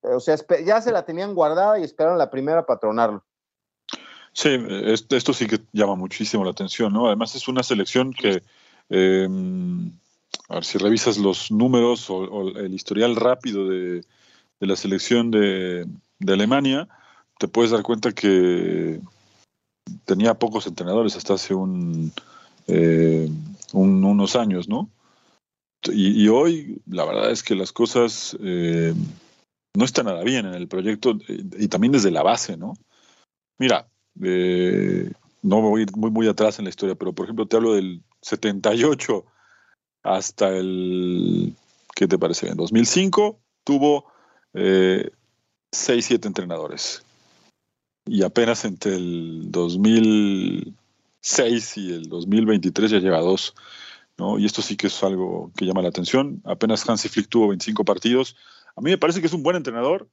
O 0.00 0.20
sea, 0.20 0.36
ya 0.64 0.80
se 0.80 0.90
la 0.90 1.04
tenían 1.04 1.34
guardada 1.34 1.78
y 1.78 1.84
esperaron 1.84 2.16
la 2.16 2.30
primera 2.30 2.64
para 2.64 2.80
tronarlo. 2.80 3.22
Sí, 4.32 4.56
esto 4.88 5.34
sí 5.34 5.46
que 5.46 5.60
llama 5.74 5.96
muchísimo 5.96 6.44
la 6.44 6.52
atención, 6.52 6.94
¿no? 6.94 7.08
Además 7.08 7.34
es 7.34 7.46
una 7.46 7.62
selección 7.62 8.14
que, 8.14 8.42
eh, 8.88 9.28
a 10.48 10.54
ver 10.54 10.64
si 10.64 10.78
revisas 10.78 11.18
los 11.18 11.50
números 11.50 12.08
o, 12.10 12.48
el 12.58 12.74
historial 12.74 13.16
rápido 13.16 13.68
de, 13.68 14.04
de 14.60 14.66
la 14.66 14.76
selección 14.76 15.30
de, 15.30 15.86
de 16.18 16.32
Alemania, 16.32 16.88
te 17.38 17.48
puedes 17.48 17.70
dar 17.70 17.82
cuenta 17.82 18.12
que 18.12 19.00
tenía 20.04 20.34
pocos 20.34 20.66
entrenadores 20.66 21.16
hasta 21.16 21.34
hace 21.34 21.54
un, 21.54 22.12
eh, 22.66 23.28
un, 23.72 24.04
unos 24.04 24.36
años, 24.36 24.68
¿no? 24.68 24.90
Y, 25.86 26.28
hoy 26.28 26.80
la 26.86 27.04
verdad 27.04 27.30
es 27.30 27.42
que 27.42 27.54
las 27.54 27.70
cosas 27.70 28.34
eh, 28.42 28.94
no 29.74 29.84
están 29.84 30.06
nada 30.06 30.24
bien 30.24 30.46
en 30.46 30.54
el 30.54 30.66
proyecto 30.66 31.18
y, 31.28 31.64
y 31.64 31.68
también 31.68 31.92
desde 31.92 32.10
la 32.10 32.22
base, 32.22 32.56
¿no? 32.56 32.72
Mira, 33.58 33.86
eh, 34.22 35.12
no 35.42 35.60
voy 35.60 35.84
muy, 35.94 36.10
muy 36.10 36.26
atrás 36.26 36.58
en 36.58 36.64
la 36.64 36.70
historia, 36.70 36.94
pero 36.94 37.12
por 37.12 37.26
ejemplo 37.26 37.46
te 37.46 37.56
hablo 37.56 37.74
del 37.74 38.02
78 38.22 39.26
hasta 40.04 40.56
el, 40.56 41.54
¿qué 41.94 42.06
te 42.06 42.18
parece? 42.18 42.48
En 42.48 42.56
2005 42.56 43.38
tuvo 43.64 44.04
eh, 44.52 45.10
6, 45.72 46.06
7 46.06 46.28
entrenadores 46.28 47.02
y 48.06 48.22
apenas 48.22 48.64
entre 48.64 48.94
el 48.94 49.50
2006 49.50 51.76
y 51.78 51.92
el 51.92 52.08
2023 52.08 52.92
ya 52.92 52.98
lleva 52.98 53.18
dos. 53.18 53.54
¿no? 54.16 54.38
Y 54.38 54.46
esto 54.46 54.62
sí 54.62 54.76
que 54.76 54.86
es 54.86 55.02
algo 55.02 55.50
que 55.56 55.64
llama 55.64 55.82
la 55.82 55.88
atención. 55.88 56.40
Apenas 56.44 56.88
Hansi 56.88 57.08
Flick 57.08 57.28
tuvo 57.28 57.48
25 57.48 57.84
partidos. 57.84 58.36
A 58.76 58.80
mí 58.80 58.90
me 58.90 58.98
parece 58.98 59.20
que 59.20 59.26
es 59.26 59.32
un 59.32 59.42
buen 59.42 59.56
entrenador 59.56 60.08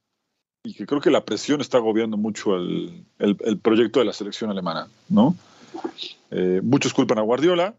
y 0.64 0.74
que 0.74 0.86
creo 0.86 1.00
que 1.00 1.10
la 1.10 1.24
presión 1.24 1.60
está 1.60 1.78
agobiando 1.78 2.16
mucho 2.16 2.56
el, 2.56 3.04
el, 3.18 3.58
proyecto 3.58 4.00
de 4.00 4.06
la 4.06 4.12
selección 4.12 4.50
alemana. 4.50 4.88
¿no? 5.08 5.36
Eh, 6.30 6.60
muchos 6.62 6.94
culpan 6.94 7.18
a 7.18 7.22
Guardiola, 7.22 7.74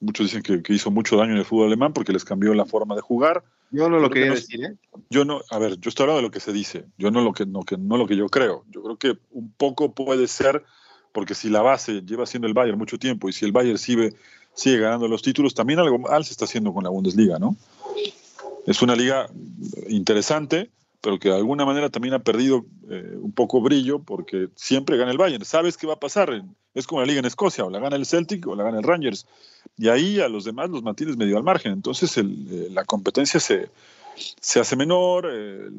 muchos 0.00 0.26
dicen 0.26 0.42
que, 0.42 0.62
que, 0.62 0.72
hizo 0.72 0.90
mucho 0.90 1.16
daño 1.16 1.32
en 1.32 1.38
el 1.38 1.44
fútbol 1.44 1.66
alemán 1.66 1.92
porque 1.92 2.12
les 2.12 2.24
cambió 2.24 2.54
la 2.54 2.64
forma 2.64 2.94
de 2.94 3.00
jugar. 3.00 3.44
Yo 3.70 3.88
no 3.88 3.98
lo 3.98 4.08
quería 4.08 4.28
no, 4.28 4.34
decir, 4.34 4.64
¿eh? 4.64 4.76
Yo 5.10 5.24
no, 5.24 5.42
a 5.50 5.58
ver, 5.58 5.78
yo 5.78 5.90
estoy 5.90 6.04
hablando 6.04 6.18
de 6.18 6.28
lo 6.28 6.30
que 6.30 6.40
se 6.40 6.52
dice, 6.52 6.86
yo 6.96 7.10
no 7.10 7.20
lo 7.20 7.32
que, 7.32 7.44
no, 7.44 7.62
que, 7.62 7.76
no 7.76 7.96
lo 7.96 8.06
que 8.06 8.16
yo 8.16 8.28
creo. 8.28 8.64
Yo 8.70 8.82
creo 8.82 8.96
que 8.96 9.18
un 9.30 9.52
poco 9.52 9.92
puede 9.92 10.26
ser, 10.26 10.64
porque 11.12 11.34
si 11.34 11.50
la 11.50 11.62
base 11.62 12.02
lleva 12.02 12.26
siendo 12.26 12.46
el 12.46 12.54
Bayern 12.54 12.78
mucho 12.78 12.98
tiempo 12.98 13.28
y 13.28 13.32
si 13.32 13.44
el 13.44 13.52
Bayern 13.52 13.78
sigue, 13.78 14.14
sigue 14.54 14.78
ganando 14.78 15.06
los 15.08 15.22
títulos, 15.22 15.54
también 15.54 15.80
algo 15.80 15.98
mal 15.98 16.24
se 16.24 16.32
está 16.32 16.46
haciendo 16.46 16.72
con 16.72 16.84
la 16.84 16.90
Bundesliga, 16.90 17.38
¿no? 17.38 17.56
Es 18.66 18.82
una 18.82 18.96
liga 18.96 19.28
interesante, 19.88 20.70
pero 21.00 21.18
que 21.18 21.28
de 21.28 21.36
alguna 21.36 21.64
manera 21.64 21.90
también 21.90 22.14
ha 22.14 22.18
perdido 22.18 22.66
eh, 22.90 23.16
un 23.20 23.32
poco 23.32 23.60
brillo 23.60 24.00
porque 24.00 24.48
siempre 24.56 24.96
gana 24.96 25.10
el 25.10 25.18
Bayern. 25.18 25.44
¿Sabes 25.44 25.76
qué 25.76 25.86
va 25.86 25.94
a 25.94 26.00
pasar? 26.00 26.42
Es 26.74 26.86
como 26.86 27.00
la 27.00 27.06
liga 27.06 27.20
en 27.20 27.24
Escocia, 27.24 27.64
o 27.64 27.70
la 27.70 27.78
gana 27.78 27.96
el 27.96 28.06
Celtic 28.06 28.46
o 28.46 28.56
la 28.56 28.64
gana 28.64 28.78
el 28.78 28.84
Rangers. 28.84 29.26
Y 29.78 29.88
ahí 29.88 30.20
a 30.20 30.28
los 30.28 30.44
demás 30.44 30.70
los 30.70 30.82
mantienes 30.82 31.16
medio 31.16 31.36
al 31.36 31.44
margen. 31.44 31.72
Entonces 31.72 32.16
eh, 32.18 32.68
la 32.70 32.84
competencia 32.84 33.40
se, 33.40 33.70
se 34.40 34.60
hace 34.60 34.76
menor, 34.76 35.28
eh, 35.30 35.70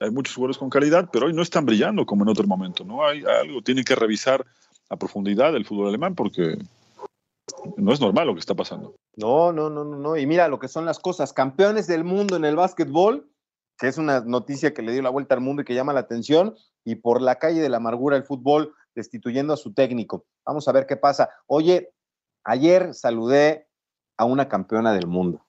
hay 0.00 0.10
muchos 0.10 0.34
jugadores 0.34 0.58
con 0.58 0.70
calidad, 0.70 1.08
pero 1.12 1.26
hoy 1.26 1.34
no 1.34 1.42
están 1.42 1.66
brillando 1.66 2.06
como 2.06 2.24
en 2.24 2.30
otro 2.30 2.46
momento. 2.46 2.84
¿no? 2.84 3.04
Hay 3.04 3.22
algo, 3.24 3.62
tienen 3.62 3.84
que 3.84 3.94
revisar 3.94 4.44
a 4.88 4.96
profundidad 4.96 5.54
el 5.54 5.64
fútbol 5.64 5.88
alemán 5.88 6.14
porque 6.14 6.58
no 7.76 7.92
es 7.92 8.00
normal 8.00 8.26
lo 8.26 8.34
que 8.34 8.40
está 8.40 8.54
pasando. 8.54 8.94
No, 9.16 9.52
no, 9.52 9.68
no, 9.68 9.84
no, 9.84 9.98
no. 9.98 10.16
Y 10.16 10.26
mira 10.26 10.48
lo 10.48 10.58
que 10.58 10.68
son 10.68 10.86
las 10.86 10.98
cosas. 10.98 11.32
Campeones 11.32 11.86
del 11.86 12.04
mundo 12.04 12.36
en 12.36 12.44
el 12.44 12.56
básquetbol 12.56 13.28
que 13.82 13.88
es 13.88 13.98
una 13.98 14.20
noticia 14.20 14.72
que 14.72 14.80
le 14.80 14.92
dio 14.92 15.02
la 15.02 15.10
vuelta 15.10 15.34
al 15.34 15.40
mundo 15.40 15.62
y 15.62 15.64
que 15.64 15.74
llama 15.74 15.92
la 15.92 15.98
atención, 15.98 16.54
y 16.84 16.94
por 16.94 17.20
la 17.20 17.40
calle 17.40 17.60
de 17.60 17.68
la 17.68 17.78
amargura 17.78 18.16
el 18.16 18.22
fútbol 18.22 18.72
destituyendo 18.94 19.52
a 19.52 19.56
su 19.56 19.72
técnico. 19.74 20.24
Vamos 20.46 20.68
a 20.68 20.72
ver 20.72 20.86
qué 20.86 20.96
pasa. 20.96 21.30
Oye, 21.46 21.90
ayer 22.44 22.94
saludé 22.94 23.66
a 24.16 24.24
una 24.24 24.48
campeona 24.48 24.92
del 24.92 25.06
mundo. 25.06 25.44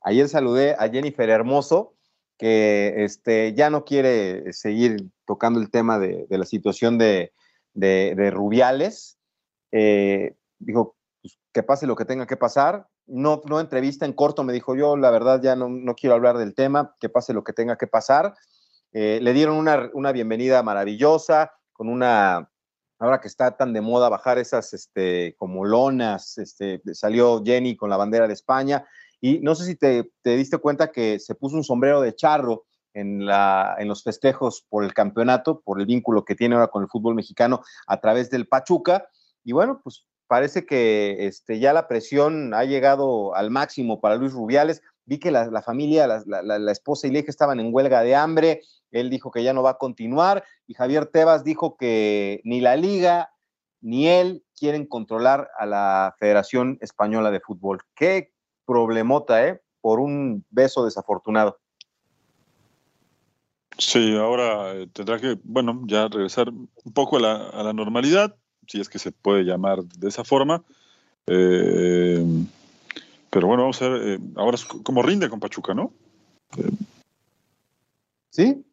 Ayer 0.00 0.28
saludé 0.28 0.76
a 0.78 0.88
Jennifer 0.88 1.28
Hermoso, 1.28 1.94
que 2.38 3.04
este, 3.04 3.54
ya 3.54 3.70
no 3.70 3.84
quiere 3.84 4.52
seguir 4.52 5.10
tocando 5.26 5.60
el 5.60 5.70
tema 5.70 5.98
de, 5.98 6.26
la 6.28 6.44
situación 6.44 6.98
de, 6.98 7.32
de, 7.72 8.14
de 8.16 8.30
Rubiales. 8.30 9.18
Eh, 9.72 10.34
dijo, 10.58 10.96
pues, 11.22 11.38
que 11.52 11.62
pase 11.62 11.86
lo 11.86 11.96
que 11.96 12.04
tenga 12.04 12.26
que 12.26 12.36
pasar, 12.36 12.86
no, 13.06 13.42
no 13.46 13.60
entrevista 13.60 14.06
en 14.06 14.12
corto, 14.12 14.44
me 14.44 14.52
dijo 14.52 14.74
yo, 14.74 14.96
la 14.96 15.10
verdad 15.10 15.40
ya 15.42 15.56
no, 15.56 15.68
no 15.68 15.94
quiero 15.94 16.14
hablar 16.14 16.38
del 16.38 16.54
tema, 16.54 16.94
que 17.00 17.08
pase 17.08 17.34
lo 17.34 17.44
que 17.44 17.52
tenga 17.52 17.76
que 17.76 17.86
pasar. 17.86 18.34
Eh, 18.92 19.18
le 19.20 19.32
dieron 19.32 19.56
una, 19.56 19.90
una, 19.92 20.12
bienvenida 20.12 20.62
maravillosa, 20.62 21.52
con 21.72 21.88
una, 21.88 22.50
ahora 22.98 23.20
que 23.20 23.28
está 23.28 23.56
tan 23.56 23.72
de 23.72 23.80
moda 23.80 24.08
bajar 24.08 24.38
esas 24.38 24.72
este, 24.72 25.34
como 25.36 25.64
lonas, 25.64 26.38
este, 26.38 26.80
salió 26.92 27.42
Jenny 27.44 27.76
con 27.76 27.90
la 27.90 27.96
bandera 27.96 28.26
de 28.26 28.34
España, 28.34 28.86
y 29.20 29.40
no 29.40 29.54
sé 29.54 29.64
si 29.64 29.76
te, 29.76 30.10
te 30.22 30.36
diste 30.36 30.58
cuenta 30.58 30.92
que 30.92 31.18
se 31.18 31.34
puso 31.34 31.56
un 31.56 31.64
sombrero 31.64 32.00
de 32.00 32.14
charro 32.14 32.64
en, 32.92 33.24
la, 33.26 33.76
en 33.78 33.88
los 33.88 34.02
festejos 34.02 34.64
por 34.68 34.84
el 34.84 34.94
campeonato, 34.94 35.60
por 35.60 35.80
el 35.80 35.86
vínculo 35.86 36.24
que 36.24 36.34
tiene 36.34 36.54
ahora 36.54 36.68
con 36.68 36.82
el 36.82 36.88
fútbol 36.88 37.14
mexicano 37.14 37.62
a 37.86 38.00
través 38.00 38.30
del 38.30 38.46
Pachuca, 38.46 39.08
y 39.42 39.52
bueno, 39.52 39.80
pues 39.82 40.06
parece 40.26 40.66
que 40.66 41.26
este, 41.26 41.58
ya 41.58 41.72
la 41.72 41.86
presión 41.86 42.54
ha 42.54 42.64
llegado 42.64 43.34
al 43.34 43.50
máximo 43.50 44.00
para 44.00 44.16
Luis 44.16 44.32
Rubiales. 44.32 44.82
Vi 45.06 45.18
que 45.18 45.30
la, 45.30 45.62
familia, 45.62 46.06
la, 46.06 46.42
la, 46.42 46.72
esposa 46.72 47.06
y 47.06 47.12
la 47.12 47.18
hija 47.18 47.30
estaban 47.30 47.60
en 47.60 47.72
huelga 47.72 48.02
de 48.02 48.14
hambre. 48.14 48.62
Él 48.90 49.10
dijo 49.10 49.30
que 49.30 49.42
ya 49.42 49.52
no 49.52 49.62
va 49.62 49.70
a 49.70 49.78
continuar. 49.78 50.44
Y 50.66 50.74
Javier 50.74 51.06
Tebas 51.06 51.44
dijo 51.44 51.76
que 51.76 52.40
ni 52.44 52.60
la 52.60 52.76
liga 52.76 53.30
ni 53.80 54.08
él 54.08 54.42
quieren 54.58 54.86
controlar 54.86 55.50
a 55.58 55.66
la 55.66 56.14
Federación 56.18 56.78
Española 56.80 57.30
de 57.30 57.40
Fútbol. 57.40 57.82
Qué 57.94 58.32
problemota, 58.64 59.46
¿eh? 59.46 59.60
Por 59.82 60.00
un 60.00 60.44
beso 60.48 60.86
desafortunado. 60.86 61.58
Sí, 63.76 64.16
ahora 64.16 64.72
eh, 64.72 64.88
tendrá 64.92 65.18
que, 65.18 65.36
bueno, 65.42 65.82
ya 65.84 66.08
regresar 66.08 66.48
un 66.48 66.92
poco 66.94 67.18
a 67.18 67.20
la, 67.20 67.48
a 67.48 67.62
la 67.62 67.72
normalidad 67.72 68.34
si 68.66 68.80
es 68.80 68.88
que 68.88 68.98
se 68.98 69.12
puede 69.12 69.44
llamar 69.44 69.84
de 69.84 70.08
esa 70.08 70.24
forma. 70.24 70.62
Eh, 71.26 72.24
pero 73.34 73.48
bueno, 73.48 73.64
vamos 73.64 73.82
a 73.82 73.88
ver, 73.88 74.08
eh, 74.10 74.18
ahora 74.36 74.54
es 74.54 74.64
como 74.64 75.02
rinde 75.02 75.28
con 75.28 75.40
Pachuca, 75.40 75.74
¿no? 75.74 75.92
Sí. 78.30 78.64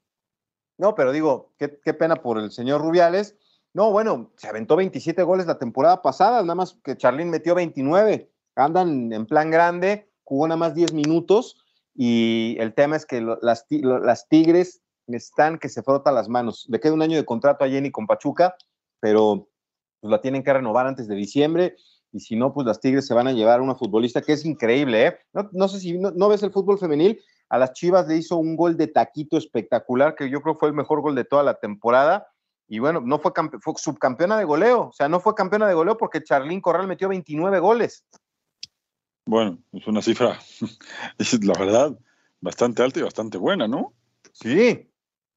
No, 0.78 0.93
pero 0.93 1.12
digo, 1.12 1.49
qué, 1.57 1.68
pena 1.95 2.18
por 2.18 2.38
el 2.38 2.51
señor 2.51 2.82
Rubiales. 2.82 3.36
No, 3.74 3.89
bueno, 3.89 4.30
se 4.36 4.47
aventó 4.47 4.76
27 4.76 5.24
goles 5.24 5.47
la 5.47 5.57
temporada 5.57 6.03
pasada, 6.03 6.41
nada 6.43 6.53
más 6.53 6.78
que 6.84 6.95
Charlín 6.95 7.32
metió 7.32 7.55
29. 7.55 8.30
Andan 8.55 9.12
en 9.12 9.26
plan 9.26 9.49
grande, 9.49 10.12
jugó 10.26 10.47
nada 10.47 10.57
más 10.57 10.76
10 10.76 10.93
minutos 10.93 11.57
y 11.95 12.55
el 12.59 12.76
tema 12.76 12.97
es 12.97 13.07
que 13.07 13.20
las 13.20 14.28
Tigres 14.28 14.84
están 15.07 15.57
que 15.57 15.70
se 15.70 15.82
frotan 15.82 16.14
las 16.14 16.30
manos. 16.30 16.68
Le 16.70 16.80
queda 16.80 16.93
un 16.93 17.01
año 17.01 17.18
de 17.18 17.26
contrato 17.26 17.66
a 17.66 17.68
Jenny 17.68 17.89
con 17.89 18.05
Pachuca, 18.05 18.55
pero 18.99 19.47
pues 20.01 20.12
la 20.12 20.22
tienen 20.22 20.43
que 20.43 20.53
renovar 20.53 20.86
antes 20.86 21.07
de 21.07 21.16
diciembre 21.16 21.78
y 22.12 22.20
si 22.20 22.36
no, 22.36 22.53
pues 22.53 22.68
las 22.68 22.80
Tigres 22.80 23.07
se 23.07 23.14
van 23.14 23.28
a 23.28 23.32
llevar 23.32 23.59
a 23.59 23.64
una 23.64 23.76
futbolista 23.76 24.22
que 24.22 24.34
es 24.34 24.45
increíble, 24.45 25.07
¿eh? 25.07 25.18
No, 25.34 25.49
no 25.53 25.68
sé 25.68 25.80
si 25.80 25.97
no, 25.97 26.12
no, 26.12 26.30
ves 26.30 26.43
el 26.43 26.51
fútbol 26.51 26.78
femenil, 26.78 27.22
a 27.49 27.57
las 27.57 27.74
Chivas 27.74 28.07
le 28.07 28.18
hizo 28.18 28.38
un 28.38 28.55
gol 28.55 28.78
de 28.78 28.88
taquito 28.88 29.38
espectacular, 29.38 30.16
que 30.16 30.30
yo 30.30 30.41
creo 30.41 30.55
fue 30.55 30.70
el 30.70 30.76
mejor 30.76 31.01
gol 31.01 31.16
de 31.16 31.26
toda 31.26 31.43
la 31.43 31.55
temporada, 31.55 32.28
y 32.68 32.80
bueno, 32.80 33.01
no 33.01 33.20
fue, 33.20 33.32
fue 33.62 33.74
subcampeona 33.78 34.38
de 34.38 34.45
goleo, 34.45 34.88
o 34.88 34.93
sea, 34.93 35.09
no 35.09 35.20
fue 35.20 35.36
campeona 35.36 35.68
de 35.68 35.74
goleo 35.74 35.97
porque 35.97 36.24
Charlín 36.24 36.62
Corral 36.62 36.88
metió 36.88 37.09
29 37.09 37.59
goles. 37.59 38.05
Bueno, 39.26 39.59
es 39.72 39.88
una 39.88 40.01
cifra, 40.01 40.39
es 41.18 41.43
la 41.43 41.53
verdad, 41.59 41.97
bastante 42.39 42.84
alta 42.84 42.99
y 42.99 43.03
bastante 43.03 43.38
buena, 43.38 43.68
¿no? 43.68 43.93
Sí, 44.34 44.89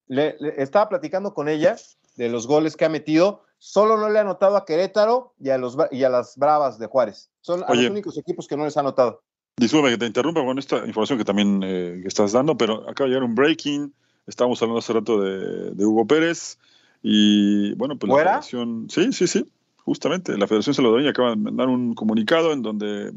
le, 0.06 0.36
le 0.38 0.62
estaba 0.62 0.88
platicando 0.88 1.34
con 1.34 1.48
ella 1.48 1.76
de 2.16 2.28
los 2.28 2.46
goles 2.46 2.76
que 2.76 2.84
ha 2.84 2.88
metido, 2.88 3.44
Solo 3.66 3.96
no 3.96 4.10
le 4.10 4.18
ha 4.18 4.20
anotado 4.20 4.58
a 4.58 4.66
Querétaro 4.66 5.32
y 5.40 5.48
a, 5.48 5.56
los, 5.56 5.74
y 5.90 6.04
a 6.04 6.10
las 6.10 6.36
Bravas 6.36 6.78
de 6.78 6.86
Juárez. 6.86 7.30
Son 7.40 7.60
los 7.60 7.70
únicos 7.70 8.18
equipos 8.18 8.46
que 8.46 8.58
no 8.58 8.66
les 8.66 8.76
ha 8.76 8.80
anotado. 8.80 9.22
Disculpe 9.56 9.88
que 9.88 9.96
te 9.96 10.04
interrumpa 10.04 10.44
con 10.44 10.58
esta 10.58 10.84
información 10.84 11.18
que 11.18 11.24
también 11.24 11.62
eh, 11.64 12.02
estás 12.04 12.32
dando, 12.32 12.58
pero 12.58 12.86
acaba 12.86 13.08
de 13.08 13.14
llegar 13.14 13.22
un 13.22 13.34
breaking. 13.34 13.94
Estábamos 14.26 14.60
hablando 14.60 14.80
hace 14.80 14.92
rato 14.92 15.18
de, 15.18 15.82
Hugo 15.82 16.06
Pérez. 16.06 16.58
Y 17.02 17.74
bueno, 17.76 17.96
pues 17.96 18.10
la 18.10 18.18
federación. 18.18 18.86
Sí, 18.90 19.10
sí, 19.14 19.26
sí. 19.26 19.50
Justamente. 19.78 20.36
La 20.36 20.46
Federación 20.46 20.74
Salvadoreña 20.74 21.10
acaba 21.10 21.30
de 21.30 21.36
mandar 21.36 21.68
un 21.68 21.94
comunicado 21.94 22.52
en 22.52 22.60
donde 22.60 23.14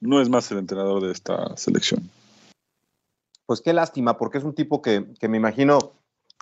no 0.00 0.20
es 0.20 0.28
más 0.28 0.50
el 0.50 0.58
entrenador 0.58 1.04
de 1.04 1.12
esta 1.12 1.56
selección. 1.56 2.10
Pues 3.46 3.60
qué 3.60 3.72
lástima, 3.72 4.18
porque 4.18 4.38
es 4.38 4.44
un 4.44 4.56
tipo 4.56 4.82
que, 4.82 5.14
que 5.20 5.28
me 5.28 5.36
imagino 5.36 5.92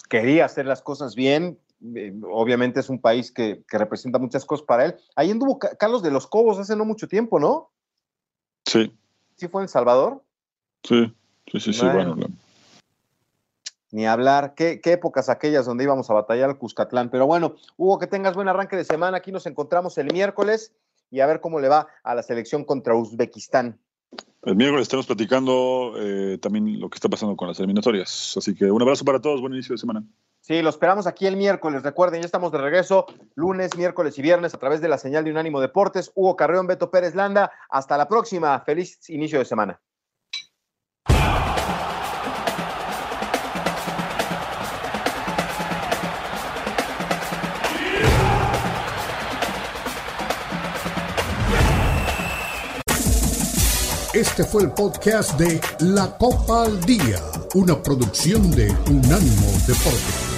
quería 0.09 0.45
hacer 0.45 0.67
las 0.67 0.83
cosas 0.83 1.15
bien, 1.15 1.59
eh, 1.97 2.13
obviamente 2.31 2.81
es 2.81 2.89
un 2.89 3.01
país 3.01 3.33
que, 3.33 3.65
representa 3.69 4.19
muchas 4.19 4.45
cosas 4.45 4.67
para 4.67 4.87
él. 4.87 4.95
Ahí 5.17 5.31
anduvo 5.31 5.59
Carlos 5.59 6.03
de 6.03 6.11
los 6.11 6.27
Cobos 6.27 6.59
hace 6.59 6.77
no 6.77 6.85
mucho 6.85 7.09
tiempo, 7.09 7.41
¿no? 7.41 7.71
Sí. 8.67 8.97
¿Sí 9.37 9.49
fue 9.49 9.63
en 9.63 9.65
El 9.65 9.69
Salvador? 9.69 10.23
Sí, 10.85 11.15
sí, 11.51 11.61
sí, 11.61 11.73
sí, 11.73 11.87
bueno. 11.87 12.17
Ni 13.91 14.07
hablar, 14.07 14.55
¿Qué, 14.55 14.81
¿Qué, 14.81 14.93
épocas 14.93 15.29
aquellas 15.29 15.67
donde 15.67 15.85
íbamos 15.85 16.09
a 16.09 16.15
batallar 16.15 16.49
al 16.49 16.59
Cuscatlán. 16.59 17.11
Pero 17.11 17.27
bueno, 17.27 17.57
Hugo, 17.77 17.99
que 17.99 18.07
tengas 18.07 18.35
buen 18.35 18.49
arranque 18.49 18.77
de 18.77 18.85
semana. 18.85 19.19
Aquí 19.19 19.33
nos 19.33 19.47
encontramos 19.47 19.99
el 19.99 20.11
miércoles 20.11 20.73
y 21.11 21.21
a 21.21 21.27
ver 21.27 21.41
cómo 21.41 21.61
le 21.61 21.69
va 21.69 21.89
a 22.03 22.15
la 22.15 22.23
selección 22.23 22.65
contra 22.65 22.95
Uzbekistán. 22.95 23.79
El 24.43 24.57
miércoles 24.57 24.83
estamos 24.83 25.07
platicando 25.07 25.95
eh, 25.99 26.39
también 26.39 26.81
lo 26.81 26.89
que 26.89 26.97
está 26.97 27.09
pasando 27.09 27.37
con 27.37 27.49
las 27.49 27.59
eliminatorias. 27.59 28.35
Así 28.37 28.55
que 28.55 28.71
un 28.71 28.83
abrazo 28.83 29.05
para 29.05 29.21
todos, 29.21 29.41
buen 29.41 29.53
inicio 29.53 29.75
de 29.75 29.79
semana. 29.79 30.05
Sí, 30.43 30.61
lo 30.61 30.71
esperamos 30.71 31.07
aquí 31.07 31.29
el 31.29 31.37
miércoles. 31.37 31.85
Recuerden, 31.85 32.21
ya 32.21 32.27
estamos 32.27 32.51
de 32.51 32.59
regreso 32.59 33.07
lunes, 33.37 33.77
miércoles 33.77 34.19
y 34.19 34.23
viernes 34.23 34.53
a 34.53 34.59
través 34.59 34.81
de 34.81 34.89
la 34.89 34.99
señal 34.99 35.23
de 35.23 35.31
Unánimo 35.31 35.61
Deportes. 35.61 36.11
Hugo 36.17 36.35
Carreón, 36.35 36.67
Beto 36.67 36.91
Pérez 36.91 37.15
Landa. 37.15 37.53
Hasta 37.71 37.97
la 37.97 38.09
próxima. 38.09 38.59
Feliz 38.61 39.09
inicio 39.09 39.39
de 39.39 39.45
semana. 39.45 39.81
Este 54.13 54.45
fue 54.45 54.65
el 54.65 54.73
podcast 54.73 55.39
de 55.39 55.61
La 55.79 56.19
Copa 56.19 56.65
al 56.65 56.81
Día, 56.81 57.23
una 57.55 57.81
producción 57.81 58.51
de 58.51 58.71
Unánimo 58.91 59.47
Deportes. 59.67 60.32